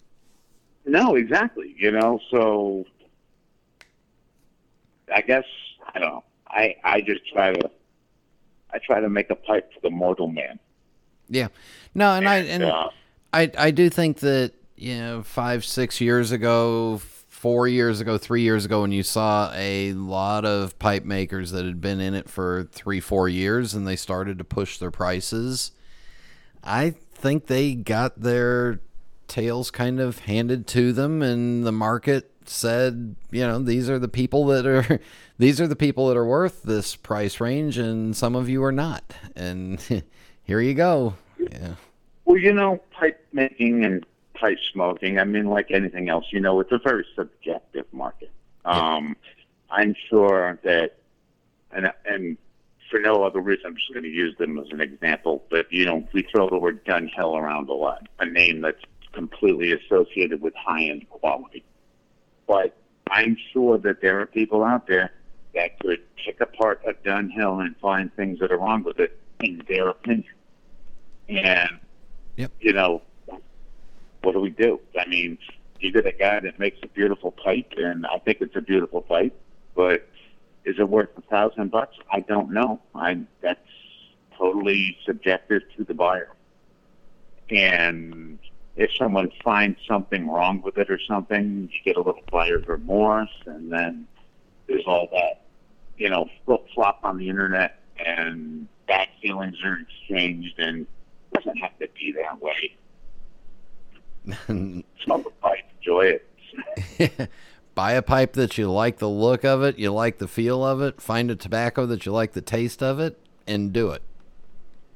No, 0.87 1.15
exactly. 1.17 1.75
You 1.79 1.91
know, 1.91 2.19
so 2.31 2.87
I 5.15 5.21
guess 5.21 5.45
I 5.95 5.99
don't 5.99 6.09
know. 6.09 6.25
I 6.49 6.77
I 6.83 7.03
just 7.03 7.21
try 7.31 7.53
to 7.53 7.71
I 8.73 8.79
try 8.79 9.01
to 9.01 9.09
make 9.09 9.31
a 9.31 9.35
pipe 9.35 9.73
for 9.73 9.81
the 9.81 9.91
mortal 9.91 10.29
man. 10.29 10.59
Yeah. 11.29 11.49
No, 11.95 12.15
and 12.15 12.29
I 12.29 12.37
and 12.39 12.65
uh, 12.65 12.91
I 13.33 13.51
I 13.57 13.71
do 13.71 13.89
think 13.89 14.19
that 14.21 14.53
you 14.77 14.99
know 14.99 15.23
five 15.23 15.65
six 15.65 16.01
years 16.01 16.33
ago, 16.33 16.99
four 17.29 17.69
years 17.69 18.01
ago, 18.01 18.19
three 18.19 18.43
years 18.43 18.65
ago, 18.65 18.83
when 18.83 18.93
you 18.93 19.03
saw 19.03 19.53
a 19.55 19.93
lot 19.93 20.45
of 20.45 20.79
pipe 20.79 21.05
makers 21.05 21.53
that 21.53 21.65
had 21.65 21.81
been 21.81 22.01
in 22.01 22.15
it 22.15 22.29
for 22.29 22.69
three 22.73 23.01
four 23.01 23.29
years 23.29 23.75
and 23.75 23.87
they 23.87 23.97
started 23.97 24.39
to 24.39 24.45
push 24.45 24.79
their 24.79 24.91
prices, 24.91 25.73
I 26.63 26.91
think 26.91 27.47
they 27.47 27.75
got 27.75 28.21
their 28.21 28.81
tails 29.29 29.71
kind 29.71 30.01
of 30.01 30.21
handed 30.21 30.67
to 30.69 30.93
them, 30.93 31.23
and 31.23 31.65
the 31.65 31.73
market 31.73 32.33
said, 32.51 33.15
you 33.31 33.43
know, 33.43 33.61
these 33.61 33.89
are 33.89 33.99
the 33.99 34.09
people 34.09 34.47
that 34.47 34.67
are 34.67 35.01
these 35.39 35.61
are 35.61 35.67
the 35.67 35.77
people 35.77 36.09
that 36.09 36.17
are 36.17 36.25
worth 36.25 36.63
this 36.63 36.97
price 36.97 37.41
range, 37.41 37.79
and 37.79 38.17
some 38.17 38.35
of 38.35 38.49
you 38.49 38.63
are 38.65 38.73
not, 38.73 39.05
and 39.37 39.81
here 40.43 40.61
you 40.61 40.75
go. 40.75 41.15
Yeah. 41.39 41.75
Well, 42.25 42.39
you 42.39 42.53
know, 42.53 42.81
pipe 42.93 43.25
making 43.33 43.85
and 43.85 44.05
pipe 44.35 44.59
smoking, 44.73 45.19
I 45.19 45.25
mean, 45.25 45.47
like 45.47 45.71
anything 45.71 46.09
else, 46.09 46.27
you 46.31 46.41
know, 46.41 46.61
it's 46.61 46.73
a 46.73 46.79
very 46.79 47.05
subjective 47.15 47.87
market. 47.93 48.31
Um, 48.65 49.17
I'm 49.71 49.95
sure 50.09 50.59
that, 50.65 50.97
and, 51.73 51.93
and 52.05 52.37
for 52.91 53.01
no 53.01 53.23
other 53.23 53.41
reason, 53.41 53.67
I'm 53.67 53.77
just 53.77 53.93
going 53.93 54.05
to 54.05 54.11
use 54.11 54.37
them 54.39 54.59
as 54.59 54.67
an 54.71 54.81
example, 54.81 55.45
but, 55.51 55.73
you 55.73 55.85
know, 55.85 56.07
we 56.13 56.23
throw 56.23 56.49
the 56.49 56.59
word 56.59 56.85
Dunhill 56.85 57.37
around 57.37 57.69
a 57.69 57.73
lot, 57.73 58.09
a 58.19 58.27
name 58.27 58.61
that's 58.61 58.83
completely 59.13 59.73
associated 59.73 60.41
with 60.41 60.55
high 60.55 60.85
end 60.85 61.09
quality. 61.11 61.65
But 62.51 62.77
I'm 63.09 63.37
sure 63.53 63.79
that 63.79 64.01
there 64.03 64.19
are 64.21 64.27
people 64.27 64.65
out 64.65 64.89
there 64.89 65.13
that 65.55 65.79
could 65.79 66.01
pick 66.17 66.41
apart 66.41 66.83
a 66.85 66.95
Dunhill 66.95 67.65
and 67.65 67.77
find 67.77 68.13
things 68.17 68.41
that 68.41 68.51
are 68.51 68.59
wrong 68.59 68.83
with 68.83 68.99
it 68.99 69.17
in 69.41 69.63
their 69.69 69.89
opinion. 69.89 70.35
And 71.29 71.79
Yep. 72.35 72.51
you 72.59 72.73
know, 72.73 73.03
what 74.23 74.33
do 74.33 74.41
we 74.41 74.51
do? 74.51 74.81
I 74.99 75.07
mean, 75.07 75.39
you 75.79 75.93
get 75.93 76.07
a 76.07 76.13
guy 76.13 76.41
that 76.41 76.59
makes 76.59 76.79
a 76.83 76.89
beautiful 76.89 77.31
pipe, 77.31 77.73
and 77.77 78.05
I 78.07 78.19
think 78.19 78.39
it's 78.41 78.57
a 78.57 78.61
beautiful 78.61 79.01
pipe, 79.01 79.41
but 79.77 80.09
is 80.65 80.81
it 80.81 80.89
worth 80.89 81.17
a 81.17 81.23
thousand 81.23 81.71
bucks? 81.71 81.97
I 82.11 82.19
don't 82.19 82.51
know. 82.51 82.81
I 82.97 83.21
that's 83.43 83.61
totally 84.37 84.99
subjective 85.07 85.63
to 85.77 85.85
the 85.85 85.95
buyer. 85.95 86.33
And 87.49 88.41
if 88.77 88.91
someone 88.97 89.31
finds 89.43 89.79
something 89.87 90.29
wrong 90.29 90.63
with 90.63 90.79
it 90.79 90.91
or 90.91 90.99
something, 91.07 91.69
you 91.73 91.79
get 91.85 91.97
a 91.97 92.03
little 92.03 92.23
buyer's 92.31 92.67
remorse, 92.67 93.31
and 93.47 93.71
then 93.73 94.07
there's 94.67 94.85
all 94.87 95.09
that, 95.13 95.43
you 95.97 96.09
know, 96.09 96.29
flip 96.45 96.65
flop 96.75 97.01
on 97.03 97.19
the 97.19 97.29
internet, 97.29 97.81
and 98.05 98.67
bad 98.87 99.09
feelings 99.21 99.57
are 99.65 99.79
exchanged, 99.81 100.59
and 100.59 100.83
it 100.83 101.35
doesn't 101.35 101.57
have 101.59 101.79
to 101.79 101.89
be 101.99 102.13
that 102.13 102.41
way. 102.41 102.77
Smoke 105.05 105.27
a 105.27 105.31
pipe, 105.43 105.65
enjoy 105.79 106.19
it. 106.99 107.29
Buy 107.75 107.93
a 107.93 108.03
pipe 108.03 108.33
that 108.35 108.59
you 108.59 108.71
like 108.71 108.99
the 108.99 109.09
look 109.09 109.45
of 109.45 109.63
it, 109.63 109.79
you 109.79 109.93
like 109.93 110.19
the 110.19 110.29
feel 110.29 110.65
of 110.65 110.83
it, 110.83 111.01
find 111.01 111.31
a 111.31 111.37
tobacco 111.37 111.87
that 111.87 112.05
you 112.05 112.13
like 112.13 112.33
the 112.33 112.43
taste 112.43 112.83
of 112.83 112.99
it, 112.99 113.19
and 113.47 113.73
do 113.73 113.91
it. 113.91 114.03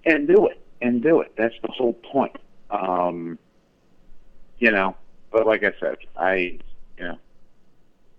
and 0.04 0.26
do 0.26 0.46
it 0.46 0.60
and 0.84 1.02
do 1.02 1.20
it. 1.20 1.32
That's 1.36 1.54
the 1.62 1.72
whole 1.72 1.94
point. 1.94 2.36
Um, 2.70 3.38
you 4.64 4.70
know, 4.70 4.96
but 5.30 5.46
like 5.46 5.62
I 5.62 5.72
said, 5.78 5.98
I, 6.16 6.34
you 6.96 7.04
know, 7.04 7.18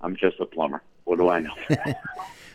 I'm 0.01 0.15
just 0.15 0.39
a 0.39 0.45
plumber. 0.45 0.83
What 1.05 1.17
do 1.17 1.27
I 1.29 1.39
know? 1.39 1.53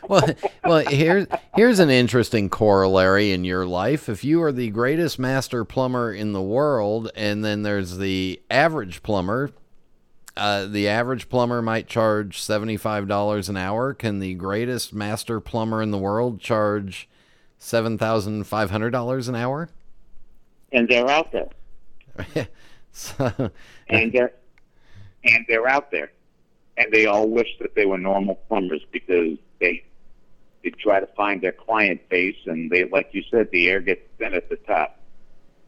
Well, 0.09 0.27
well, 0.65 0.83
here's 0.87 1.27
here's 1.53 1.77
an 1.77 1.91
interesting 1.91 2.49
corollary 2.49 3.31
in 3.33 3.43
your 3.43 3.67
life. 3.67 4.09
If 4.09 4.23
you 4.23 4.41
are 4.41 4.51
the 4.51 4.71
greatest 4.71 5.19
master 5.19 5.63
plumber 5.63 6.11
in 6.11 6.33
the 6.33 6.41
world, 6.41 7.11
and 7.15 7.45
then 7.45 7.61
there's 7.61 7.99
the 7.99 8.41
average 8.49 9.03
plumber, 9.03 9.51
uh, 10.35 10.65
the 10.65 10.87
average 10.87 11.29
plumber 11.29 11.61
might 11.61 11.85
charge 11.85 12.41
seventy 12.41 12.77
five 12.77 13.07
dollars 13.07 13.47
an 13.47 13.57
hour. 13.57 13.93
Can 13.93 14.17
the 14.17 14.33
greatest 14.33 14.91
master 14.91 15.39
plumber 15.39 15.83
in 15.83 15.91
the 15.91 15.99
world 15.99 16.41
charge 16.41 17.07
seven 17.59 17.99
thousand 17.99 18.45
five 18.45 18.71
hundred 18.71 18.89
dollars 18.89 19.27
an 19.27 19.35
hour? 19.35 19.69
and 20.71 20.87
they're 20.87 21.09
out 21.09 21.31
there, 21.31 21.49
so, 22.91 23.51
and 23.87 24.11
they're 24.11 24.33
and 25.23 25.45
they're 25.47 25.67
out 25.67 25.91
there, 25.91 26.11
and 26.77 26.91
they 26.91 27.05
all 27.05 27.29
wish 27.29 27.49
that 27.59 27.75
they 27.75 27.85
were 27.85 27.97
normal 27.97 28.35
plumbers 28.47 28.81
because 28.91 29.37
they 29.59 29.83
they 30.63 30.69
try 30.71 30.99
to 30.99 31.07
find 31.07 31.41
their 31.41 31.51
client 31.51 32.07
base, 32.09 32.37
and 32.45 32.69
they, 32.69 32.85
like 32.85 33.09
you 33.11 33.23
said, 33.31 33.49
the 33.51 33.69
air 33.69 33.79
gets 33.79 34.01
thin 34.17 34.33
at 34.33 34.49
the 34.49 34.57
top, 34.57 34.99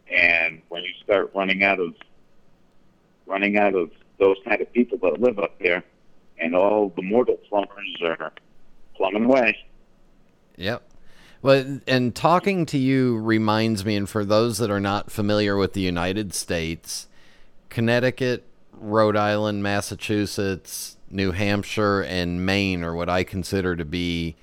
and 0.09 0.61
when 0.69 0.83
you 0.83 0.93
start 1.03 1.31
running 1.35 1.63
out 1.63 1.79
of 1.79 1.93
running 3.25 3.57
out 3.57 3.75
of 3.75 3.89
those 4.19 4.37
kind 4.45 4.61
of 4.61 4.71
people 4.73 4.97
that 4.99 5.19
live 5.19 5.39
up 5.39 5.57
there, 5.59 5.83
and 6.37 6.55
all 6.55 6.89
the 6.95 7.01
mortal 7.01 7.37
plumbers 7.49 8.01
are 8.03 8.31
plumbing 8.95 9.25
away. 9.25 9.57
Yep. 10.57 10.83
Well, 11.41 11.79
and 11.87 12.15
talking 12.15 12.65
to 12.67 12.77
you 12.77 13.17
reminds 13.17 13.83
me, 13.83 13.97
and 13.97 14.09
for 14.09 14.23
those 14.23 14.59
that 14.59 14.71
are 14.71 14.79
not 14.79 15.11
familiar 15.11 15.57
with 15.57 15.73
the 15.73 15.81
United 15.81 16.33
States, 16.33 17.07
Connecticut, 17.73 18.45
Rhode 18.71 19.17
Island, 19.17 19.63
Massachusetts, 19.63 20.95
New 21.09 21.31
Hampshire, 21.31 22.01
and 22.01 22.45
Maine 22.45 22.83
are 22.83 22.93
what 22.93 23.09
I 23.09 23.23
consider 23.23 23.75
to 23.75 23.83
be 23.83 24.35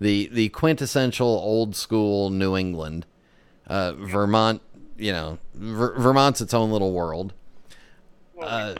the 0.00 0.28
the 0.30 0.50
quintessential 0.50 1.26
old 1.26 1.74
school 1.74 2.30
New 2.30 2.56
England. 2.56 3.06
Uh, 3.66 3.92
Vermont, 3.94 4.60
you 4.98 5.12
know, 5.12 5.38
Ver- 5.54 5.98
Vermont's 5.98 6.42
its 6.42 6.52
own 6.52 6.70
little 6.70 6.92
world. 6.92 7.32
Uh, 8.40 8.74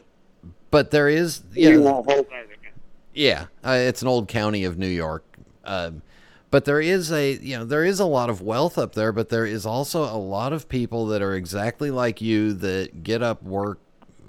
but 0.71 0.91
there 0.91 1.09
is, 1.09 1.43
you 1.55 1.73
know, 1.73 1.81
won't 1.81 2.11
hold 2.11 2.27
that 2.31 2.45
again. 2.45 2.73
yeah, 3.15 3.47
uh, 3.65 3.71
it's 3.71 4.03
an 4.03 4.09
old 4.09 4.29
county 4.29 4.65
of 4.65 4.77
New 4.77 4.87
York. 4.89 5.25
Um, 5.65 6.03
but 6.51 6.67
there 6.67 6.81
is 6.81 7.11
a 7.11 7.33
you 7.33 7.57
know 7.57 7.65
there 7.65 7.85
is 7.85 8.01
a 8.01 8.05
lot 8.05 8.29
of 8.29 8.43
wealth 8.43 8.77
up 8.77 8.95
there, 8.95 9.13
but 9.13 9.31
there 9.31 9.47
is 9.47 9.65
also 9.65 10.05
a 10.05 10.19
lot 10.19 10.53
of 10.53 10.69
people 10.69 11.07
that 11.07 11.23
are 11.23 11.35
exactly 11.35 11.91
like 11.91 12.21
you 12.21 12.53
that 12.53 13.03
get 13.03 13.23
up, 13.23 13.43
work, 13.43 13.79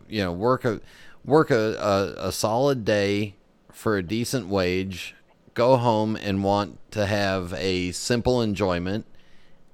you 0.08 0.22
know, 0.22 0.32
work 0.32 0.66
a 0.66 0.82
work 1.24 1.52
a, 1.52 2.16
a, 2.20 2.28
a 2.28 2.32
solid 2.32 2.86
day 2.86 3.36
for 3.72 3.98
a 3.98 4.04
decent 4.04 4.48
wage, 4.48 5.16
go 5.54 5.78
home 5.78 6.16
and 6.16 6.44
want 6.44 6.80
to 6.92 7.06
have 7.06 7.54
a 7.54 7.92
simple 7.92 8.42
enjoyment 8.42 9.06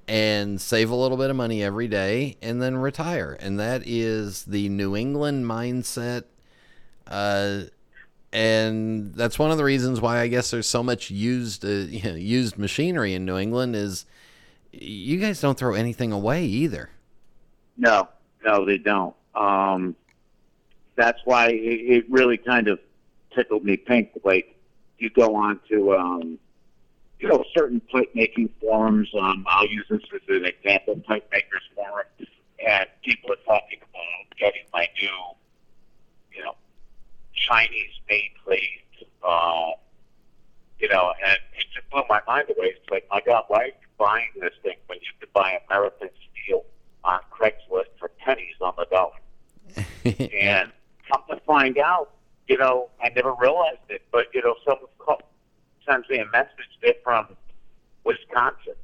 and 0.08 0.60
save 0.60 0.90
a 0.90 0.96
little 0.96 1.18
bit 1.18 1.30
of 1.30 1.36
money 1.36 1.64
every 1.64 1.88
day 1.88 2.36
and 2.42 2.62
then 2.62 2.78
retire. 2.78 3.38
And 3.40 3.60
that 3.60 3.84
is 3.86 4.44
the 4.46 4.70
New 4.70 4.96
England 4.96 5.46
mindset. 5.46 6.24
Uh, 7.08 7.64
and 8.34 9.14
that's 9.14 9.38
one 9.38 9.52
of 9.52 9.58
the 9.58 9.64
reasons 9.64 10.02
why 10.02 10.20
I 10.20 10.28
guess 10.28 10.52
there's 10.52 10.68
so 10.68 10.84
much 10.84 11.12
used 11.12 11.66
uh, 11.66 11.70
you 11.70 12.04
know, 12.12 12.16
used 12.16 12.58
machinery 12.58 13.14
in 13.14 13.26
New 13.26 13.38
England 13.38 13.76
is 13.76 14.06
you 14.72 15.20
guys 15.20 15.42
don't 15.42 15.58
throw 15.58 15.74
anything 15.74 16.12
away 16.12 16.46
either. 16.46 16.90
No, 17.78 18.08
no, 18.46 18.66
they 18.66 18.78
don't. 18.78 19.16
Um, 19.36 19.96
that's 20.96 21.20
why 21.26 21.50
it, 21.50 21.56
it 21.56 22.06
really 22.10 22.38
kind 22.38 22.68
of 22.68 22.80
tickled 23.34 23.64
me 23.64 23.78
pink. 23.78 24.12
Like 24.24 24.56
you 24.98 25.10
go 25.10 25.36
on 25.36 25.60
to, 25.70 25.96
um, 25.96 26.40
you 27.20 27.28
know, 27.28 27.44
certain 27.56 27.80
plate 27.80 28.14
making 28.16 28.50
forums. 28.60 29.10
Um, 29.20 29.46
I'll 29.48 29.68
use 29.68 29.86
this 29.90 30.02
as 30.14 30.22
an 30.30 30.46
example, 30.46 30.96
plate 31.06 31.26
makers 31.32 31.64
forum, 31.76 32.06
and 32.68 32.88
people 33.04 33.32
are 33.32 33.44
talking 33.46 33.80
about 33.80 34.38
getting 34.38 34.64
my 34.74 34.88
new, 35.02 36.36
you 36.36 36.44
know, 36.44 36.56
Chinese 37.34 38.00
made 38.10 38.32
plate. 38.44 38.68
Uh, 39.24 39.72
you 40.80 40.90
know, 40.90 41.14
and 41.24 41.38
it 41.58 41.66
just 41.74 41.88
blew 41.92 42.02
my 42.10 42.22
mind 42.28 42.46
away. 42.50 42.74
It's 42.76 42.90
like, 42.90 43.08
my 43.12 43.22
God, 43.24 43.44
why 43.48 43.60
are 43.60 43.66
you 43.68 43.74
buying 44.00 44.30
this 44.40 44.54
thing 44.64 44.78
when 44.88 44.98
you 45.00 45.12
could 45.20 45.32
buy 45.32 45.60
American 45.70 46.10
steel 46.44 46.66
on 47.04 47.20
Craigslist 47.32 47.86
for 48.00 48.10
pennies 48.18 48.56
on 48.62 48.74
the 48.78 48.88
dollar? 48.92 49.14
And 50.42 50.72
come 51.12 51.24
to 51.30 51.40
find 51.46 51.78
out, 51.78 52.12
you 52.48 52.58
know, 52.58 52.90
I 53.02 53.10
never 53.10 53.34
realized 53.34 53.80
it, 53.90 54.02
but 54.12 54.28
you 54.34 54.42
know, 54.42 54.56
someone 54.66 54.88
call, 54.98 55.22
sends 55.88 56.08
me 56.10 56.20
a 56.20 56.26
message. 56.26 56.50
They're 56.82 56.94
from 57.04 57.36
Wisconsin, 58.04 58.76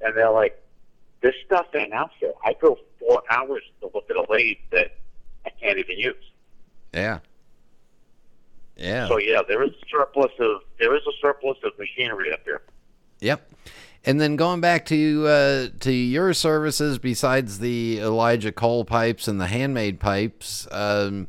and 0.00 0.16
they're 0.16 0.30
like, 0.30 0.62
"This 1.20 1.34
stuff 1.46 1.66
ain't 1.74 1.92
out 1.92 2.10
here. 2.18 2.32
I 2.44 2.54
go 2.60 2.78
four 2.98 3.22
hours 3.30 3.62
to 3.80 3.90
look 3.94 4.04
at 4.10 4.16
a 4.16 4.26
lathe 4.30 4.58
that 4.70 4.96
I 5.46 5.50
can't 5.50 5.78
even 5.78 5.98
use." 5.98 6.24
Yeah. 6.92 7.20
Yeah. 8.76 9.08
So 9.08 9.18
yeah, 9.18 9.42
there 9.46 9.62
is 9.62 9.70
a 9.70 9.88
surplus 9.90 10.32
of 10.38 10.62
there 10.78 10.94
is 10.96 11.02
a 11.06 11.12
surplus 11.20 11.58
of 11.64 11.72
machinery 11.78 12.32
up 12.32 12.44
there. 12.44 12.62
Yep. 13.20 13.48
And 14.04 14.20
then 14.20 14.34
going 14.34 14.60
back 14.60 14.84
to 14.86 15.26
uh, 15.28 15.68
to 15.80 15.92
your 15.92 16.34
services, 16.34 16.98
besides 16.98 17.60
the 17.60 18.00
Elijah 18.00 18.50
Cole 18.50 18.84
pipes 18.84 19.28
and 19.28 19.40
the 19.40 19.46
handmade 19.46 20.00
pipes, 20.00 20.66
um, 20.72 21.28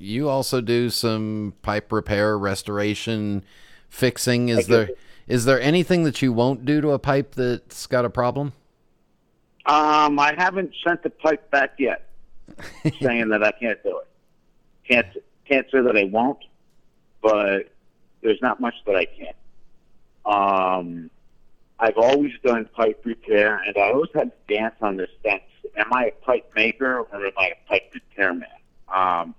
you 0.00 0.28
also 0.28 0.60
do 0.60 0.88
some 0.90 1.54
pipe 1.62 1.92
repair, 1.92 2.36
restoration, 2.38 3.44
fixing. 3.88 4.48
Is 4.48 4.66
there 4.66 4.90
is 5.28 5.44
there 5.44 5.60
anything 5.60 6.04
that 6.04 6.22
you 6.22 6.32
won't 6.32 6.64
do 6.64 6.80
to 6.80 6.90
a 6.90 6.98
pipe 6.98 7.34
that's 7.34 7.86
got 7.86 8.04
a 8.04 8.10
problem? 8.10 8.52
Um, 9.66 10.18
I 10.18 10.34
haven't 10.36 10.74
sent 10.84 11.02
the 11.02 11.10
pipe 11.10 11.50
back 11.50 11.74
yet, 11.78 12.08
saying 13.00 13.28
that 13.28 13.44
I 13.44 13.52
can't 13.52 13.80
do 13.82 13.98
it. 13.98 14.08
Can't 14.88 15.06
can't 15.46 15.66
say 15.70 15.80
that 15.82 15.96
I 15.96 16.04
won't, 16.04 16.42
but 17.22 17.70
there's 18.22 18.40
not 18.40 18.58
much 18.60 18.74
that 18.86 18.96
I 18.96 19.04
can't. 19.04 19.36
Um, 20.24 21.10
I've 21.78 21.98
always 21.98 22.32
done 22.44 22.68
pipe 22.74 23.02
repair, 23.04 23.62
and 23.66 23.76
I 23.76 23.92
always 23.92 24.10
had 24.14 24.32
to 24.32 24.54
dance 24.54 24.74
on 24.80 24.96
this 24.96 25.10
fence. 25.22 25.42
Am 25.76 25.92
I 25.92 26.06
a 26.06 26.24
pipe 26.24 26.50
maker 26.56 27.00
or 27.00 27.14
am 27.14 27.32
I 27.38 27.48
a 27.48 27.68
pipe 27.68 27.92
repairman? 27.94 28.48
Um, 28.92 29.34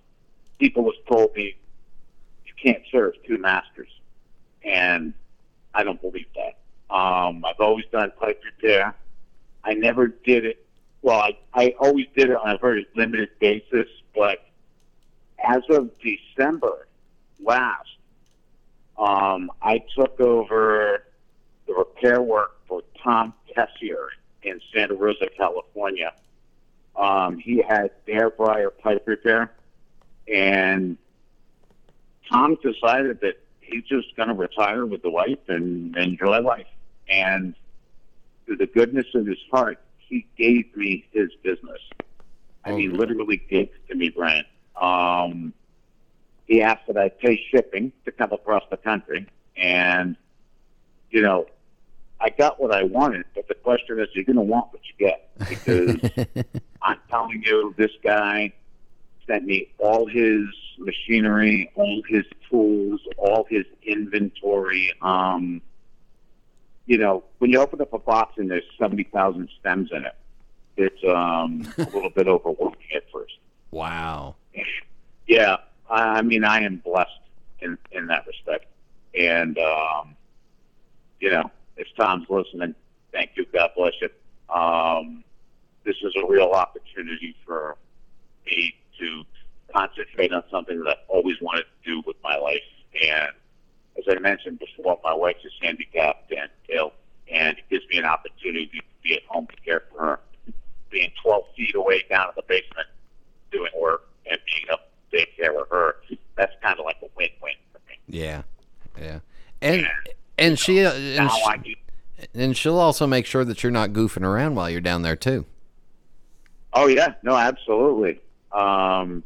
people 0.62 0.84
have 0.84 1.06
told 1.18 1.36
me 1.36 1.56
you 2.46 2.54
can't 2.64 2.84
serve 2.92 3.14
two 3.28 3.40
masters, 3.40 3.90
and 4.64 5.12
I 5.74 5.84
don't 5.84 6.00
believe 6.00 6.28
that. 6.36 6.96
Um, 6.96 7.44
I've 7.44 7.60
always 7.60 7.86
done 7.92 8.12
pipe 8.20 8.40
repair. 8.46 8.94
I 9.64 9.74
never 9.74 10.08
did 10.08 10.46
it. 10.46 10.64
Well, 11.02 11.20
I, 11.20 11.38
I 11.56 11.74
always 11.80 12.06
did 12.16 12.30
it 12.30 12.36
on 12.36 12.52
a 12.52 12.58
very 12.60 12.86
limited 12.96 13.30
basis, 13.40 13.88
but 14.16 14.46
as 15.44 15.64
of 15.72 15.90
December 16.00 16.88
last, 17.44 17.90
um, 19.00 19.52
I 19.64 19.84
took 19.98 20.20
over 20.20 21.06
the 21.66 21.74
repair 21.74 22.22
work 22.22 22.60
for 22.68 22.84
Tom 23.04 23.34
Tessier 23.56 24.10
in 24.44 24.62
Santa 24.72 24.94
Rosa, 24.94 25.28
California. 25.36 26.14
Um, 26.96 27.40
he 27.40 27.64
had 27.68 27.90
Bearbriar 28.06 28.70
pipe 28.78 29.04
repair, 29.08 29.52
and 30.28 30.98
Tom 32.32 32.58
decided 32.64 33.22
that 33.22 33.42
he's 33.60 33.84
just 33.84 34.16
going 34.16 34.30
to 34.30 34.36
retire 34.36 34.86
with 34.86 35.02
the 35.02 35.10
wife 35.10 35.40
and 35.48 35.96
and 35.96 36.12
enjoy 36.12 36.40
life. 36.42 36.68
And 37.10 37.56
through 38.46 38.58
the 38.58 38.68
goodness 38.68 39.08
of 39.14 39.26
his 39.26 39.38
heart, 39.52 39.80
he 39.98 40.26
gave 40.38 40.76
me 40.76 41.06
his 41.12 41.30
business. 41.44 41.80
I 42.64 42.74
mean, 42.74 42.94
literally 42.94 43.38
gave 43.38 43.70
it 43.70 43.88
to 43.90 43.96
me, 43.96 44.10
Brian. 44.10 44.46
Um, 44.80 45.54
he 46.48 46.62
asked 46.62 46.88
that 46.88 46.98
I 46.98 47.10
pay 47.10 47.42
shipping 47.50 47.92
to 48.06 48.12
come 48.12 48.32
across 48.32 48.64
the 48.70 48.78
country, 48.78 49.28
and 49.58 50.16
you 51.10 51.22
know, 51.22 51.48
I 52.20 52.30
got 52.30 52.62
what 52.62 52.72
I 52.72 52.84
wanted. 52.84 53.26
But 53.34 53.48
the 53.48 53.56
question 53.56 54.00
is, 54.00 54.08
you're 54.14 54.26
going 54.26 54.36
to 54.36 54.42
want 54.42 54.72
what 54.72 54.82
you 54.86 54.94
get 54.98 55.30
because 55.50 55.98
I'm 56.82 56.98
telling 57.10 57.42
you, 57.44 57.74
this 57.78 57.92
guy 58.04 58.54
sent 59.28 59.46
me 59.46 59.72
all 59.78 60.06
his 60.08 60.46
machinery, 60.78 61.72
all 61.76 62.02
his 62.08 62.26
tools, 62.50 63.02
all 63.18 63.46
his 63.50 63.66
inventory. 63.84 64.94
Um, 65.02 65.62
you 66.86 66.98
know, 66.98 67.24
when 67.38 67.52
you 67.52 67.60
open 67.60 67.82
up 67.82 67.94
a 67.94 68.00
box 68.00 68.34
and 68.38 68.50
there's 68.50 68.64
70,000 68.80 69.50
stems 69.60 69.92
in 69.92 70.06
it, 70.06 70.16
it's 70.78 71.04
um, 71.04 71.72
a 71.78 71.82
little 71.94 72.10
bit 72.10 72.28
overwhelming 72.28 72.80
at 72.96 73.04
first. 73.12 73.34
Wow. 73.72 74.36
Yeah, 75.28 75.58
I 75.90 76.18
I 76.18 76.22
mean, 76.22 76.44
I 76.44 76.62
am 76.62 76.78
blessed 76.78 77.12
in 77.62 77.78
in 77.92 78.08
that 78.08 78.26
respect, 78.28 78.66
and 79.18 79.58
um, 79.58 80.16
you 81.22 81.30
know, 81.30 81.50
if 81.78 81.88
Tom's 81.96 82.28
listening, 82.30 82.76
thank 83.14 83.32
you. 83.36 83.46
God 83.54 83.70
bless 83.78 83.94
you. 84.02 84.10
Um, 84.54 85.24
this 85.86 85.96
is 86.04 86.14
a 86.22 86.28
real 86.28 86.52
opportunity 86.52 87.36
for 87.46 87.78
me 88.46 88.76
to 89.02 89.24
concentrate 89.74 90.32
on 90.32 90.44
something 90.52 90.80
that 90.80 90.90
I've 90.90 91.10
always 91.10 91.36
wanted 91.42 91.64
to 91.64 91.90
do 91.90 92.04
with 92.06 92.18
my 92.24 92.36
life. 92.38 92.62
And 92.94 93.30
as 93.98 94.04
I 94.10 94.20
mentioned 94.20 94.60
before, 94.60 95.00
my 95.04 95.14
wife 95.14 95.38
is 95.44 95.52
handicapped 95.62 96.32
and 96.32 96.50
ill, 96.70 96.94
and 97.32 97.58
it 97.58 97.64
gives 97.70 97.88
me 97.90 97.98
an 97.98 98.06
opportunity 98.06 98.68
to 98.68 98.82
be 99.04 99.16
at 99.16 99.24
home 99.28 99.48
to 99.48 99.62
care 99.62 99.84
for 99.92 100.00
her. 100.06 100.20
Being 100.90 101.12
12 101.24 101.44
feet 101.56 101.76
away 101.76 102.04
down 102.10 102.28
in 102.30 102.34
the 102.36 102.44
basement 102.48 102.88
doing 103.52 103.72
work 103.80 104.08
and 104.30 104.40
being 104.46 104.66
up 104.72 104.92
to 105.12 105.18
take 105.18 105.36
care 105.38 105.58
of 105.60 105.68
her, 105.70 105.96
that's 106.36 106.54
kind 106.62 106.80
of 106.80 106.86
like 106.86 106.98
a 107.02 107.08
win-win 107.16 107.54
for 107.72 107.80
me. 107.88 107.98
Yeah, 108.08 108.44
yeah. 109.00 109.20
And 109.62 109.88
and 110.38 110.60
she 110.60 110.84
uh, 110.84 110.92
and, 110.94 111.30
I 111.30 111.64
and 112.34 112.58
she'll 112.58 112.80
also 112.80 113.08
make 113.08 113.26
sure 113.26 113.46
that 113.46 113.64
you're 113.64 113.72
not 113.72 113.92
goofing 113.92 114.24
around 114.24 114.56
while 114.56 114.70
you're 114.70 114.82
down 114.82 115.02
there 115.02 115.16
too. 115.16 115.46
Oh 116.74 116.88
yeah, 116.88 117.14
no, 117.24 117.36
absolutely. 117.36 118.20
Um, 118.52 119.24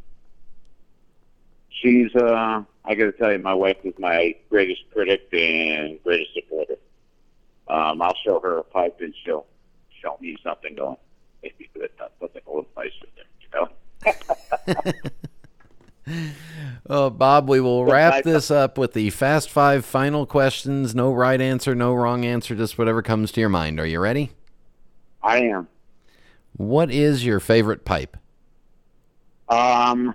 she's 1.70 2.14
uh, 2.16 2.64
I 2.96 2.98
got 2.98 3.06
to 3.06 3.12
tell 3.12 3.34
you, 3.34 3.40
my 3.40 3.54
wife 3.54 3.76
is 3.84 3.94
my 4.00 4.34
greatest 4.50 4.84
critic 4.94 5.28
and 5.34 6.02
greatest 6.02 6.34
supporter. 6.34 6.78
Um, 7.68 8.02
I'll 8.02 8.16
show 8.24 8.40
her 8.40 8.60
a 8.60 8.64
pipe 8.64 9.02
and 9.02 9.14
she'll 9.22 9.46
show 10.02 10.18
me 10.22 10.38
something 10.42 10.76
going. 10.76 10.96
Maybe 11.44 11.70
that 11.76 11.92
that's 12.00 12.14
something 12.22 12.42
a 12.48 12.50
little 12.50 12.70
nicer 12.78 13.06
there, 13.16 13.26
you 13.42 14.84
know. 14.86 14.92
Oh, 16.88 17.10
Bob, 17.10 17.50
we 17.50 17.60
will 17.60 17.84
wrap 17.84 18.24
this 18.24 18.52
up 18.52 18.78
with 18.78 18.94
the 18.94 19.10
fast 19.10 19.50
five 19.50 19.84
final 19.84 20.28
questions. 20.28 20.94
No 20.94 21.12
right 21.12 21.42
answer, 21.42 21.74
no 21.74 21.96
wrong 21.96 22.24
answer, 22.24 22.56
just 22.56 22.78
whatever 22.78 23.02
comes 23.02 23.32
to 23.32 23.40
your 23.40 23.50
mind. 23.50 23.80
Are 23.80 23.88
you 23.88 24.00
ready? 24.00 24.30
I 25.24 25.40
am. 25.40 25.68
What 26.56 26.92
is 26.92 27.26
your 27.26 27.40
favorite 27.40 27.86
pipe? 27.86 28.16
Um, 29.50 30.14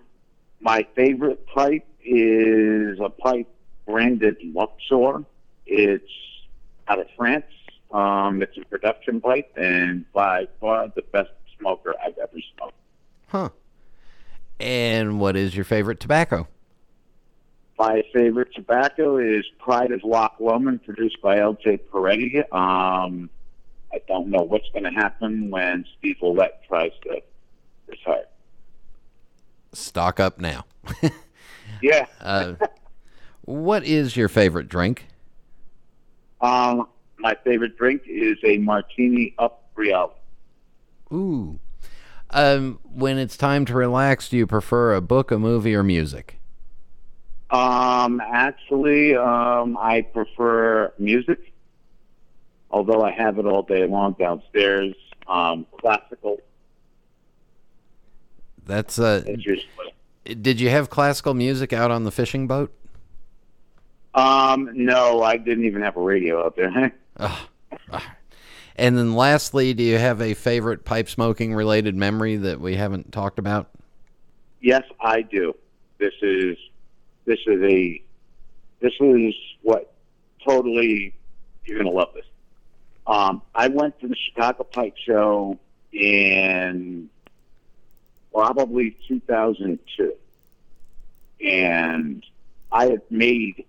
my 0.60 0.86
favorite 0.94 1.44
pipe 1.44 1.84
is 2.10 2.98
a 3.00 3.08
pipe 3.08 3.48
branded 3.86 4.36
Luxor. 4.42 5.24
It's 5.66 6.04
out 6.88 6.98
of 6.98 7.06
France. 7.16 7.44
Um, 7.92 8.42
it's 8.42 8.56
a 8.58 8.64
production 8.64 9.20
pipe, 9.20 9.52
and 9.56 10.10
by 10.12 10.48
far 10.60 10.88
the 10.88 11.02
best 11.12 11.30
smoker 11.58 11.94
I've 12.04 12.18
ever 12.18 12.38
smoked. 12.56 12.74
Huh. 13.28 13.50
And 14.58 15.20
what 15.20 15.36
is 15.36 15.54
your 15.54 15.64
favorite 15.64 16.00
tobacco? 16.00 16.48
My 17.78 18.02
favorite 18.12 18.54
tobacco 18.54 19.16
is 19.16 19.44
Pride 19.58 19.92
of 19.92 20.04
Loch 20.04 20.36
Lomond, 20.38 20.84
produced 20.84 21.22
by 21.22 21.38
L.J. 21.38 21.78
Peretti. 21.90 22.40
Um, 22.52 23.30
I 23.92 24.00
don't 24.06 24.28
know 24.28 24.42
what's 24.42 24.68
going 24.70 24.84
to 24.84 24.90
happen 24.90 25.50
when 25.50 25.84
Steve 25.98 26.16
Willett 26.20 26.60
tries 26.68 26.92
to 27.04 27.22
retire. 27.88 28.26
Stock 29.72 30.20
up 30.20 30.38
now. 30.38 30.66
Yeah. 31.82 32.06
Uh, 32.20 32.54
what 33.42 33.84
is 33.84 34.16
your 34.16 34.28
favorite 34.28 34.68
drink? 34.68 35.06
Um, 36.40 36.88
my 37.18 37.36
favorite 37.44 37.76
drink 37.76 38.02
is 38.06 38.38
a 38.44 38.58
martini 38.58 39.34
up 39.38 39.64
Brielle. 39.76 40.12
Ooh. 41.12 41.58
Um, 42.30 42.78
when 42.84 43.18
it's 43.18 43.36
time 43.36 43.64
to 43.66 43.74
relax, 43.74 44.28
do 44.28 44.36
you 44.36 44.46
prefer 44.46 44.94
a 44.94 45.00
book, 45.00 45.30
a 45.30 45.38
movie, 45.38 45.74
or 45.74 45.82
music? 45.82 46.38
Um, 47.50 48.20
actually, 48.20 49.16
um, 49.16 49.76
I 49.76 50.02
prefer 50.02 50.92
music, 50.98 51.52
although 52.70 53.02
I 53.02 53.10
have 53.10 53.38
it 53.38 53.46
all 53.46 53.62
day 53.62 53.86
long 53.86 54.14
downstairs. 54.18 54.94
Um, 55.26 55.66
classical 55.80 56.38
That's 58.64 58.98
uh. 59.00 59.22
Did 60.24 60.60
you 60.60 60.68
have 60.70 60.90
classical 60.90 61.34
music 61.34 61.72
out 61.72 61.90
on 61.90 62.04
the 62.04 62.10
fishing 62.10 62.46
boat? 62.46 62.72
Um, 64.14 64.70
no, 64.74 65.22
I 65.22 65.36
didn't 65.36 65.64
even 65.64 65.82
have 65.82 65.96
a 65.96 66.00
radio 66.02 66.44
out 66.44 66.56
there. 66.56 66.92
And 68.76 68.96
then 68.96 69.14
lastly, 69.14 69.74
do 69.74 69.82
you 69.82 69.98
have 69.98 70.22
a 70.22 70.32
favorite 70.32 70.86
pipe 70.86 71.10
smoking 71.10 71.52
related 71.52 71.94
memory 71.94 72.36
that 72.36 72.62
we 72.62 72.76
haven't 72.76 73.12
talked 73.12 73.38
about? 73.38 73.68
yes, 74.60 74.82
I 75.00 75.22
do. 75.22 75.54
This 75.98 76.14
is 76.22 76.56
this 77.24 77.38
is 77.46 77.62
a 77.62 78.02
this 78.80 78.92
is 79.00 79.34
what 79.62 79.92
totally 80.46 81.14
you're 81.64 81.78
gonna 81.78 81.90
love 81.90 82.14
this. 82.14 82.24
Um, 83.06 83.42
I 83.54 83.68
went 83.68 84.00
to 84.00 84.08
the 84.08 84.16
Chicago 84.16 84.64
Pipe 84.64 84.94
Show 85.04 85.58
in 85.92 87.10
probably 88.32 88.96
2002, 89.08 90.14
and 91.44 92.24
I 92.72 92.86
had 92.86 93.02
made 93.10 93.64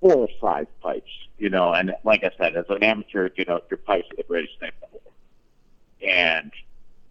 four 0.00 0.14
or 0.14 0.28
five 0.40 0.66
pipes, 0.80 1.10
you 1.38 1.50
know, 1.50 1.72
and 1.72 1.94
like 2.04 2.24
I 2.24 2.30
said, 2.38 2.56
as 2.56 2.64
an 2.68 2.82
amateur, 2.82 3.30
you 3.36 3.44
know, 3.44 3.60
your 3.70 3.78
pipes 3.78 4.08
are 4.12 4.16
the 4.16 4.22
greatest 4.24 4.58
thing 4.58 4.70
in 4.82 4.88
the 4.88 4.98
world. 4.98 5.14
And 6.40 6.52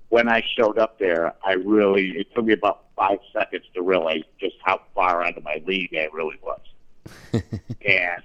when 0.09 0.29
I 0.29 0.43
showed 0.57 0.77
up 0.77 0.99
there, 0.99 1.33
I 1.43 1.53
really, 1.53 2.11
it 2.11 2.33
took 2.33 2.45
me 2.45 2.53
about 2.53 2.85
five 2.95 3.19
seconds 3.33 3.65
to 3.73 3.81
realize 3.81 4.23
just 4.39 4.55
how 4.63 4.81
far 4.95 5.23
out 5.23 5.37
of 5.37 5.43
my 5.43 5.61
league 5.65 5.93
I 5.93 6.07
really 6.13 6.37
was. 6.41 6.61
and 7.85 8.23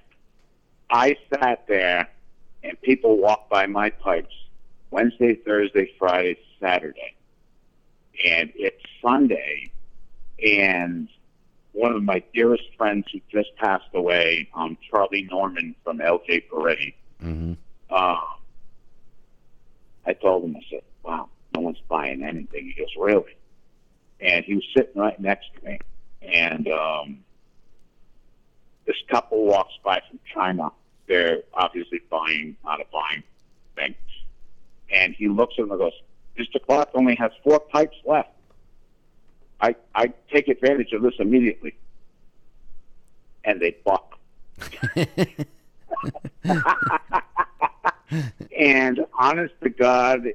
I 0.90 1.16
sat 1.34 1.66
there 1.66 2.08
and 2.62 2.80
people 2.82 3.18
walked 3.18 3.50
by 3.50 3.66
my 3.66 3.90
pipes 3.90 4.34
Wednesday, 4.90 5.34
Thursday, 5.34 5.90
Friday, 5.98 6.38
Saturday, 6.60 7.14
and 8.24 8.52
it's 8.54 8.82
Sunday, 9.00 9.70
and 10.44 11.08
one 11.72 11.92
of 11.92 12.02
my 12.02 12.22
dearest 12.34 12.64
friends 12.76 13.06
who 13.12 13.20
just 13.30 13.54
passed 13.56 13.88
away, 13.94 14.48
um, 14.54 14.76
Charlie 14.90 15.26
Norman 15.30 15.74
from 15.84 15.98
LJ 15.98 16.44
Peretti. 16.50 16.94
Mm-hmm. 17.22 17.54
Uh, 17.90 18.16
I 20.06 20.12
told 20.14 20.44
him, 20.44 20.56
I 20.56 20.60
said, 20.70 20.82
"Wow, 21.02 21.28
no 21.54 21.62
one's 21.62 21.80
buying 21.88 22.22
anything." 22.22 22.72
He 22.74 22.80
goes, 22.80 22.94
"Really?" 22.98 23.36
And 24.20 24.44
he 24.44 24.54
was 24.54 24.64
sitting 24.76 25.00
right 25.00 25.18
next 25.18 25.46
to 25.56 25.64
me, 25.64 25.78
and 26.22 26.68
um, 26.68 27.18
this 28.86 28.96
couple 29.08 29.44
walks 29.44 29.74
by 29.84 30.02
from 30.08 30.18
China. 30.32 30.70
They're 31.06 31.42
obviously 31.54 32.00
buying, 32.10 32.56
not 32.64 32.80
a 32.80 32.84
buying 32.92 33.22
thing. 33.76 33.94
And 34.90 35.14
he 35.14 35.28
looks 35.28 35.54
at 35.58 35.62
them 35.62 35.72
and 35.72 35.80
goes, 35.80 35.92
Mr. 36.38 36.64
Clark 36.64 36.90
only 36.94 37.14
has 37.16 37.30
four 37.44 37.60
pipes 37.60 37.96
left. 38.04 38.30
I, 39.60 39.74
I 39.94 40.12
take 40.32 40.48
advantage 40.48 40.92
of 40.92 41.02
this 41.02 41.14
immediately. 41.18 41.74
And 43.44 43.60
they 43.60 43.76
buck. 43.84 44.18
and 48.58 49.04
honest 49.18 49.54
to 49.62 49.70
God, 49.70 50.26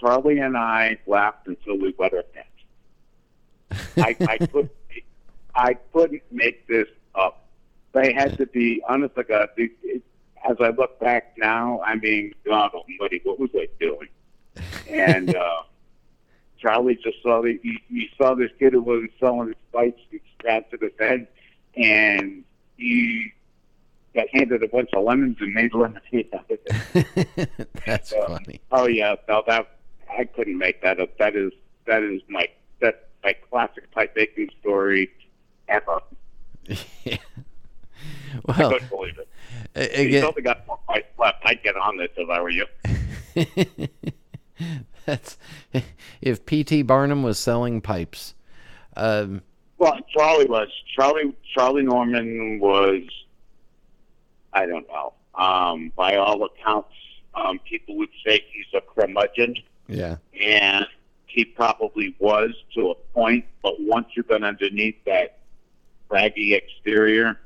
Charlie 0.00 0.38
and 0.38 0.56
I 0.56 0.98
laughed 1.06 1.46
until 1.46 1.78
we 1.78 1.94
wet 1.98 2.14
our 2.14 2.22
pants. 2.22 2.50
I, 3.96 4.16
I 4.28 4.38
could 4.38 4.70
I 5.54 5.74
couldn't 5.92 6.22
make 6.30 6.66
this 6.66 6.88
up. 7.14 7.46
They 7.92 8.12
had 8.12 8.36
to 8.38 8.46
be 8.46 8.82
honest 8.88 9.14
to 9.14 9.24
God. 9.24 9.48
It, 9.56 9.70
it, 9.82 10.02
as 10.48 10.56
I 10.60 10.70
look 10.70 10.98
back 11.00 11.34
now, 11.38 11.80
I 11.84 11.94
mean, 11.94 12.34
God 12.44 12.72
Almighty, 12.74 13.20
what 13.24 13.38
was 13.38 13.50
I 13.54 13.68
doing? 13.80 14.08
And 14.88 15.34
uh, 15.34 15.62
Charlie 16.58 16.96
just 17.02 17.22
saw 17.22 17.42
the 17.42 17.58
he, 17.62 17.78
he 17.88 18.08
saw 18.16 18.34
this 18.34 18.50
kid 18.58 18.72
who 18.72 18.82
wasn't 18.82 19.10
selling 19.20 19.48
his 19.48 19.56
bikes. 19.72 20.00
He 20.10 20.20
scratched 20.38 20.70
the 20.72 20.90
head, 20.98 21.26
and 21.76 22.44
he 22.76 23.32
got 24.14 24.26
handed 24.32 24.62
a 24.62 24.68
bunch 24.68 24.90
of 24.94 25.02
lemons 25.04 25.36
and 25.40 25.52
made 25.54 25.74
lemonade 25.74 26.28
out 26.32 26.48
of 26.50 26.58
it. 26.64 27.50
That's 27.86 28.12
Uh, 28.12 28.26
funny. 28.28 28.60
Oh 28.70 28.86
yeah, 28.86 29.16
no, 29.28 29.42
that 29.46 29.66
I 30.10 30.24
couldn't 30.24 30.56
make 30.58 30.82
that 30.82 31.00
up. 31.00 31.16
That 31.18 31.34
is 31.34 31.52
that 31.86 32.02
is 32.02 32.22
my 32.28 32.46
that 32.80 33.08
my 33.24 33.32
classic 33.50 33.90
pipe 33.90 34.14
making 34.16 34.50
story 34.60 35.10
ever. 35.68 36.00
Yeah. 37.04 37.16
I 38.48 38.62
couldn't 38.64 38.88
believe 38.90 39.18
it. 39.18 39.28
a- 39.76 39.96
He's 39.96 40.06
again, 40.06 40.24
only 40.24 40.42
got 40.42 40.66
four 40.66 40.78
pipes 40.88 41.06
left. 41.18 41.38
I'd 41.44 41.62
get 41.62 41.76
on 41.76 41.96
this 41.98 42.08
if 42.16 42.28
I 42.28 42.40
were 42.40 42.50
you. 42.50 42.66
that's 45.06 45.36
if 46.20 46.44
P.T. 46.46 46.82
Barnum 46.82 47.22
was 47.22 47.38
selling 47.38 47.80
pipes. 47.80 48.34
Um, 48.96 49.42
Well, 49.78 49.98
Charlie 50.16 50.46
was 50.46 50.68
Charlie. 50.94 51.34
Charlie 51.54 51.82
Norman 51.82 52.58
was. 52.60 53.02
I 54.52 54.66
don't 54.66 54.86
know. 54.88 55.12
Um, 55.34 55.92
by 55.96 56.16
all 56.16 56.44
accounts, 56.44 56.94
um, 57.34 57.58
people 57.68 57.96
would 57.96 58.10
say 58.24 58.44
he's 58.52 58.66
a 58.72 58.80
curmudgeon, 58.80 59.56
yeah, 59.88 60.16
and 60.40 60.86
he 61.26 61.44
probably 61.44 62.14
was 62.20 62.50
to 62.74 62.90
a 62.90 62.94
point. 63.12 63.44
But 63.62 63.80
once 63.80 64.06
you've 64.14 64.28
been 64.28 64.44
underneath 64.44 65.02
that 65.06 65.38
raggy 66.08 66.54
exterior, 66.54 67.40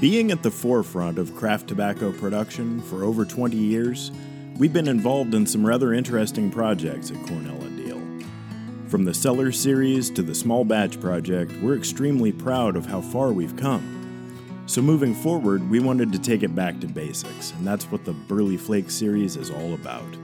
Being 0.03 0.31
at 0.31 0.43
the 0.43 0.51
forefront 0.51 1.17
of 1.17 1.33
craft 1.33 1.69
tobacco 1.69 2.11
production 2.11 2.81
for 2.81 3.05
over 3.05 3.23
20 3.23 3.55
years, 3.55 4.11
we've 4.57 4.73
been 4.73 4.89
involved 4.89 5.33
in 5.33 5.45
some 5.45 5.65
rather 5.65 5.93
interesting 5.93 6.51
projects 6.51 7.09
at 7.09 7.25
Cornell 7.25 7.61
and 7.61 7.79
Diehl. 7.79 8.89
From 8.89 9.05
the 9.05 9.13
Cellar 9.13 9.53
series 9.53 10.09
to 10.09 10.21
the 10.21 10.35
Small 10.35 10.65
Batch 10.65 10.99
project, 10.99 11.53
we're 11.61 11.77
extremely 11.77 12.33
proud 12.33 12.75
of 12.75 12.85
how 12.85 12.99
far 12.99 13.31
we've 13.31 13.55
come. 13.55 14.65
So 14.65 14.81
moving 14.81 15.15
forward, 15.15 15.69
we 15.69 15.79
wanted 15.79 16.11
to 16.11 16.19
take 16.19 16.43
it 16.43 16.53
back 16.53 16.81
to 16.81 16.87
basics, 16.87 17.53
and 17.53 17.65
that's 17.65 17.89
what 17.89 18.03
the 18.03 18.11
Burley 18.11 18.57
Flake 18.57 18.91
series 18.91 19.37
is 19.37 19.51
all 19.51 19.73
about. 19.73 20.17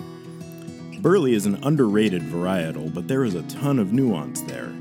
Burley 1.01 1.35
is 1.35 1.45
an 1.45 1.57
underrated 1.63 2.23
varietal, 2.23 2.93
but 2.93 3.07
there 3.07 3.23
is 3.23 3.35
a 3.35 3.43
ton 3.43 3.79
of 3.79 3.93
nuance 3.93 4.41
there. 4.41 4.73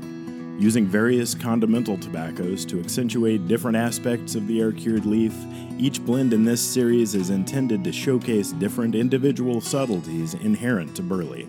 Using 0.59 0.85
various 0.85 1.33
condimental 1.33 1.97
tobaccos 1.97 2.65
to 2.65 2.81
accentuate 2.81 3.47
different 3.47 3.77
aspects 3.77 4.35
of 4.35 4.45
the 4.45 4.59
air 4.59 4.73
cured 4.73 5.05
leaf, 5.05 5.33
each 5.77 6.03
blend 6.03 6.33
in 6.33 6.43
this 6.43 6.61
series 6.61 7.15
is 7.15 7.29
intended 7.29 7.81
to 7.85 7.93
showcase 7.93 8.51
different 8.51 8.93
individual 8.93 9.61
subtleties 9.61 10.33
inherent 10.33 10.97
to 10.97 11.01
Burley. 11.01 11.47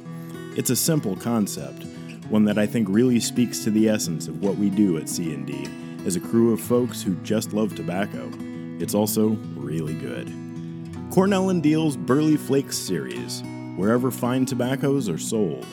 It's 0.56 0.70
a 0.70 0.76
simple 0.76 1.16
concept, 1.16 1.86
one 2.28 2.44
that 2.44 2.56
I 2.56 2.66
think 2.66 2.86
really 2.88 3.18
speaks 3.18 3.64
to 3.64 3.72
the 3.72 3.88
essence 3.88 4.28
of 4.28 4.40
what 4.44 4.54
we 4.54 4.70
do 4.70 4.96
at 4.96 5.08
C&D 5.08 5.66
as 6.06 6.14
a 6.14 6.20
crew 6.20 6.52
of 6.52 6.61
folks 6.61 7.02
who 7.02 7.16
just 7.16 7.52
love 7.52 7.74
tobacco. 7.74 8.30
It's 8.78 8.94
also 8.94 9.30
really 9.56 9.94
good. 9.94 10.32
Cornell 11.11 11.50
and 11.50 11.61
Diehl's 11.61 11.96
Burley 11.96 12.36
Flakes 12.36 12.78
series, 12.78 13.42
wherever 13.74 14.12
fine 14.12 14.46
tobaccos 14.46 15.08
are 15.08 15.18
sold. 15.18 15.66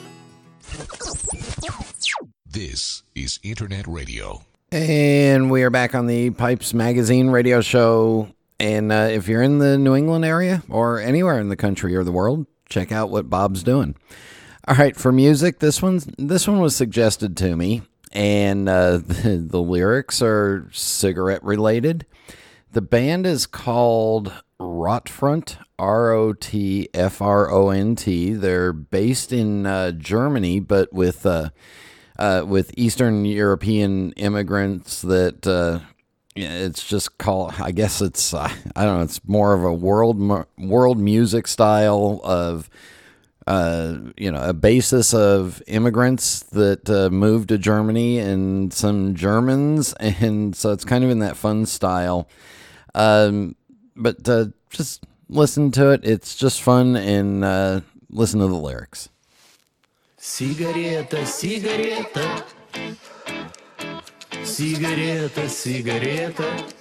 This 2.58 3.04
is 3.14 3.38
Internet 3.44 3.86
Radio. 3.86 4.42
And 4.72 5.48
we 5.48 5.62
are 5.62 5.70
back 5.70 5.94
on 5.94 6.08
the 6.08 6.30
Pipes 6.30 6.74
Magazine 6.74 7.28
radio 7.28 7.60
show. 7.60 8.30
And 8.58 8.90
uh, 8.90 9.10
if 9.12 9.28
you're 9.28 9.44
in 9.44 9.60
the 9.60 9.78
New 9.78 9.94
England 9.94 10.24
area 10.24 10.64
or 10.68 10.98
anywhere 10.98 11.38
in 11.38 11.50
the 11.50 11.56
country 11.56 11.94
or 11.94 12.02
the 12.02 12.10
world, 12.10 12.48
check 12.68 12.90
out 12.90 13.10
what 13.10 13.30
Bob's 13.30 13.62
doing. 13.62 13.94
All 14.66 14.74
right, 14.74 14.96
for 14.96 15.12
music, 15.12 15.60
this 15.60 15.80
one's 15.80 16.08
this 16.18 16.48
one 16.48 16.58
was 16.58 16.74
suggested 16.74 17.36
to 17.36 17.54
me, 17.54 17.82
and 18.10 18.68
uh, 18.68 18.98
the, 18.98 19.46
the 19.48 19.62
lyrics 19.62 20.20
are 20.20 20.68
cigarette 20.72 21.44
related. 21.44 22.06
The 22.72 22.82
band 22.82 23.24
is 23.24 23.46
called 23.46 24.32
Rotfront, 24.60 25.58
R 25.78 26.10
O 26.10 26.32
T 26.32 26.88
F 26.92 27.22
R 27.22 27.52
O 27.52 27.70
N 27.70 27.94
T. 27.94 28.32
They're 28.32 28.72
based 28.72 29.32
in 29.32 29.64
uh, 29.64 29.92
Germany, 29.92 30.58
but 30.58 30.92
with 30.92 31.24
uh, 31.24 31.50
uh, 32.18 32.44
with 32.46 32.72
Eastern 32.76 33.24
European 33.24 34.12
immigrants 34.12 35.02
that 35.02 35.46
uh, 35.46 35.80
it's 36.34 36.86
just 36.86 37.18
called. 37.18 37.54
I 37.58 37.72
guess 37.72 38.00
it's 38.00 38.34
uh, 38.34 38.50
I 38.76 38.84
don't 38.84 38.98
know. 38.98 39.04
It's 39.04 39.26
more 39.26 39.54
of 39.54 39.64
a 39.64 39.72
world 39.72 40.18
world 40.58 40.98
music 40.98 41.46
style 41.46 42.20
of 42.24 42.68
uh, 43.46 43.98
you 44.16 44.30
know 44.30 44.42
a 44.42 44.52
basis 44.52 45.14
of 45.14 45.62
immigrants 45.66 46.40
that 46.40 46.88
uh, 46.90 47.10
moved 47.10 47.48
to 47.48 47.58
Germany 47.58 48.18
and 48.18 48.72
some 48.72 49.14
Germans, 49.14 49.92
and 50.00 50.54
so 50.54 50.72
it's 50.72 50.84
kind 50.84 51.04
of 51.04 51.10
in 51.10 51.20
that 51.20 51.36
fun 51.36 51.66
style. 51.66 52.28
Um, 52.94 53.56
but 53.96 54.28
uh, 54.28 54.46
just 54.70 55.04
listen 55.28 55.70
to 55.72 55.90
it. 55.90 56.00
It's 56.04 56.34
just 56.34 56.62
fun 56.62 56.96
and 56.96 57.44
uh, 57.44 57.80
listen 58.10 58.40
to 58.40 58.46
the 58.46 58.54
lyrics. 58.54 59.08
Сигарета, 60.27 61.25
сигарета, 61.25 62.45
Cigarette, 64.43 65.49
cigarette. 65.49 66.73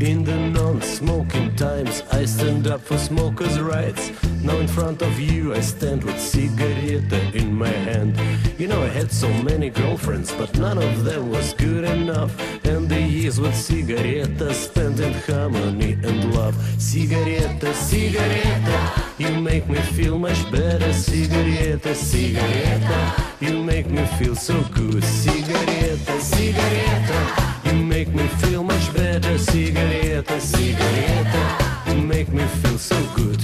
In 0.00 0.24
the 0.24 0.36
non-smoking 0.36 1.54
times, 1.56 2.02
I 2.12 2.24
stand 2.24 2.66
up 2.66 2.80
for 2.80 2.96
smokers' 2.96 3.60
rights. 3.60 4.10
Now 4.42 4.56
in 4.58 4.68
front 4.68 5.02
of 5.02 5.18
you, 5.18 5.54
I 5.54 5.60
stand 5.60 6.04
with 6.04 6.20
cigarette 6.20 7.12
in 7.34 7.54
my 7.54 7.68
hand. 7.68 8.18
You 8.58 8.68
know, 8.68 8.82
I 8.82 8.88
had 8.88 9.10
so 9.10 9.28
many 9.42 9.70
girlfriends, 9.70 10.32
but 10.32 10.56
none 10.58 10.78
of 10.78 11.04
them 11.04 11.30
was 11.30 11.52
good 11.52 11.84
enough. 11.84 12.32
And 12.64 12.88
the 12.88 13.00
years 13.00 13.40
with 13.40 13.54
cigarette 13.54 14.38
spent 14.54 15.00
in 15.00 15.12
harmony 15.12 15.92
and 15.92 16.34
love. 16.34 16.54
Cigarette, 16.78 17.74
cigarette, 17.74 19.09
you 19.21 19.39
make 19.39 19.69
me 19.69 19.79
feel 19.95 20.17
much 20.17 20.51
better. 20.51 20.91
Cigarette, 20.93 21.95
cigarette, 21.95 23.39
you 23.39 23.63
make 23.63 23.87
me 23.89 24.03
feel 24.17 24.35
so 24.35 24.59
good. 24.73 25.03
Cigarette, 25.03 25.99
cigarette. 26.21 27.65
You 27.65 27.73
make 27.73 28.09
me 28.13 28.27
feel 28.41 28.63
much 28.63 28.93
better, 28.93 29.37
cigarette, 29.37 30.29
cigarette. 30.41 31.35
You 31.87 32.01
make 32.01 32.29
me 32.29 32.43
feel 32.61 32.77
so 32.77 32.99
good. 33.15 33.39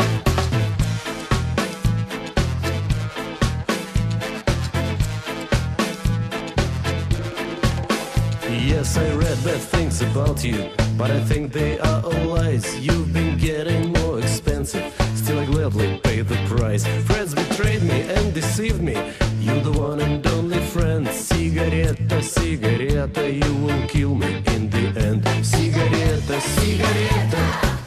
Yes, 8.49 8.97
I 8.97 9.09
read 9.15 9.38
bad 9.43 9.61
things 9.73 10.01
about 10.01 10.43
you, 10.43 10.69
but 10.97 11.11
I 11.11 11.19
think 11.21 11.53
they 11.53 11.80
are 11.80 12.01
all 12.03 12.25
lies. 12.36 12.65
You've 12.80 13.13
been 13.13 13.38
getting 13.38 13.93
more 13.93 14.19
expensive, 14.19 14.84
still 15.28 15.39
I 15.39 15.45
gladly 15.45 15.99
pay 16.05 16.21
the 16.21 16.38
price. 16.47 16.88
Friends 17.05 17.36
betrayed 17.36 17.84
me 17.84 17.99
and 18.15 18.34
deceived 18.34 18.82
me. 18.82 18.95
You're 19.41 19.59
the 19.59 19.73
one 19.73 19.99
and 19.99 20.25
only 20.28 20.59
friend. 20.59 21.05
Cigarette, 21.09 21.99
cigarette, 22.23 23.17
you 23.41 23.53
will 23.55 23.88
kill 23.89 24.15
me 24.15 24.41
in 24.55 24.69
the 24.69 24.86
end. 25.05 25.28
Cigarette, 25.45 26.41
cigarette, 26.41 27.36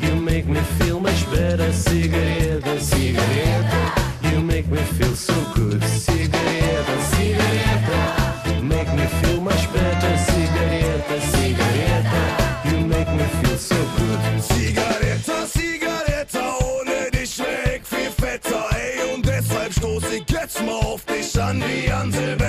you 0.01 0.15
make 0.17 0.47
me 0.49 0.61
feel 0.79 1.01
much 1.01 1.25
better. 1.31 1.73
Cigarette, 1.73 2.79
cigarette, 2.79 3.73
you 4.23 4.41
make 4.43 4.69
me 4.69 4.83
feel 4.99 5.15
so 5.15 5.37
good. 5.55 5.83
Cigarette, 5.85 6.70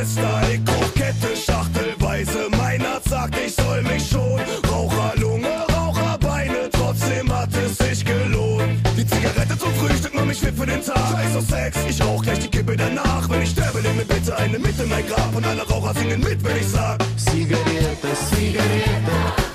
Silvester. 0.06 0.42
Ich 0.54 0.66
koch 0.66 0.94
Kette 0.96 1.36
schachtelweise, 1.36 2.48
mein 2.58 2.86
Arzt 2.86 3.10
sagt, 3.10 3.36
ich 3.38 3.54
soll 3.54 3.82
mich 3.84 4.08
schon. 4.08 4.40
Raucherlunge, 4.70 5.48
Raucherbeine, 5.74 6.70
trotzdem 6.72 7.32
hat 7.32 7.50
es 7.56 7.78
sich 7.78 8.04
gelohnt. 8.06 8.82
Die 8.98 9.06
Zigarette 9.06 9.58
zum 9.58 9.74
Frühstück 9.76 10.14
macht 10.16 10.28
mich 10.28 10.40
fit 10.40 10.56
für 10.56 10.66
den 10.66 10.84
Tag. 10.84 10.98
Scheiß 10.98 11.36
auf 11.36 11.46
Sex, 11.46 11.78
ich 11.88 12.02
rauch 12.04 12.24
gleich 12.24 12.40
die 12.40 12.48
Kippe 12.48 12.76
danach. 12.76 13.30
Wenn 13.30 13.42
ich 13.42 13.50
sterbe, 13.50 13.80
leg 13.82 13.96
mir 13.96 14.06
bitte 14.06 14.36
eine 14.38 14.58
mit 14.60 14.80
in 14.80 14.90
mein 14.90 15.06
Grab. 15.08 15.36
Und 15.36 15.46
alle 15.46 15.62
Raucher 15.68 15.94
singen 15.94 16.20
mit, 16.22 16.44
wenn 16.44 16.58
ich 16.58 16.68
sag. 16.68 17.00
Cigarette, 17.18 18.08
cigarette, 18.30 19.12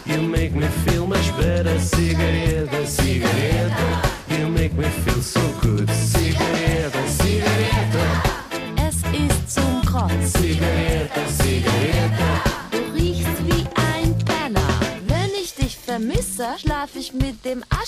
you 0.07 0.23
make 0.23 0.55
me 0.55 0.69
feel 0.85 1.07
much 1.07 1.33
better. 1.39 1.79
Cigarette, 1.81 2.87
cigarette, 2.87 3.66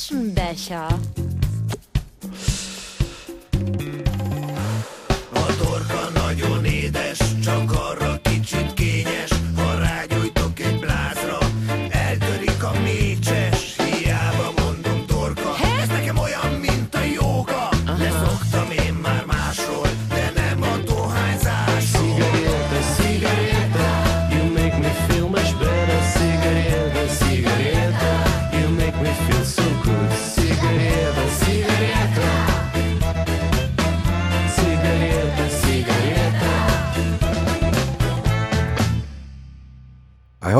Aschenbecher. 0.08 0.88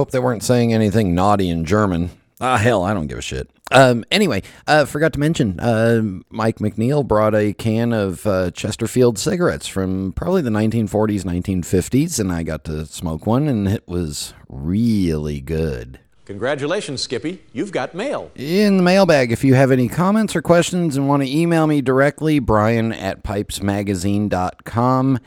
Hope 0.09 0.13
they 0.13 0.19
weren't 0.21 0.43
saying 0.43 0.73
anything 0.73 1.15
naughty 1.15 1.51
in 1.51 1.67
German. 1.67 2.09
Ah, 2.41 2.57
hell, 2.57 2.83
I 2.83 2.95
don't 2.95 3.09
give 3.09 3.19
a 3.19 3.23
shit. 3.23 3.51
Um, 3.71 4.07
anyway, 4.11 4.43
uh, 4.67 4.87
forgot 4.87 5.13
to 5.13 5.21
mention, 5.21 5.61
uh, 5.61 6.01
Mike 6.31 6.61
McNeil 6.61 7.07
brought 7.07 7.35
a 7.35 7.53
can 7.53 7.93
of 7.93 8.27
uh, 8.27 8.51
Chesterfield 8.53 9.19
cigarettes 9.19 9.67
from 9.67 10.15
probably 10.15 10.41
the 10.41 10.49
1940s, 10.49 11.25
1950s, 11.25 12.19
and 12.19 12.33
I 12.33 12.43
got 12.43 12.65
to 12.65 12.87
smoke 12.87 13.27
one, 13.27 13.49
and 13.49 13.69
it 13.69 13.87
was 13.87 14.33
really 14.49 15.43
good. 15.43 15.99
Congratulations, 16.25 17.03
Skippy. 17.03 17.43
You've 17.53 17.73
got 17.73 17.95
mail. 17.95 18.31
In 18.35 18.79
the 18.79 18.83
mailbag, 18.83 19.31
if 19.33 19.45
you 19.45 19.55
have 19.55 19.71
any 19.71 19.89
comments 19.89 20.35
or 20.37 20.41
questions 20.41 20.97
and 20.97 21.07
want 21.09 21.23
to 21.23 21.29
email 21.31 21.67
me 21.67 21.83
directly, 21.83 22.39
brian 22.39 22.93
at 22.93 23.23
pipesmagazine.com. 23.25 25.19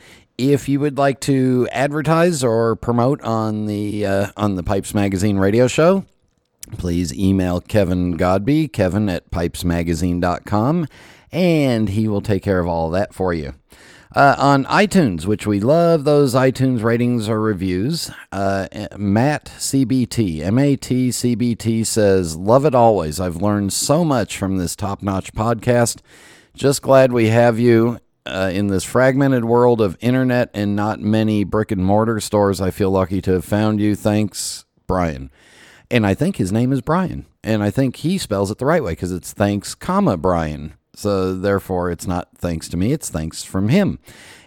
If 0.44 0.68
you 0.68 0.80
would 0.80 0.98
like 0.98 1.20
to 1.20 1.68
advertise 1.70 2.42
or 2.42 2.74
promote 2.74 3.22
on 3.22 3.66
the 3.66 4.04
uh, 4.04 4.26
on 4.36 4.56
the 4.56 4.64
Pipes 4.64 4.92
Magazine 4.92 5.36
radio 5.38 5.68
show, 5.68 6.04
please 6.76 7.14
email 7.14 7.60
Kevin 7.60 8.18
Godbee, 8.18 8.72
kevin 8.72 9.08
at 9.08 9.30
pipesmagazine.com, 9.30 10.88
and 11.30 11.88
he 11.90 12.08
will 12.08 12.22
take 12.22 12.42
care 12.42 12.58
of 12.58 12.66
all 12.66 12.86
of 12.86 12.92
that 12.92 13.14
for 13.14 13.32
you. 13.32 13.54
Uh, 14.16 14.34
on 14.36 14.64
iTunes, 14.64 15.26
which 15.26 15.46
we 15.46 15.60
love 15.60 16.02
those 16.02 16.34
iTunes 16.34 16.82
ratings 16.82 17.28
or 17.28 17.40
reviews, 17.40 18.10
uh, 18.32 18.66
Matt 18.96 19.44
CBT, 19.44 20.40
M 20.40 20.58
A 20.58 20.74
T 20.74 21.12
C 21.12 21.36
B 21.36 21.54
T 21.54 21.84
says, 21.84 22.36
Love 22.36 22.64
it 22.64 22.74
always. 22.74 23.20
I've 23.20 23.36
learned 23.36 23.72
so 23.72 24.04
much 24.04 24.36
from 24.36 24.56
this 24.56 24.74
top 24.74 25.04
notch 25.04 25.32
podcast. 25.34 26.00
Just 26.52 26.82
glad 26.82 27.12
we 27.12 27.28
have 27.28 27.60
you 27.60 28.00
uh, 28.26 28.50
in 28.52 28.68
this 28.68 28.84
fragmented 28.84 29.44
world 29.44 29.80
of 29.80 29.96
internet 30.00 30.50
and 30.54 30.76
not 30.76 31.00
many 31.00 31.44
brick 31.44 31.70
and 31.70 31.84
mortar 31.84 32.20
stores. 32.20 32.60
I 32.60 32.70
feel 32.70 32.90
lucky 32.90 33.20
to 33.22 33.32
have 33.32 33.44
found 33.44 33.80
you. 33.80 33.94
Thanks, 33.94 34.64
Brian. 34.86 35.30
And 35.90 36.06
I 36.06 36.14
think 36.14 36.36
his 36.36 36.52
name 36.52 36.72
is 36.72 36.80
Brian. 36.80 37.26
And 37.44 37.62
I 37.62 37.70
think 37.70 37.96
he 37.96 38.18
spells 38.18 38.50
it 38.50 38.58
the 38.58 38.66
right 38.66 38.82
way 38.82 38.92
because 38.92 39.12
it's 39.12 39.32
thanks, 39.32 39.74
comma, 39.74 40.16
Brian. 40.16 40.74
So 40.94 41.34
therefore, 41.34 41.90
it's 41.90 42.06
not 42.06 42.28
thanks 42.36 42.68
to 42.68 42.76
me, 42.76 42.92
it's 42.92 43.10
thanks 43.10 43.42
from 43.42 43.68
him. 43.68 43.98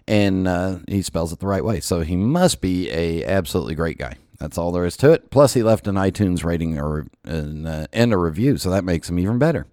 And 0.07 0.47
uh, 0.47 0.79
he 0.87 1.01
spells 1.01 1.33
it 1.33 1.39
the 1.39 1.47
right 1.47 1.65
way. 1.65 1.79
So 1.79 2.01
he 2.01 2.15
must 2.15 2.61
be 2.61 2.89
a 2.91 3.25
absolutely 3.25 3.75
great 3.75 3.97
guy. 3.97 4.15
That's 4.39 4.57
all 4.57 4.71
there 4.71 4.85
is 4.85 4.97
to 4.97 5.11
it. 5.11 5.31
Plus, 5.31 5.53
he 5.53 5.63
left 5.63 5.87
an 5.87 5.95
iTunes 5.95 6.43
rating 6.43 6.77
or 6.77 7.07
uh, 7.25 7.87
and 7.91 8.13
a 8.13 8.17
review, 8.17 8.57
so 8.57 8.69
that 8.69 8.83
makes 8.83 9.09
him 9.09 9.17
even 9.17 9.39
better. 9.39 9.65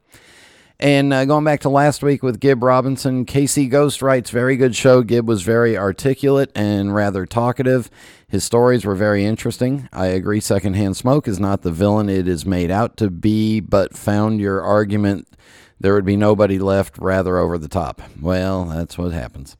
And 0.82 1.12
uh, 1.12 1.26
going 1.26 1.44
back 1.44 1.60
to 1.60 1.68
last 1.68 2.02
week 2.02 2.24
with 2.24 2.40
Gib 2.40 2.60
Robinson, 2.60 3.24
Casey 3.24 3.68
Ghost 3.68 4.02
writes, 4.02 4.30
very 4.30 4.56
good 4.56 4.74
show. 4.74 5.02
Gib 5.02 5.28
was 5.28 5.42
very 5.42 5.78
articulate 5.78 6.50
and 6.56 6.92
rather 6.92 7.24
talkative. 7.24 7.88
His 8.26 8.42
stories 8.42 8.84
were 8.84 8.96
very 8.96 9.24
interesting. 9.24 9.88
I 9.92 10.06
agree, 10.06 10.40
secondhand 10.40 10.96
smoke 10.96 11.28
is 11.28 11.38
not 11.38 11.62
the 11.62 11.70
villain 11.70 12.08
it 12.08 12.26
is 12.26 12.44
made 12.44 12.72
out 12.72 12.96
to 12.96 13.10
be, 13.10 13.60
but 13.60 13.96
found 13.96 14.40
your 14.40 14.60
argument 14.60 15.28
there 15.78 15.94
would 15.94 16.04
be 16.04 16.16
nobody 16.16 16.58
left 16.58 16.98
rather 16.98 17.38
over 17.38 17.58
the 17.58 17.68
top. 17.68 18.02
Well, 18.20 18.64
that's 18.64 18.98
what 18.98 19.12
happens. 19.12 19.56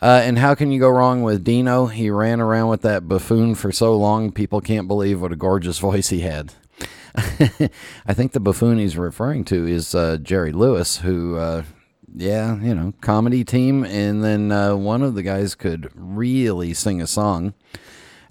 Uh, 0.00 0.20
and 0.22 0.38
how 0.38 0.54
can 0.54 0.70
you 0.70 0.78
go 0.78 0.88
wrong 0.88 1.24
with 1.24 1.42
Dino? 1.42 1.86
He 1.86 2.10
ran 2.10 2.40
around 2.40 2.68
with 2.68 2.82
that 2.82 3.08
buffoon 3.08 3.56
for 3.56 3.72
so 3.72 3.96
long, 3.96 4.30
people 4.30 4.60
can't 4.60 4.86
believe 4.86 5.20
what 5.20 5.32
a 5.32 5.36
gorgeous 5.36 5.80
voice 5.80 6.10
he 6.10 6.20
had. 6.20 6.54
I 8.06 8.14
think 8.14 8.32
the 8.32 8.40
buffoon 8.40 8.78
he's 8.78 8.96
referring 8.96 9.44
to 9.46 9.66
is 9.66 9.94
uh, 9.94 10.18
Jerry 10.18 10.52
Lewis, 10.52 10.98
who, 10.98 11.36
uh, 11.36 11.64
yeah, 12.14 12.56
you 12.60 12.74
know, 12.74 12.92
comedy 13.00 13.44
team. 13.44 13.84
And 13.84 14.22
then 14.22 14.52
uh, 14.52 14.76
one 14.76 15.02
of 15.02 15.14
the 15.14 15.22
guys 15.22 15.54
could 15.54 15.90
really 15.94 16.74
sing 16.74 17.00
a 17.00 17.06
song. 17.06 17.54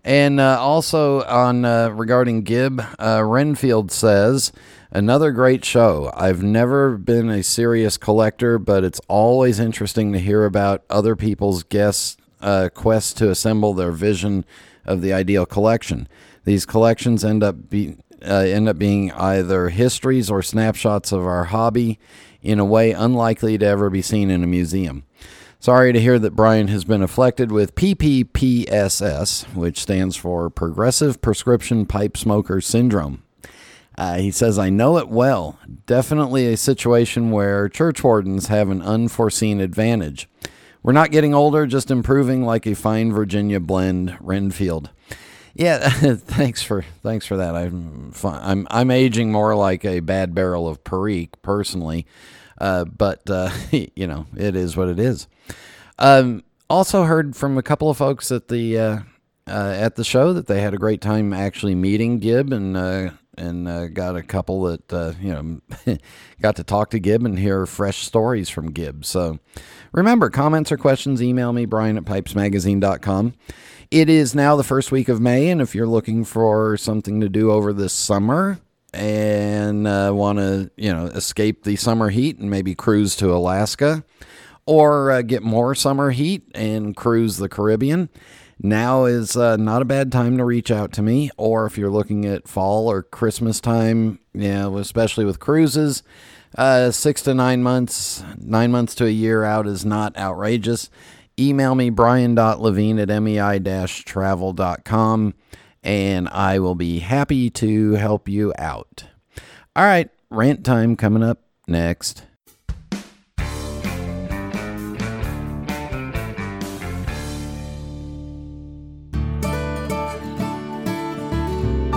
And 0.04 0.40
uh, 0.40 0.60
also 0.60 1.24
on 1.24 1.66
uh, 1.66 1.90
regarding 1.90 2.44
Gib, 2.44 2.82
uh, 3.00 3.24
Renfield 3.24 3.92
says, 3.92 4.52
another 4.92 5.32
great 5.32 5.66
show. 5.66 6.12
I've 6.16 6.42
never 6.42 6.98
been 6.98 7.30
a 7.30 7.44
serious 7.44 7.98
collector, 7.98 8.58
but 8.58 8.84
it's 8.84 9.02
always 9.08 9.60
interesting 9.60 10.14
to 10.14 10.20
hear 10.20 10.46
about 10.46 10.84
other 10.90 11.16
people's 11.16 11.64
guests' 11.64 12.18
uh, 12.42 12.70
quest 12.74 13.18
to 13.18 13.30
assemble 13.30 13.74
their 13.74 13.92
vision 13.92 14.46
of 14.86 15.02
the 15.02 15.14
ideal 15.14 15.46
collection. 15.46 16.08
These 16.46 16.66
collections 16.66 17.26
end 17.26 17.44
up 17.44 17.70
be, 17.70 17.98
uh, 18.26 18.34
end 18.34 18.70
up 18.70 18.78
being 18.78 19.12
either 19.12 19.70
histories 19.70 20.30
or 20.30 20.42
snapshots 20.42 21.12
of 21.12 21.26
our 21.26 21.46
hobby 21.46 22.00
in 22.42 22.60
a 22.60 22.66
way 22.66 22.92
unlikely 22.92 23.58
to 23.58 23.66
ever 23.66 23.90
be 23.90 24.02
seen 24.02 24.30
in 24.30 24.44
a 24.44 24.48
museum. 24.48 25.04
Sorry 25.60 25.92
to 25.92 26.00
hear 26.00 26.18
that 26.20 26.38
Brian 26.38 26.70
has 26.70 26.86
been 26.86 27.02
afflicted 27.02 27.52
with 27.52 27.76
PPPSS, 27.76 29.54
which 29.54 29.82
stands 29.82 30.16
for 30.16 30.50
Progressive 30.50 31.22
Prescription 31.22 31.86
Pipe 31.86 32.16
Smoker 32.16 32.62
Syndrome. 32.62 33.24
Uh, 33.98 34.20
he 34.20 34.32
says, 34.32 34.58
I 34.58 34.70
know 34.70 34.98
it 34.98 35.10
well. 35.10 35.60
Definitely 35.86 36.48
a 36.48 36.56
situation 36.56 37.32
where 37.32 37.68
church 37.68 38.02
wardens 38.02 38.48
have 38.48 38.70
an 38.70 38.82
unforeseen 38.82 39.60
advantage. 39.60 40.30
We're 40.82 40.94
not 40.94 41.12
getting 41.12 41.34
older, 41.34 41.68
just 41.68 41.92
improving 41.92 42.46
like 42.46 42.66
a 42.66 42.74
fine 42.74 43.12
Virginia 43.12 43.60
blend, 43.60 44.18
Renfield. 44.22 44.92
Yeah, 45.54 45.89
thanks 45.89 46.62
for 46.62 46.84
thanks 47.04 47.26
for 47.26 47.38
that. 47.38 47.56
I'm. 47.56 48.14
I'm 48.24 48.68
I'm 48.70 48.91
aging 48.91 49.32
more 49.32 49.56
like 49.56 49.86
a 49.86 50.00
bad 50.00 50.36
barrel 50.36 50.68
of 50.68 50.84
Perique 50.84 51.41
personally, 51.41 52.06
uh, 52.60 52.86
but 52.86 53.30
uh, 53.30 53.52
you 53.72 54.08
know 54.08 54.26
it 54.36 54.56
is 54.56 54.78
what 54.78 54.89
it 54.89 55.00
is. 55.00 55.28
Um, 55.97 56.43
also 56.70 57.04
heard 57.04 57.36
from 57.36 57.58
a 57.58 57.64
couple 57.64 57.89
of 57.89 57.97
folks 57.97 58.32
at 58.32 58.47
the 58.47 58.78
uh, 58.78 59.00
uh 59.47 59.76
at 59.78 59.95
the 59.95 60.04
show 60.04 60.34
that 60.34 60.47
they 60.47 60.62
had 60.62 60.74
a 60.74 60.78
great 60.78 61.02
time 61.02 61.34
actually 61.34 61.76
meeting 61.76 62.20
Gib 62.20 62.54
and 62.54 62.78
uh, 62.78 63.12
and 63.38 63.68
uh, 63.68 63.88
got 63.88 64.16
a 64.16 64.24
couple 64.24 64.64
that 64.64 65.16
you 65.20 65.32
know 65.34 65.97
got 66.41 66.56
to 66.58 66.64
talk 66.64 66.91
to 66.91 67.00
Gib 67.00 67.26
and 67.26 67.39
hear 67.39 67.66
fresh 67.66 68.04
stories 68.06 68.50
from 68.50 68.72
Gib. 68.72 69.04
So 69.04 69.39
remember, 69.92 70.30
comments 70.30 70.72
or 70.72 70.78
questions, 70.78 71.22
email 71.22 71.54
me 71.54 71.66
Brian 71.66 71.98
at 71.98 72.06
pipesmagazine.com. 72.06 73.34
It 73.92 74.10
is 74.10 74.36
now 74.36 74.56
the 74.56 74.64
first 74.64 74.92
week 74.92 75.10
of 75.10 75.20
May, 75.20 75.50
and 75.50 75.62
if 75.62 75.74
you're 75.74 75.88
looking 75.88 76.24
for 76.24 76.78
something 76.78 77.22
to 77.22 77.30
do 77.30 77.52
over 77.52 77.74
this 77.74 77.94
summer 77.94 78.60
and 78.94 79.88
uh, 79.88 80.12
want 80.14 80.40
to, 80.40 80.70
you 80.76 80.94
know, 80.94 81.06
escape 81.06 81.64
the 81.64 81.76
summer 81.76 82.10
heat 82.10 82.38
and 82.38 82.50
maybe 82.50 82.76
cruise 82.76 83.16
to 83.18 83.34
Alaska 83.34 84.04
or 84.70 85.10
uh, 85.10 85.22
get 85.24 85.42
more 85.42 85.74
summer 85.74 86.12
heat 86.12 86.44
and 86.54 86.96
cruise 86.96 87.38
the 87.38 87.50
Caribbean, 87.50 88.08
now 88.62 89.06
is 89.06 89.36
uh, 89.36 89.58
not 89.58 89.82
a 89.82 89.86
bad 89.86 90.12
time 90.12 90.38
to 90.38 90.46
reach 90.46 90.70
out 90.70 90.92
to 90.94 91.02
me. 91.02 91.32
Or 91.38 91.66
if 91.66 91.76
you're 91.76 91.90
looking 91.90 92.26
at 92.26 92.48
fall 92.48 92.88
or 92.88 93.02
Christmas 93.02 93.60
time, 93.60 94.20
know, 94.36 94.78
especially 94.78 95.26
with 95.26 95.40
cruises, 95.40 96.04
uh, 96.58 96.91
six 96.91 97.22
to 97.24 97.34
nine 97.34 97.64
months, 97.64 98.24
nine 98.38 98.72
months 98.72 98.95
to 98.95 99.06
a 99.06 99.10
year 99.10 99.43
out 99.43 99.68
is 99.68 99.86
not 99.86 100.18
outrageous 100.18 100.89
email 101.39 101.74
me 101.74 101.89
brian.levine 101.89 103.00
at 103.00 103.08
mei-travel.com 103.24 103.43
and 105.82 106.28
I 106.30 106.60
will 106.60 106.76
be 106.76 107.00
happy 107.00 107.50
to 107.52 107.93
help 107.93 108.28
you 108.28 108.54
out. 108.60 109.06
All 109.76 109.86
right, 109.86 110.10
rant 110.30 110.66
time 110.66 110.95
coming 110.97 111.24
up 111.24 111.39
next. 111.68 112.26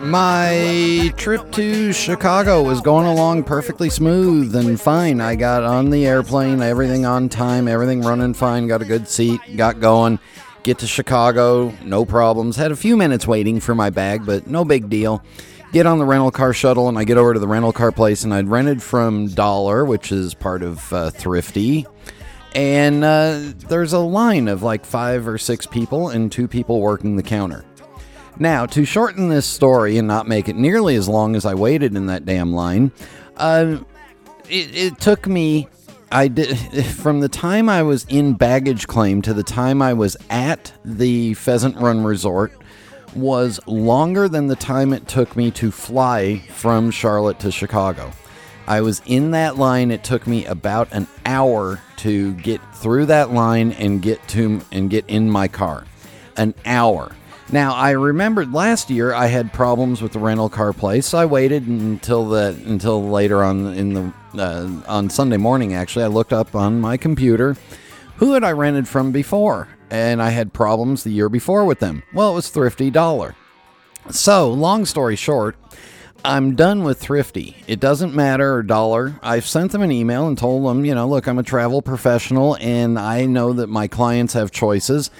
My 0.00 1.12
trip 1.18 1.52
to 1.52 1.92
Chicago 1.92 2.62
was 2.62 2.80
going 2.80 3.06
along 3.06 3.44
perfectly 3.44 3.90
smooth 3.90 4.56
and 4.56 4.80
fine. 4.80 5.20
I 5.20 5.36
got 5.36 5.62
on 5.62 5.90
the 5.90 6.06
airplane, 6.06 6.62
everything 6.62 7.04
on 7.04 7.28
time, 7.28 7.68
everything 7.68 8.00
running 8.00 8.32
fine, 8.32 8.66
got 8.66 8.80
a 8.80 8.86
good 8.86 9.06
seat, 9.06 9.40
got 9.56 9.78
going. 9.78 10.18
Get 10.62 10.78
to 10.78 10.86
Chicago, 10.86 11.74
no 11.84 12.04
problems. 12.06 12.56
Had 12.56 12.72
a 12.72 12.76
few 12.76 12.96
minutes 12.96 13.26
waiting 13.26 13.60
for 13.60 13.74
my 13.74 13.90
bag, 13.90 14.24
but 14.24 14.46
no 14.46 14.64
big 14.64 14.88
deal. 14.88 15.22
Get 15.72 15.86
on 15.86 15.98
the 15.98 16.04
rental 16.06 16.30
car 16.30 16.52
shuttle, 16.52 16.88
and 16.88 16.98
I 16.98 17.04
get 17.04 17.18
over 17.18 17.34
to 17.34 17.40
the 17.40 17.48
rental 17.48 17.72
car 17.72 17.92
place, 17.92 18.24
and 18.24 18.32
I'd 18.32 18.48
rented 18.48 18.82
from 18.82 19.28
Dollar, 19.28 19.84
which 19.84 20.12
is 20.12 20.34
part 20.34 20.62
of 20.62 20.92
uh, 20.92 21.10
Thrifty. 21.10 21.86
And 22.54 23.04
uh, 23.04 23.52
there's 23.68 23.92
a 23.92 24.00
line 24.00 24.48
of 24.48 24.62
like 24.62 24.84
five 24.84 25.28
or 25.28 25.38
six 25.38 25.66
people, 25.66 26.08
and 26.08 26.32
two 26.32 26.48
people 26.48 26.80
working 26.80 27.16
the 27.16 27.22
counter. 27.22 27.64
Now, 28.40 28.64
to 28.66 28.86
shorten 28.86 29.28
this 29.28 29.44
story 29.44 29.98
and 29.98 30.08
not 30.08 30.26
make 30.26 30.48
it 30.48 30.56
nearly 30.56 30.96
as 30.96 31.06
long 31.06 31.36
as 31.36 31.44
I 31.44 31.52
waited 31.52 31.94
in 31.94 32.06
that 32.06 32.24
damn 32.24 32.54
line, 32.54 32.90
uh, 33.36 33.76
it, 34.48 34.74
it 34.74 35.00
took 35.00 35.28
me. 35.28 35.68
I 36.10 36.26
did 36.26 36.56
from 36.86 37.20
the 37.20 37.28
time 37.28 37.68
I 37.68 37.82
was 37.82 38.06
in 38.08 38.32
baggage 38.32 38.88
claim 38.88 39.20
to 39.22 39.34
the 39.34 39.42
time 39.42 39.82
I 39.82 39.92
was 39.92 40.16
at 40.30 40.72
the 40.84 41.34
Pheasant 41.34 41.76
Run 41.76 42.02
Resort 42.02 42.52
was 43.14 43.60
longer 43.66 44.26
than 44.26 44.46
the 44.46 44.56
time 44.56 44.94
it 44.94 45.06
took 45.06 45.36
me 45.36 45.50
to 45.50 45.70
fly 45.70 46.38
from 46.48 46.90
Charlotte 46.90 47.38
to 47.40 47.52
Chicago. 47.52 48.10
I 48.66 48.80
was 48.80 49.02
in 49.04 49.32
that 49.32 49.58
line. 49.58 49.90
It 49.90 50.02
took 50.02 50.26
me 50.26 50.46
about 50.46 50.88
an 50.92 51.06
hour 51.26 51.80
to 51.98 52.32
get 52.34 52.60
through 52.74 53.06
that 53.06 53.32
line 53.32 53.72
and 53.72 54.00
get 54.00 54.26
to 54.28 54.62
and 54.72 54.88
get 54.88 55.04
in 55.08 55.28
my 55.28 55.46
car. 55.46 55.84
An 56.38 56.54
hour. 56.64 57.12
Now, 57.52 57.74
I 57.74 57.90
remembered 57.90 58.52
last 58.52 58.90
year 58.90 59.12
I 59.12 59.26
had 59.26 59.52
problems 59.52 60.00
with 60.00 60.12
the 60.12 60.20
rental 60.20 60.48
car 60.48 60.72
place, 60.72 61.06
so 61.06 61.18
I 61.18 61.26
waited 61.26 61.66
until 61.66 62.28
the 62.28 62.56
until 62.64 63.08
later 63.08 63.42
on 63.42 63.74
in 63.74 63.94
the 63.94 64.12
uh, 64.40 64.70
on 64.86 65.10
Sunday 65.10 65.36
morning. 65.36 65.74
Actually, 65.74 66.04
I 66.04 66.08
looked 66.08 66.32
up 66.32 66.54
on 66.54 66.80
my 66.80 66.96
computer 66.96 67.56
who 68.16 68.34
had 68.34 68.44
I 68.44 68.52
rented 68.52 68.86
from 68.86 69.10
before, 69.10 69.66
and 69.90 70.22
I 70.22 70.30
had 70.30 70.52
problems 70.52 71.02
the 71.02 71.10
year 71.10 71.28
before 71.28 71.64
with 71.64 71.80
them. 71.80 72.04
Well, 72.14 72.30
it 72.30 72.34
was 72.36 72.50
Thrifty 72.50 72.88
Dollar. 72.88 73.34
So, 74.10 74.50
long 74.50 74.86
story 74.86 75.16
short, 75.16 75.56
I'm 76.24 76.54
done 76.54 76.84
with 76.84 77.00
Thrifty. 77.00 77.56
It 77.66 77.80
doesn't 77.80 78.14
matter, 78.14 78.62
dollar. 78.62 79.18
I've 79.22 79.46
sent 79.46 79.72
them 79.72 79.82
an 79.82 79.90
email 79.90 80.28
and 80.28 80.36
told 80.36 80.66
them, 80.66 80.84
you 80.84 80.94
know, 80.94 81.08
look, 81.08 81.26
I'm 81.26 81.38
a 81.38 81.42
travel 81.42 81.82
professional 81.82 82.56
and 82.60 82.98
I 82.98 83.24
know 83.24 83.54
that 83.54 83.68
my 83.68 83.88
clients 83.88 84.34
have 84.34 84.50
choices. 84.50 85.10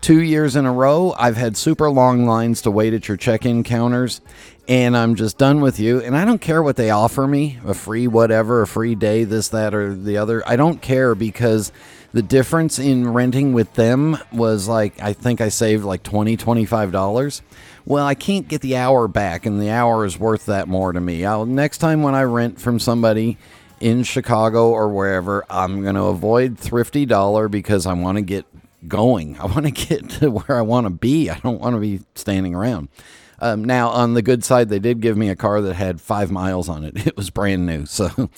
Two 0.00 0.22
years 0.22 0.56
in 0.56 0.64
a 0.64 0.72
row, 0.72 1.14
I've 1.18 1.36
had 1.36 1.58
super 1.58 1.90
long 1.90 2.24
lines 2.24 2.62
to 2.62 2.70
wait 2.70 2.94
at 2.94 3.06
your 3.06 3.18
check 3.18 3.44
in 3.44 3.62
counters, 3.62 4.22
and 4.66 4.96
I'm 4.96 5.14
just 5.14 5.36
done 5.36 5.60
with 5.60 5.78
you. 5.78 6.00
And 6.00 6.16
I 6.16 6.24
don't 6.24 6.40
care 6.40 6.62
what 6.62 6.76
they 6.76 6.88
offer 6.88 7.26
me 7.26 7.58
a 7.66 7.74
free 7.74 8.08
whatever, 8.08 8.62
a 8.62 8.66
free 8.66 8.94
day, 8.94 9.24
this, 9.24 9.48
that, 9.48 9.74
or 9.74 9.94
the 9.94 10.16
other. 10.16 10.42
I 10.48 10.56
don't 10.56 10.80
care 10.80 11.14
because 11.14 11.70
the 12.14 12.22
difference 12.22 12.78
in 12.78 13.12
renting 13.12 13.52
with 13.52 13.74
them 13.74 14.16
was 14.32 14.66
like, 14.66 15.00
I 15.02 15.12
think 15.12 15.42
I 15.42 15.50
saved 15.50 15.84
like 15.84 16.02
$20, 16.02 16.38
$25. 16.38 17.42
Well, 17.84 18.06
I 18.06 18.14
can't 18.14 18.48
get 18.48 18.62
the 18.62 18.76
hour 18.76 19.06
back, 19.06 19.44
and 19.44 19.60
the 19.60 19.68
hour 19.68 20.06
is 20.06 20.18
worth 20.18 20.46
that 20.46 20.66
more 20.66 20.92
to 20.92 21.00
me. 21.00 21.26
I'll, 21.26 21.44
next 21.44 21.78
time 21.78 22.02
when 22.02 22.14
I 22.14 22.22
rent 22.22 22.58
from 22.58 22.78
somebody, 22.78 23.36
in 23.80 24.02
Chicago 24.02 24.70
or 24.70 24.88
wherever, 24.88 25.44
I'm 25.48 25.82
going 25.82 25.94
to 25.94 26.04
avoid 26.04 26.58
Thrifty 26.58 27.06
Dollar 27.06 27.48
because 27.48 27.86
I 27.86 27.94
want 27.94 28.16
to 28.16 28.22
get 28.22 28.44
going. 28.88 29.38
I 29.38 29.46
want 29.46 29.66
to 29.66 29.70
get 29.70 30.08
to 30.10 30.30
where 30.30 30.58
I 30.58 30.62
want 30.62 30.86
to 30.86 30.90
be. 30.90 31.30
I 31.30 31.38
don't 31.38 31.60
want 31.60 31.74
to 31.74 31.80
be 31.80 32.00
standing 32.14 32.54
around. 32.54 32.88
Um, 33.42 33.64
now, 33.64 33.88
on 33.88 34.14
the 34.14 34.22
good 34.22 34.44
side, 34.44 34.68
they 34.68 34.78
did 34.78 35.00
give 35.00 35.16
me 35.16 35.30
a 35.30 35.36
car 35.36 35.62
that 35.62 35.74
had 35.74 36.00
five 36.00 36.30
miles 36.30 36.68
on 36.68 36.84
it. 36.84 36.94
It 37.06 37.16
was 37.16 37.30
brand 37.30 37.66
new. 37.66 37.86
So, 37.86 38.28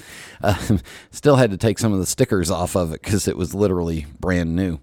uh, 0.43 0.79
still 1.11 1.37
had 1.37 1.51
to 1.51 1.57
take 1.57 1.79
some 1.79 1.93
of 1.93 1.99
the 1.99 2.07
stickers 2.07 2.51
off 2.51 2.77
of 2.77 2.93
it 2.93 3.03
because 3.03 3.27
it 3.27 3.37
was 3.37 3.55
literally 3.55 4.07
brand 4.21 4.55
new. 4.55 4.79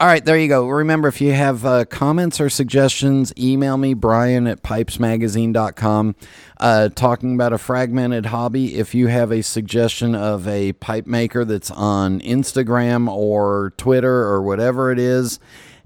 All 0.00 0.06
right, 0.06 0.24
there 0.24 0.36
you 0.36 0.48
go. 0.48 0.66
Remember, 0.68 1.08
if 1.08 1.20
you 1.20 1.32
have 1.32 1.64
uh, 1.64 1.84
comments 1.84 2.40
or 2.40 2.50
suggestions, 2.50 3.32
email 3.38 3.76
me, 3.76 3.94
Brian 3.94 4.46
at 4.46 4.62
pipesmagazine.com, 4.62 6.16
uh, 6.58 6.88
talking 6.90 7.34
about 7.34 7.52
a 7.52 7.58
fragmented 7.58 8.26
hobby. 8.26 8.76
If 8.76 8.94
you 8.94 9.06
have 9.06 9.30
a 9.30 9.42
suggestion 9.42 10.14
of 10.14 10.48
a 10.48 10.72
pipe 10.74 11.06
maker 11.06 11.44
that's 11.44 11.70
on 11.70 12.20
Instagram 12.20 13.08
or 13.08 13.72
Twitter 13.76 14.12
or 14.12 14.42
whatever 14.42 14.90
it 14.90 14.98
is, 14.98 15.38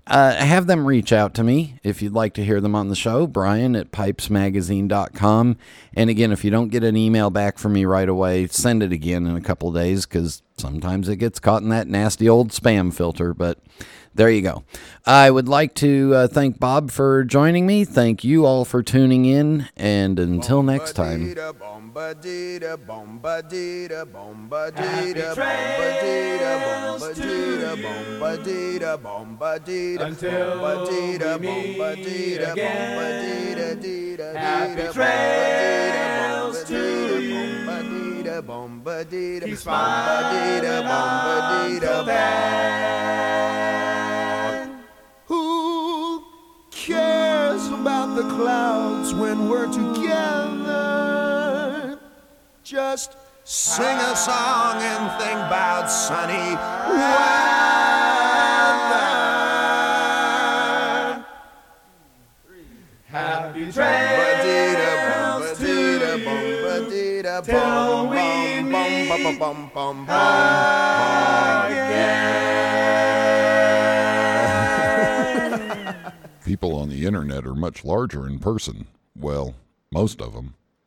uh, 0.09 0.35
have 0.35 0.67
them 0.67 0.87
reach 0.87 1.13
out 1.13 1.35
to 1.35 1.45
me 1.45 1.79
if 1.83 2.01
you'd 2.01 2.15
like 2.15 2.33
to 2.35 2.45
hear 2.45 2.61
them 2.61 2.75
on 2.75 2.89
the 2.89 2.97
show, 2.97 3.27
Brian 3.27 3.77
at 3.77 3.93
pipesmagazine.com. 3.93 5.57
And 5.95 6.11
again, 6.11 6.33
if 6.33 6.45
you 6.45 6.51
don't 6.51 6.69
get 6.69 6.83
an 6.83 6.97
email 6.97 7.31
back 7.31 7.59
from 7.59 7.75
me 7.75 7.85
right 7.85 8.09
away, 8.09 8.47
send 8.47 8.83
it 8.83 8.93
again 8.93 9.27
in 9.27 9.37
a 9.37 9.41
couple 9.41 9.71
days 9.73 10.07
because 10.07 10.43
sometimes 10.57 11.09
it 11.09 11.17
gets 11.17 11.39
caught 11.39 11.63
in 11.63 11.69
that 11.69 11.89
nasty 11.89 12.29
old 12.29 12.51
spam 12.51 12.93
filter. 12.93 13.35
But 13.35 13.59
there 14.15 14.31
you 14.31 14.43
go. 14.43 14.65
I 15.07 15.31
would 15.31 15.49
like 15.49 15.75
to 15.77 16.15
uh, 16.15 16.27
thank 16.27 16.59
Bob 16.59 16.91
for 16.91 17.23
joining 17.25 17.67
me. 17.67 17.85
Thank 17.85 18.25
you 18.25 18.47
all 18.47 18.65
for 18.65 18.83
tuning 18.83 19.27
in. 19.27 19.69
And 19.77 20.19
until 20.19 20.63
next 20.63 20.95
time. 20.95 21.37
Until 30.01 30.61
we 31.41 31.41
meet 31.41 31.79
again. 32.53 32.97
Happy 34.37 34.83
trails 34.95 36.65
to 36.65 37.21
you. 37.21 37.67
Keep 39.41 39.49
smiling 39.59 40.65
until 41.83 42.05
then. 44.69 44.81
Who 45.27 46.23
cares 46.71 47.67
about 47.69 48.15
the 48.15 48.23
clouds 48.37 49.13
when 49.15 49.49
we're 49.49 49.67
together? 49.67 51.08
Just 52.69 53.17
sing 53.45 53.97
a 53.97 54.15
song 54.15 54.83
and 54.83 55.11
think 55.19 55.39
about 55.39 55.91
sunny 55.91 56.55
weather. 56.93 57.25
Happy 63.07 63.73
trails 63.73 65.57
to 65.57 65.65
you. 65.65 66.19
Till 67.43 68.07
we 68.11 68.61
meet 68.61 69.09
again. 69.09 69.63
People 76.45 76.77
on 76.77 76.91
the 76.91 77.07
internet 77.07 77.47
are 77.47 77.55
much 77.55 77.83
larger 77.83 78.27
in 78.27 78.39
person. 78.39 78.89
Well, 79.17 79.55
most 79.91 80.21
of 80.21 80.35
them. 80.35 80.58